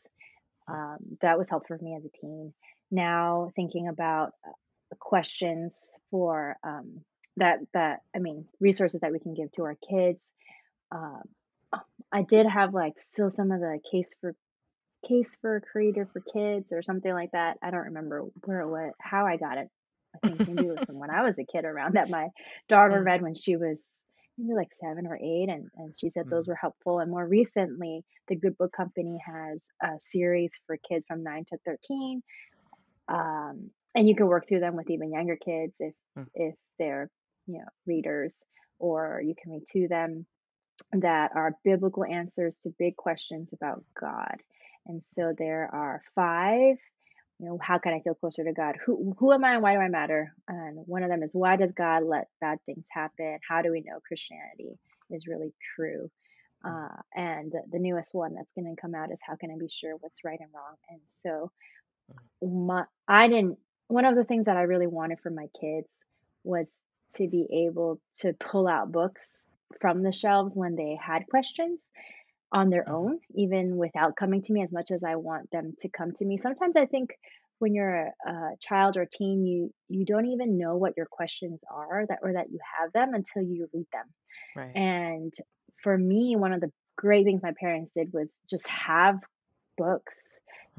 mm, 0.69 0.76
Um, 0.76 1.17
that 1.21 1.38
was 1.38 1.49
helpful 1.49 1.78
for 1.78 1.84
me 1.84 1.95
as 1.97 2.06
a 2.06 2.10
teen. 2.21 2.54
Now 2.91 3.52
thinking 3.56 3.88
about 3.88 4.34
uh, 4.47 4.52
questions 4.99 5.78
for 6.12 6.58
um, 6.63 7.02
that 7.38 7.60
that 7.74 8.02
I 8.15 8.19
mean 8.19 8.46
resources 8.60 9.02
that 9.02 9.12
we 9.12 9.19
can 9.19 9.34
give 9.34 9.52
to 9.54 9.63
our 9.63 9.78
kids 9.89 10.32
um, 10.91 11.24
I 12.12 12.22
did 12.24 12.46
have, 12.46 12.74
like, 12.74 13.00
still 13.00 13.30
some 13.30 13.52
of 13.52 13.60
the 13.60 13.80
case 13.91 14.15
for 14.22 14.36
case 15.08 15.36
for 15.41 15.58
a 15.58 15.62
creator 15.62 16.08
for 16.13 16.22
kids 16.22 16.72
or 16.72 16.82
something 16.82 17.12
like 17.13 17.32
that. 17.32 17.58
I 17.62 17.72
don't 17.72 17.86
remember 17.88 18.24
where 18.46 18.62
it 18.62 18.69
wa 18.69 18.89
how 19.02 19.26
I 19.26 19.38
got 19.38 19.58
it. 19.58 19.69
I 20.15 20.19
think 20.26 20.43
maybe 20.46 20.65
it 20.65 20.72
was 20.72 20.84
from 20.86 21.00
when 21.00 21.10
I 21.12 21.24
was 21.24 21.38
a 21.39 21.46
kid 21.46 21.65
around 21.65 21.96
that 21.96 22.10
my 22.10 22.30
daughter 22.69 23.02
mm, 23.02 23.06
read 23.06 23.22
when 23.22 23.36
she 23.36 23.58
was 23.58 23.84
maybe 24.38 24.56
like 24.56 24.74
7 24.74 25.06
or 25.08 25.17
8, 25.17 25.50
and 25.50 25.69
and 25.76 25.96
she 26.00 26.10
said 26.10 26.28
those 26.30 26.48
mm, 26.48 26.48
were 26.48 26.56
helpful, 26.56 27.00
and 27.00 27.12
more 27.12 27.28
recently, 27.28 28.04
the 28.28 28.36
Good 28.36 28.58
Book 28.58 28.72
Company 28.72 29.19
has 29.26 29.63
a 29.84 30.00
series 30.00 30.54
for 30.67 30.78
kids 30.89 31.06
from 31.08 31.24
9 31.24 31.46
to 31.50 31.58
13, 31.65 32.24
um, 33.10 33.72
and 33.96 34.08
you 34.08 34.15
can 34.15 34.28
work 34.28 34.48
through 34.48 34.62
them 34.62 34.76
with 34.76 34.89
even 34.89 35.12
younger 35.12 35.38
kids 35.38 35.74
if 35.80 35.93
mm, 36.17 36.28
if 36.36 36.56
they're, 36.80 37.10
you 37.48 37.60
know, 37.60 37.66
readers, 37.86 38.40
or 38.80 39.22
you 39.24 39.36
can 39.42 39.52
read 39.54 39.66
to 39.68 39.88
them 39.88 40.26
that 40.94 41.32
are 41.36 41.58
biblical 41.64 42.06
answers 42.06 42.58
to 42.60 42.74
big 42.80 42.96
questions 42.98 43.54
about 43.54 43.84
God. 44.00 44.38
And 44.88 45.02
so 45.04 45.34
there 45.38 45.70
are 45.74 46.02
five. 46.16 46.78
You 47.40 47.48
know, 47.50 47.60
how 47.62 47.80
can 47.80 47.94
I 47.94 48.00
feel 48.02 48.16
closer 48.16 48.44
to 48.44 48.54
God? 48.54 48.76
Who 48.86 49.16
who 49.20 49.34
am 49.34 49.44
I 49.44 49.54
and 49.56 49.64
why 49.64 49.74
do 49.74 49.80
I 49.80 49.90
matter? 49.90 50.34
And 50.48 50.80
one 50.88 51.04
of 51.04 51.10
them 51.10 51.24
is 51.24 51.34
why 51.36 51.56
does 51.58 51.72
God 51.74 52.04
let 52.04 52.28
bad 52.42 52.60
things 52.66 52.88
happen? 52.92 53.40
How 53.48 53.62
do 53.62 53.72
we 53.72 53.82
know 53.82 54.00
Christianity 54.08 54.80
is 55.10 55.28
really 55.28 55.54
true? 55.76 56.10
mm, 56.66 56.78
Uh, 56.78 57.02
and 57.16 57.52
the, 57.52 57.62
the 57.72 57.80
newest 57.80 58.14
one 58.14 58.36
that's 58.36 58.54
going 58.54 58.74
to 58.74 58.82
come 58.82 58.96
out 58.96 59.12
is 59.12 59.20
how 59.26 59.36
can 59.36 59.52
I 59.52 59.56
be 59.60 59.70
sure 59.70 59.96
what's 60.00 60.24
right 60.24 60.40
and 60.40 60.50
wrong? 60.54 60.76
And 60.90 61.02
so 61.10 61.52
mm, 62.10 62.28
my, 62.42 62.86
I 63.08 63.28
didn't. 63.28 63.58
One 63.88 64.06
of 64.06 64.16
the 64.16 64.24
things 64.24 64.46
that 64.48 64.58
I 64.58 64.64
really 64.64 64.88
wanted 64.88 65.20
for 65.22 65.30
my 65.30 65.48
kids 65.60 65.88
was 66.44 66.70
to 67.15 67.28
be 67.28 67.67
able 67.67 67.99
to 68.19 68.34
pull 68.34 68.67
out 68.67 68.91
books 68.91 69.45
from 69.82 70.04
the 70.04 70.12
shelves 70.12 70.56
when 70.56 70.76
they 70.76 70.97
had 71.02 71.28
questions 71.28 71.80
on 72.52 72.69
their 72.69 72.88
mhm, 72.88 72.93
own, 72.93 73.19
even 73.36 73.78
without 73.78 74.15
coming 74.15 74.41
to 74.43 74.54
me 74.54 74.62
as 74.62 74.71
much 74.71 74.91
as 74.91 75.04
I 75.04 75.15
want 75.15 75.49
them 75.52 75.73
to 75.80 75.89
come 75.89 76.12
to 76.13 76.26
me. 76.26 76.38
Sometimes 76.38 76.76
I 76.76 76.86
think 76.86 77.12
when 77.60 77.73
you're 77.73 78.08
a, 78.08 78.30
a 78.30 78.52
child 78.62 78.97
or 78.97 79.08
teen, 79.12 79.45
you 79.45 79.73
you 79.89 80.06
don't 80.06 80.28
even 80.28 80.58
know 80.58 80.78
what 80.78 80.93
your 80.97 81.08
questions 81.08 81.63
are 81.69 82.06
that 82.08 82.19
or 82.21 82.34
that 82.34 82.52
you 82.52 82.60
have 82.80 82.93
them 82.93 83.13
until 83.13 83.43
you 83.43 83.69
read 83.73 83.88
them. 83.91 84.06
right. 84.56 84.76
And 84.76 85.34
for 85.84 85.97
me, 85.97 86.36
one 86.36 86.54
of 86.54 86.62
the 86.62 86.71
great 86.97 87.26
things 87.26 87.41
my 87.43 87.54
parents 87.60 87.91
did 87.95 88.13
was 88.13 88.34
just 88.49 88.67
have 88.67 89.20
books 89.78 90.16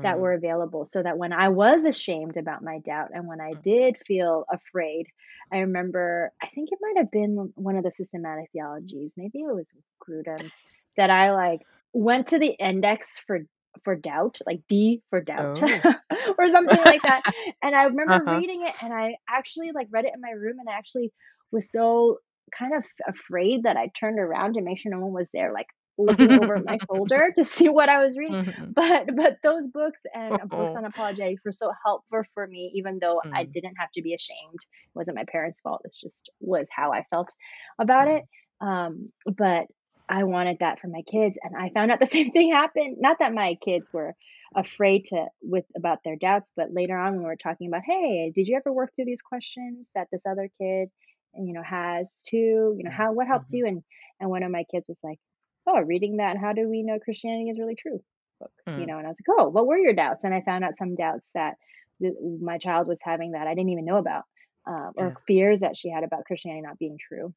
that 0.03 0.19
Mm, 0.19 0.21
were 0.21 0.33
available 0.33 0.85
so 0.87 1.03
that 1.03 1.19
when 1.19 1.33
I 1.33 1.49
was 1.49 1.85
ashamed 1.85 2.37
about 2.37 2.63
my 2.63 2.79
doubt 2.81 3.11
and 3.13 3.27
when 3.27 3.41
I 3.41 3.55
did 3.55 3.97
feel 4.07 4.45
afraid, 4.53 5.07
I 5.53 5.59
remember, 5.59 6.33
I 6.43 6.49
think 6.55 6.71
it 6.73 6.79
might 6.81 6.99
have 6.99 7.11
been 7.11 7.53
one 7.55 7.77
of 7.77 7.85
the 7.85 7.91
systematic 7.91 8.51
theologies, 8.53 9.13
maybe 9.17 9.41
it 9.41 9.55
was 9.55 9.67
Grudem's, 10.07 10.55
that 10.97 11.11
I 11.11 11.33
like 11.33 11.61
went 11.93 12.29
to 12.29 12.39
the 12.39 12.49
index 12.59 13.13
for 13.27 13.41
for 13.85 13.97
doubt, 13.97 14.39
like 14.47 14.61
D 14.69 15.03
for 15.11 15.21
doubt 15.21 15.59
Oh. 15.59 15.83
or 16.39 16.49
something 16.49 16.81
like 16.83 17.03
that. 17.05 17.23
And 17.63 17.75
I 17.75 17.85
remember 17.85 18.25
Uh-huh. 18.25 18.25
reading 18.25 18.63
it 18.67 18.75
and 18.81 18.93
I 18.93 19.17
actually 19.29 19.71
like 19.75 19.89
read 19.91 20.05
it 20.05 20.13
in 20.15 20.21
my 20.21 20.31
room 20.31 20.59
and 20.61 20.69
I 20.69 20.75
actually 20.79 21.13
was 21.53 21.71
so 21.71 22.19
kind 22.57 22.73
of 22.75 22.85
afraid 23.09 23.65
that 23.65 23.77
I 23.77 23.89
turned 23.99 24.19
around 24.19 24.55
to 24.55 24.63
make 24.63 24.79
sure 24.79 24.93
no 24.93 25.01
one 25.01 25.13
was 25.13 25.31
there. 25.33 25.53
Like 25.53 25.67
looking 25.99 26.35
over 26.37 26.59
my 26.61 26.79
shoulder 26.91 27.31
to 27.37 27.45
see 27.45 27.69
what 27.69 27.89
I 27.89 28.03
was 28.05 28.17
reading. 28.19 28.37
Mhm. 28.37 28.75
But 28.75 29.07
but 29.17 29.39
those 29.43 29.67
books 29.67 30.01
and 30.15 30.39
books 30.55 30.73
Oh. 30.73 30.77
on 30.77 30.85
apologetics 30.85 31.43
were 31.45 31.53
so 31.53 31.73
helpful 31.85 32.23
for 32.35 32.47
me, 32.47 32.73
even 32.75 32.99
though 33.01 33.23
I 33.35 33.45
Mm, 33.45 33.55
didn't 33.55 33.77
have 33.79 33.91
to 33.93 34.03
be 34.03 34.15
ashamed. 34.15 34.61
It 34.63 34.95
wasn't 34.95 35.17
my 35.17 35.25
parents' 35.31 35.61
fault. 35.61 35.83
It's 35.85 36.01
just 36.01 36.31
was 36.41 36.67
how 36.71 36.93
I 36.93 37.05
felt 37.11 37.31
about 37.79 38.09
it. 38.09 38.23
mm, 38.23 38.29
Um, 38.61 39.13
but 39.27 39.67
I 40.09 40.25
wanted 40.25 40.59
that 40.61 40.81
for 40.81 40.89
my 40.89 41.03
kids, 41.11 41.39
and 41.43 41.57
I 41.57 41.71
found 41.71 41.91
out 41.91 42.01
the 42.01 42.07
same 42.19 42.31
thing 42.33 42.53
happened. 42.53 42.97
Not 43.01 43.19
that 43.21 43.33
my 43.35 43.57
kids 43.65 43.89
were 43.93 44.15
afraid 44.57 45.05
to 45.07 45.27
with 45.43 45.65
about 45.77 45.99
their 46.05 46.17
doubts, 46.17 46.53
but 46.57 46.73
later 46.73 46.97
on 46.97 47.13
when 47.15 47.21
we 47.23 47.27
were 47.27 47.37
talking 47.37 47.69
about, 47.69 47.83
hey, 47.85 48.31
did 48.35 48.47
you 48.47 48.57
ever 48.57 48.73
work 48.73 48.93
through 48.95 49.07
these 49.07 49.23
questions 49.23 49.91
that 49.95 50.09
this 50.13 50.23
other 50.29 50.49
kid, 50.61 50.91
you 51.35 51.53
know, 51.53 51.63
has 51.63 52.17
too? 52.29 52.75
You 52.77 52.85
know, 52.85 52.91
mm, 52.91 52.97
how 52.97 53.13
what 53.13 53.27
helped 53.27 53.49
mhm, 53.49 53.53
you? 53.53 53.67
And 53.67 53.83
and 54.21 54.31
one 54.31 54.43
of 54.43 54.51
my 54.53 54.65
kids 54.71 54.87
was 54.89 55.01
like, 55.03 55.19
oh, 55.67 55.81
reading 55.81 56.19
that, 56.19 56.37
how 56.39 56.53
do 56.53 56.69
we 56.69 56.83
know 56.83 56.99
Christianity 56.99 57.51
is 57.51 57.59
really 57.59 57.77
true? 57.77 58.03
Book, 58.41 58.53
you 58.75 58.87
mm, 58.87 58.89
know, 58.89 58.99
and 58.99 59.07
I 59.07 59.11
was 59.11 59.17
like, 59.27 59.39
oh, 59.39 59.49
what 59.49 59.67
were 59.67 59.79
your 59.79 59.95
doubts? 59.95 60.25
And 60.25 60.35
I 60.35 60.43
found 60.43 60.65
out 60.65 60.77
some 60.77 60.97
doubts 60.97 61.31
that 61.35 61.57
th- 62.03 62.15
my 62.41 62.59
child 62.59 62.89
was 62.89 63.01
having 63.03 63.33
that 63.33 63.47
I 63.47 63.55
didn't 63.55 63.71
even 63.71 63.85
know 63.85 63.99
about, 63.99 64.25
um, 64.67 64.93
or 64.97 65.13
Yeah. 65.13 65.25
fears 65.27 65.61
that 65.61 65.77
she 65.77 65.91
had 65.91 66.05
about 66.05 66.25
Christianity 66.27 66.63
not 66.63 66.79
being 66.79 66.99
true 67.01 67.35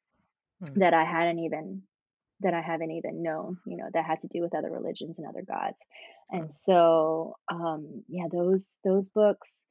mm, 0.62 0.78
that 0.78 0.94
I 0.94 1.04
hadn't 1.04 1.40
even 1.40 1.84
that 2.42 2.54
I 2.54 2.62
haven't 2.62 2.92
even 2.92 3.24
known, 3.24 3.58
you 3.66 3.78
know, 3.78 3.90
that 3.94 4.06
had 4.06 4.20
to 4.22 4.28
do 4.28 4.42
with 4.42 4.56
other 4.56 4.72
religions 4.72 5.16
and 5.18 5.28
other 5.28 5.44
gods. 5.44 5.78
mm, 6.34 6.48
And 6.48 6.54
so, 6.54 7.36
um, 7.52 8.04
yeah, 8.08 8.28
those 8.32 8.78
those 8.84 9.10
books 9.10 9.64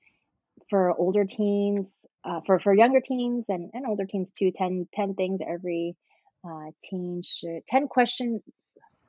for 0.71 0.97
older 0.99 1.25
teens, 1.25 1.95
uh, 2.25 2.41
for 2.47 2.59
for 2.61 2.75
younger 2.75 3.01
teens 3.01 3.47
and, 3.49 3.71
and 3.75 3.87
older 3.87 4.07
teens 4.07 4.33
too, 4.33 4.53
10 4.55 4.89
10 4.95 5.15
things 5.15 5.41
every 5.47 5.97
uh, 6.45 6.71
teen 6.85 7.23
should 7.23 7.67
10 7.69 7.89
questions 7.89 8.43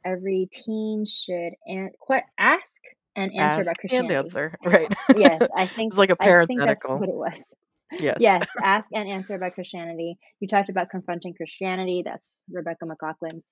every 0.06 0.48
teen 0.52 1.06
should 1.06 1.54
an- 1.66 1.92
que- 2.08 2.22
ask 2.38 2.74
and 3.16 3.34
answer 3.36 3.62
Ask 3.62 3.62
about 3.62 3.78
and 3.90 4.12
Christianity. 4.12 4.12
answer. 4.12 4.58
Right. 4.66 4.92
Yes, 5.14 5.48
I 5.56 5.68
think 5.76 5.94
It's 5.94 5.98
like 5.98 6.10
a 6.10 6.16
I 6.20 6.34
think 6.48 6.64
that's 6.64 6.88
parenthetical. 6.88 6.98
what 6.98 7.10
it 7.10 7.16
was. 7.16 7.54
Yes. 8.00 8.18
Yes, 8.18 8.56
ask 8.62 8.90
and 8.94 9.10
answer 9.10 9.36
about 9.36 9.54
Christianity. 9.54 10.18
You 10.40 10.48
talked 10.48 10.70
about 10.70 10.90
confronting 10.90 11.34
Christianity. 11.34 12.04
That's 12.06 12.36
Rebecca 12.52 12.86
McLaughlin's 12.86 13.46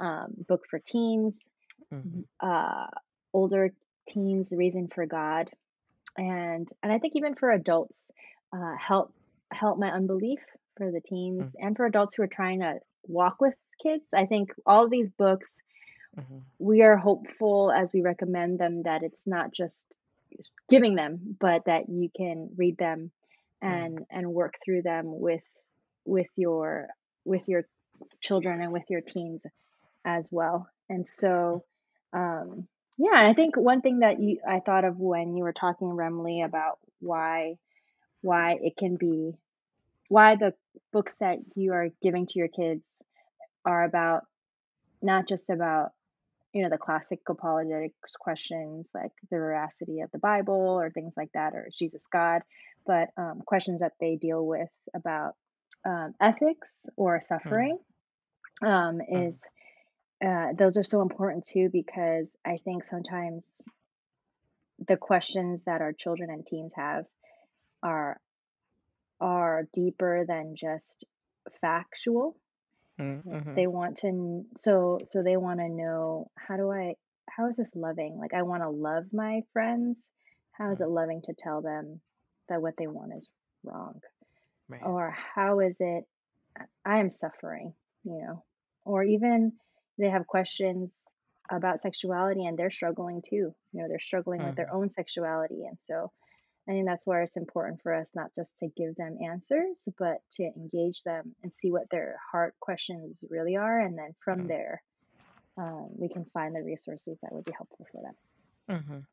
um, 0.00 0.28
book 0.48 0.62
for 0.70 0.80
teens, 0.86 1.38
Mhm, 1.92 2.24
uh, 2.40 2.86
older 3.32 3.72
teens, 4.08 4.50
The 4.50 4.56
Reason 4.56 4.88
for 4.94 5.06
God, 5.06 5.50
and 6.16 6.68
and 6.82 6.92
I 6.92 6.98
think 6.98 7.14
even 7.16 7.34
for 7.34 7.50
adults, 7.50 8.10
uh, 8.54 8.74
help 8.78 9.12
help 9.52 9.78
my 9.78 9.90
unbelief 9.90 10.40
for 10.76 10.90
the 10.90 11.00
teens 11.00 11.46
mm, 11.46 11.52
and 11.58 11.76
for 11.76 11.86
adults 11.86 12.14
who 12.14 12.22
are 12.22 12.26
trying 12.28 12.60
to 12.60 12.78
walk 13.08 13.40
with 13.40 13.54
kids. 13.82 14.04
I 14.14 14.26
think 14.26 14.50
all 14.66 14.84
of 14.84 14.90
these 14.90 15.10
books 15.10 15.52
mhm, 16.16 16.44
we 16.58 16.82
are 16.82 16.96
hopeful 16.96 17.70
as 17.72 17.92
we 17.92 18.00
recommend 18.02 18.58
them 18.58 18.82
that 18.84 19.02
it's 19.02 19.22
not 19.26 19.52
just 19.52 19.84
giving 20.68 20.94
them, 20.94 21.36
but 21.40 21.64
that 21.66 21.88
you 21.88 22.10
can 22.16 22.50
read 22.56 22.76
them 22.78 23.10
mm, 23.68 23.88
and 23.90 24.00
and 24.10 24.32
work 24.32 24.54
through 24.64 24.82
them 24.82 25.04
with 25.06 25.42
with 26.04 26.26
your 26.36 26.88
with 27.24 27.42
your 27.48 27.64
children 28.20 28.60
and 28.62 28.72
with 28.72 28.84
your 28.88 29.00
teens 29.00 29.44
as 30.04 30.28
well. 30.32 30.68
And 30.88 31.06
so 31.06 31.64
um 32.12 32.66
yeah, 32.98 33.18
and 33.18 33.28
I 33.28 33.34
think 33.34 33.56
one 33.56 33.80
thing 33.80 34.00
that 34.00 34.20
you 34.20 34.38
I 34.46 34.60
thought 34.60 34.84
of 34.84 34.98
when 34.98 35.36
you 35.36 35.44
were 35.44 35.52
talking 35.52 35.88
Remley 35.88 36.44
about 36.44 36.78
why 37.00 37.56
why 38.22 38.58
it 38.60 38.76
can 38.76 38.96
be 38.96 39.32
why 40.08 40.36
the 40.36 40.54
books 40.92 41.16
that 41.18 41.38
you 41.54 41.72
are 41.72 41.88
giving 42.02 42.26
to 42.26 42.38
your 42.38 42.48
kids 42.48 42.84
are 43.64 43.84
about 43.84 44.22
not 45.02 45.28
just 45.28 45.50
about 45.50 45.90
you 46.54 46.62
know, 46.62 46.70
the 46.70 46.78
classic 46.78 47.20
apologetics 47.28 48.12
questions 48.18 48.88
like 48.94 49.10
the 49.30 49.36
veracity 49.36 50.00
of 50.00 50.10
the 50.12 50.18
Bible 50.18 50.78
or 50.80 50.88
things 50.88 51.12
like 51.16 51.30
that, 51.34 51.52
or 51.52 51.66
is 51.66 51.74
Jesus 51.74 52.02
God, 52.12 52.42
but 52.86 53.08
um, 53.16 53.42
questions 53.44 53.80
that 53.80 53.94
they 54.00 54.14
deal 54.14 54.46
with 54.46 54.70
about 54.94 55.34
um, 55.84 56.14
ethics 56.20 56.86
or 56.96 57.18
mm, 57.18 57.22
suffering 57.22 57.78
um, 58.62 59.00
mm, 59.12 59.26
is 59.26 59.40
uh, 60.24 60.52
those 60.56 60.76
are 60.76 60.84
so 60.84 61.02
important 61.02 61.44
too 61.44 61.68
because 61.72 62.28
I 62.44 62.58
think 62.64 62.84
sometimes 62.84 63.50
the 64.86 64.96
questions 64.96 65.64
that 65.64 65.80
our 65.80 65.92
children 65.92 66.30
and 66.30 66.46
teens 66.46 66.72
have 66.76 67.04
are 67.82 68.20
are 69.20 69.66
deeper 69.72 70.24
than 70.26 70.54
just 70.56 71.04
factual 71.60 72.36
mm, 72.98 73.22
mhm, 73.24 73.56
they 73.56 73.66
want 73.66 73.98
to 73.98 74.44
so 74.58 75.00
so 75.06 75.22
they 75.22 75.36
wanna 75.36 75.68
know, 75.68 76.30
"How 76.38 76.56
do 76.56 76.70
I 76.70 76.96
how 77.30 77.48
is 77.48 77.56
this 77.56 77.74
loving?" 77.76 78.18
Like, 78.18 78.34
I 78.34 78.42
wanna 78.42 78.70
love 78.70 79.12
my 79.12 79.42
friends. 79.52 79.98
How 80.52 80.70
is 80.72 80.80
mm, 80.80 80.82
it 80.82 80.88
loving 80.88 81.22
to 81.22 81.34
tell 81.34 81.62
them 81.62 82.00
that 82.48 82.62
what 82.62 82.76
they 82.78 82.86
want 82.88 83.14
is 83.14 83.28
wrong? 83.64 84.00
Right. 84.68 84.94
Or 84.94 85.10
how 85.10 85.60
is 85.60 85.76
it 85.80 86.06
I 86.84 87.00
am 87.00 87.10
suffering, 87.10 87.74
you 88.04 88.18
know? 88.22 88.44
Or 88.84 89.02
even 89.04 89.58
they 89.98 90.10
have 90.10 90.26
questions 90.26 90.92
about 91.50 91.80
sexuality 91.80 92.46
and 92.46 92.58
they're 92.58 92.70
struggling 92.70 93.22
too. 93.22 93.54
You 93.72 93.82
know, 93.82 93.88
they're 93.88 93.98
struggling 94.00 94.42
with 94.42 94.56
their 94.56 94.70
mhm, 94.70 94.74
own 94.74 94.88
sexuality, 94.88 95.64
and 95.66 95.78
so 95.80 96.12
I 96.68 96.72
think 96.72 96.86
that's 96.86 97.06
where 97.06 97.22
it's 97.22 97.36
important 97.36 97.82
for 97.82 97.92
us 97.94 98.14
not 98.14 98.34
just 98.34 98.56
to 98.58 98.68
give 98.68 98.94
them 98.96 99.18
answers, 99.22 99.88
but 99.98 100.18
to 100.32 100.44
engage 100.44 101.02
them 101.02 101.34
and 101.42 101.52
see 101.52 101.70
what 101.70 101.88
their 101.90 102.18
heart 102.32 102.54
questions 102.60 103.18
really 103.30 103.56
are. 103.56 103.80
And 103.80 103.98
then 103.98 104.14
from 104.24 104.46
mm, 104.46 104.48
there, 104.48 104.82
um, 105.58 105.90
we 105.98 106.08
can 106.08 106.24
find 106.32 106.54
the 106.54 106.62
resources 106.62 107.18
that 107.22 107.32
would 107.32 107.44
be 107.44 107.52
helpful 107.56 107.86
for 107.92 108.02
them. 108.02 108.14
mhm. 108.68 109.06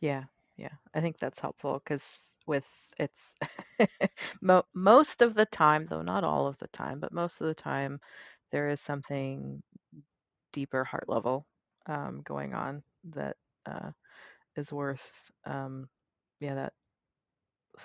Yeah. 0.00 0.24
Yeah. 0.56 0.72
I 0.94 1.00
think 1.00 1.18
that's 1.18 1.40
helpful 1.40 1.78
because 1.78 2.34
with 2.46 2.66
it's 2.98 3.34
mo 4.42 4.64
most 4.74 5.22
of 5.22 5.34
the 5.34 5.46
time, 5.46 5.86
though 5.86 6.02
not 6.02 6.24
all 6.24 6.46
of 6.46 6.58
the 6.58 6.68
time, 6.68 7.00
but 7.00 7.12
most 7.12 7.40
of 7.40 7.46
the 7.46 7.54
time, 7.54 8.00
there 8.50 8.68
is 8.68 8.80
something 8.80 9.62
deeper 10.52 10.84
heart 10.84 11.08
level 11.08 11.46
um, 11.86 12.22
going 12.24 12.54
on 12.54 12.82
that 13.10 13.36
uh, 13.66 13.90
is 14.56 14.72
worth, 14.72 15.30
um, 15.46 15.88
yeah, 16.40 16.54
that 16.54 16.72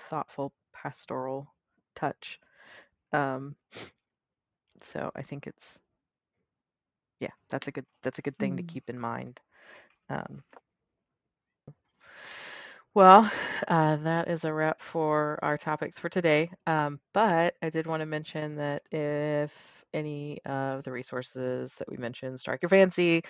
thoughtful 0.10 0.54
pastoral 0.74 1.54
touch. 1.96 2.40
Um, 3.14 3.56
so 4.82 5.12
I 5.16 5.22
think 5.22 5.48
it's, 5.48 5.80
yeah, 7.20 7.32
that's 7.50 7.68
a 7.68 7.72
good 7.72 7.86
that's 8.04 8.20
a 8.20 8.22
good 8.22 8.38
thing 8.38 8.58
to 8.58 8.64
Mm. 8.64 8.64
keep 8.64 8.90
in 8.90 9.00
mind. 9.00 9.40
Um, 10.10 10.44
well, 12.94 13.30
uh, 13.68 13.98
that 13.98 14.28
is 14.28 14.44
a 14.44 14.54
wrap 14.54 14.82
for 14.82 15.40
our 15.42 15.58
topics 15.58 16.00
for 16.00 16.10
today. 16.10 16.52
Um, 16.66 17.00
but 17.14 17.56
I 17.62 17.70
did 17.70 17.88
want 17.88 18.02
to 18.02 18.06
mention 18.06 18.56
that 18.58 18.84
if 18.92 19.77
any 19.94 20.40
of 20.46 20.84
the 20.84 20.92
resources 20.92 21.76
that 21.76 21.90
we 21.90 21.98
mentioned 21.98 22.40
strike 22.40 22.62
your 22.62 22.70
fancy, 22.70 23.24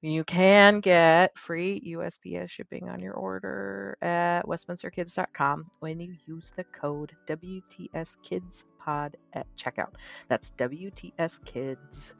you 0.00 0.24
can 0.24 0.80
get 0.80 1.36
free 1.38 1.82
USPS 1.94 2.50
shipping 2.50 2.88
on 2.88 3.00
your 3.00 3.14
order 3.14 3.96
at 4.02 4.42
westminsterkids.com 4.42 5.70
when 5.80 6.00
you 6.00 6.14
use 6.26 6.52
the 6.56 6.64
code 6.64 7.12
WTSKidsPod 7.26 9.14
at 9.32 9.46
checkout. 9.56 9.92
That's 10.28 10.52
WTS 10.58 11.44
Kids, 11.44 12.14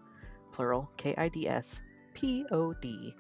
plural, 0.52 0.90
K 0.96 1.14
I 1.16 1.28
D 1.28 1.48
S 1.48 1.80
P 2.14 2.44
O 2.50 2.72
D. 2.72 3.14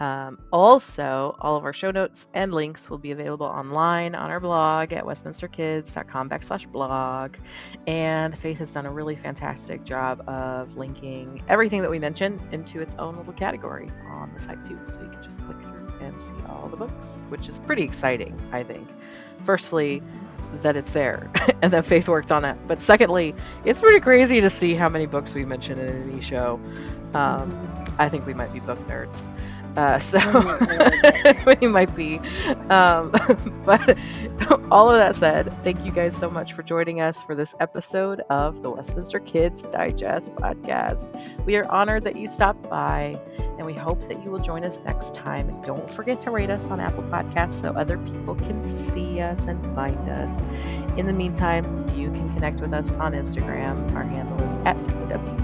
Um, 0.00 0.38
also, 0.50 1.36
all 1.40 1.56
of 1.56 1.64
our 1.64 1.74
show 1.74 1.90
notes 1.90 2.26
and 2.32 2.54
links 2.54 2.88
will 2.88 2.98
be 2.98 3.10
available 3.10 3.46
online 3.46 4.14
on 4.14 4.30
our 4.30 4.40
blog 4.40 4.94
at 4.94 5.04
westminsterkids.com 5.04 6.30
backslash 6.30 6.70
blog. 6.72 7.36
And 7.86 8.36
Faith 8.38 8.58
has 8.58 8.72
done 8.72 8.86
a 8.86 8.90
really 8.90 9.14
fantastic 9.14 9.84
job 9.84 10.26
of 10.26 10.74
linking 10.76 11.42
everything 11.48 11.82
that 11.82 11.90
we 11.90 11.98
mentioned 11.98 12.40
into 12.50 12.80
its 12.80 12.94
own 12.98 13.16
little 13.16 13.34
category 13.34 13.90
on 14.10 14.32
the 14.32 14.40
site 14.40 14.64
too. 14.64 14.78
So 14.86 15.02
you 15.02 15.10
can 15.10 15.22
just 15.22 15.40
click 15.42 15.58
through 15.66 15.92
and 16.00 16.20
see 16.20 16.34
all 16.48 16.68
the 16.68 16.78
books, 16.78 17.22
which 17.28 17.46
is 17.46 17.58
pretty 17.58 17.82
exciting, 17.82 18.40
I 18.52 18.62
think. 18.62 18.88
Firstly, 19.44 20.02
that 20.62 20.76
it's 20.76 20.92
there 20.92 21.30
and 21.62 21.72
that 21.74 21.84
Faith 21.84 22.08
worked 22.08 22.32
on 22.32 22.46
it. 22.46 22.56
But 22.66 22.80
secondly, 22.80 23.34
it's 23.66 23.80
pretty 23.80 24.00
crazy 24.00 24.40
to 24.40 24.48
see 24.48 24.72
how 24.74 24.88
many 24.88 25.04
books 25.04 25.34
we 25.34 25.44
mentioned 25.44 25.78
in 25.80 26.10
any 26.10 26.22
show. 26.22 26.58
Um. 27.12 27.66
I 28.00 28.08
think 28.08 28.26
we 28.26 28.32
might 28.32 28.50
be 28.50 28.60
book 28.60 28.78
nerds. 28.88 29.30
Uh, 29.76 29.98
so 29.98 30.18
little 30.18 30.58
bit. 31.46 31.60
we 31.60 31.68
might 31.68 31.94
be. 31.94 32.18
Um, 32.70 33.12
but 33.64 33.96
all 34.70 34.90
of 34.90 34.96
that 34.96 35.14
said, 35.14 35.54
thank 35.62 35.84
you 35.84 35.92
guys 35.92 36.16
so 36.16 36.28
much 36.28 36.52
for 36.52 36.62
joining 36.62 37.00
us 37.00 37.22
for 37.22 37.34
this 37.34 37.54
episode 37.60 38.22
of 38.30 38.62
the 38.62 38.70
Westminster 38.70 39.20
Kids 39.20 39.62
Digest 39.70 40.34
podcast. 40.34 41.14
We 41.44 41.56
are 41.56 41.68
honored 41.70 42.04
that 42.04 42.16
you 42.16 42.28
stopped 42.28 42.68
by, 42.68 43.18
and 43.58 43.64
we 43.64 43.72
hope 43.72 44.06
that 44.08 44.22
you 44.24 44.30
will 44.30 44.40
join 44.40 44.64
us 44.64 44.80
next 44.84 45.14
time. 45.14 45.48
And 45.48 45.62
don't 45.64 45.90
forget 45.90 46.20
to 46.22 46.30
rate 46.30 46.50
us 46.50 46.68
on 46.68 46.80
Apple 46.80 47.04
Podcasts 47.04 47.60
so 47.60 47.70
other 47.70 47.98
people 47.98 48.34
can 48.34 48.62
see 48.62 49.20
us 49.20 49.46
and 49.46 49.62
find 49.74 50.08
us. 50.08 50.42
In 50.96 51.06
the 51.06 51.12
meantime, 51.12 51.88
you 51.90 52.10
can 52.10 52.32
connect 52.34 52.60
with 52.60 52.72
us 52.72 52.90
on 52.92 53.12
Instagram. 53.12 53.94
Our 53.94 54.04
handle 54.04 54.40
is 54.42 54.56
at 54.66 54.76
Kids. 54.84 55.39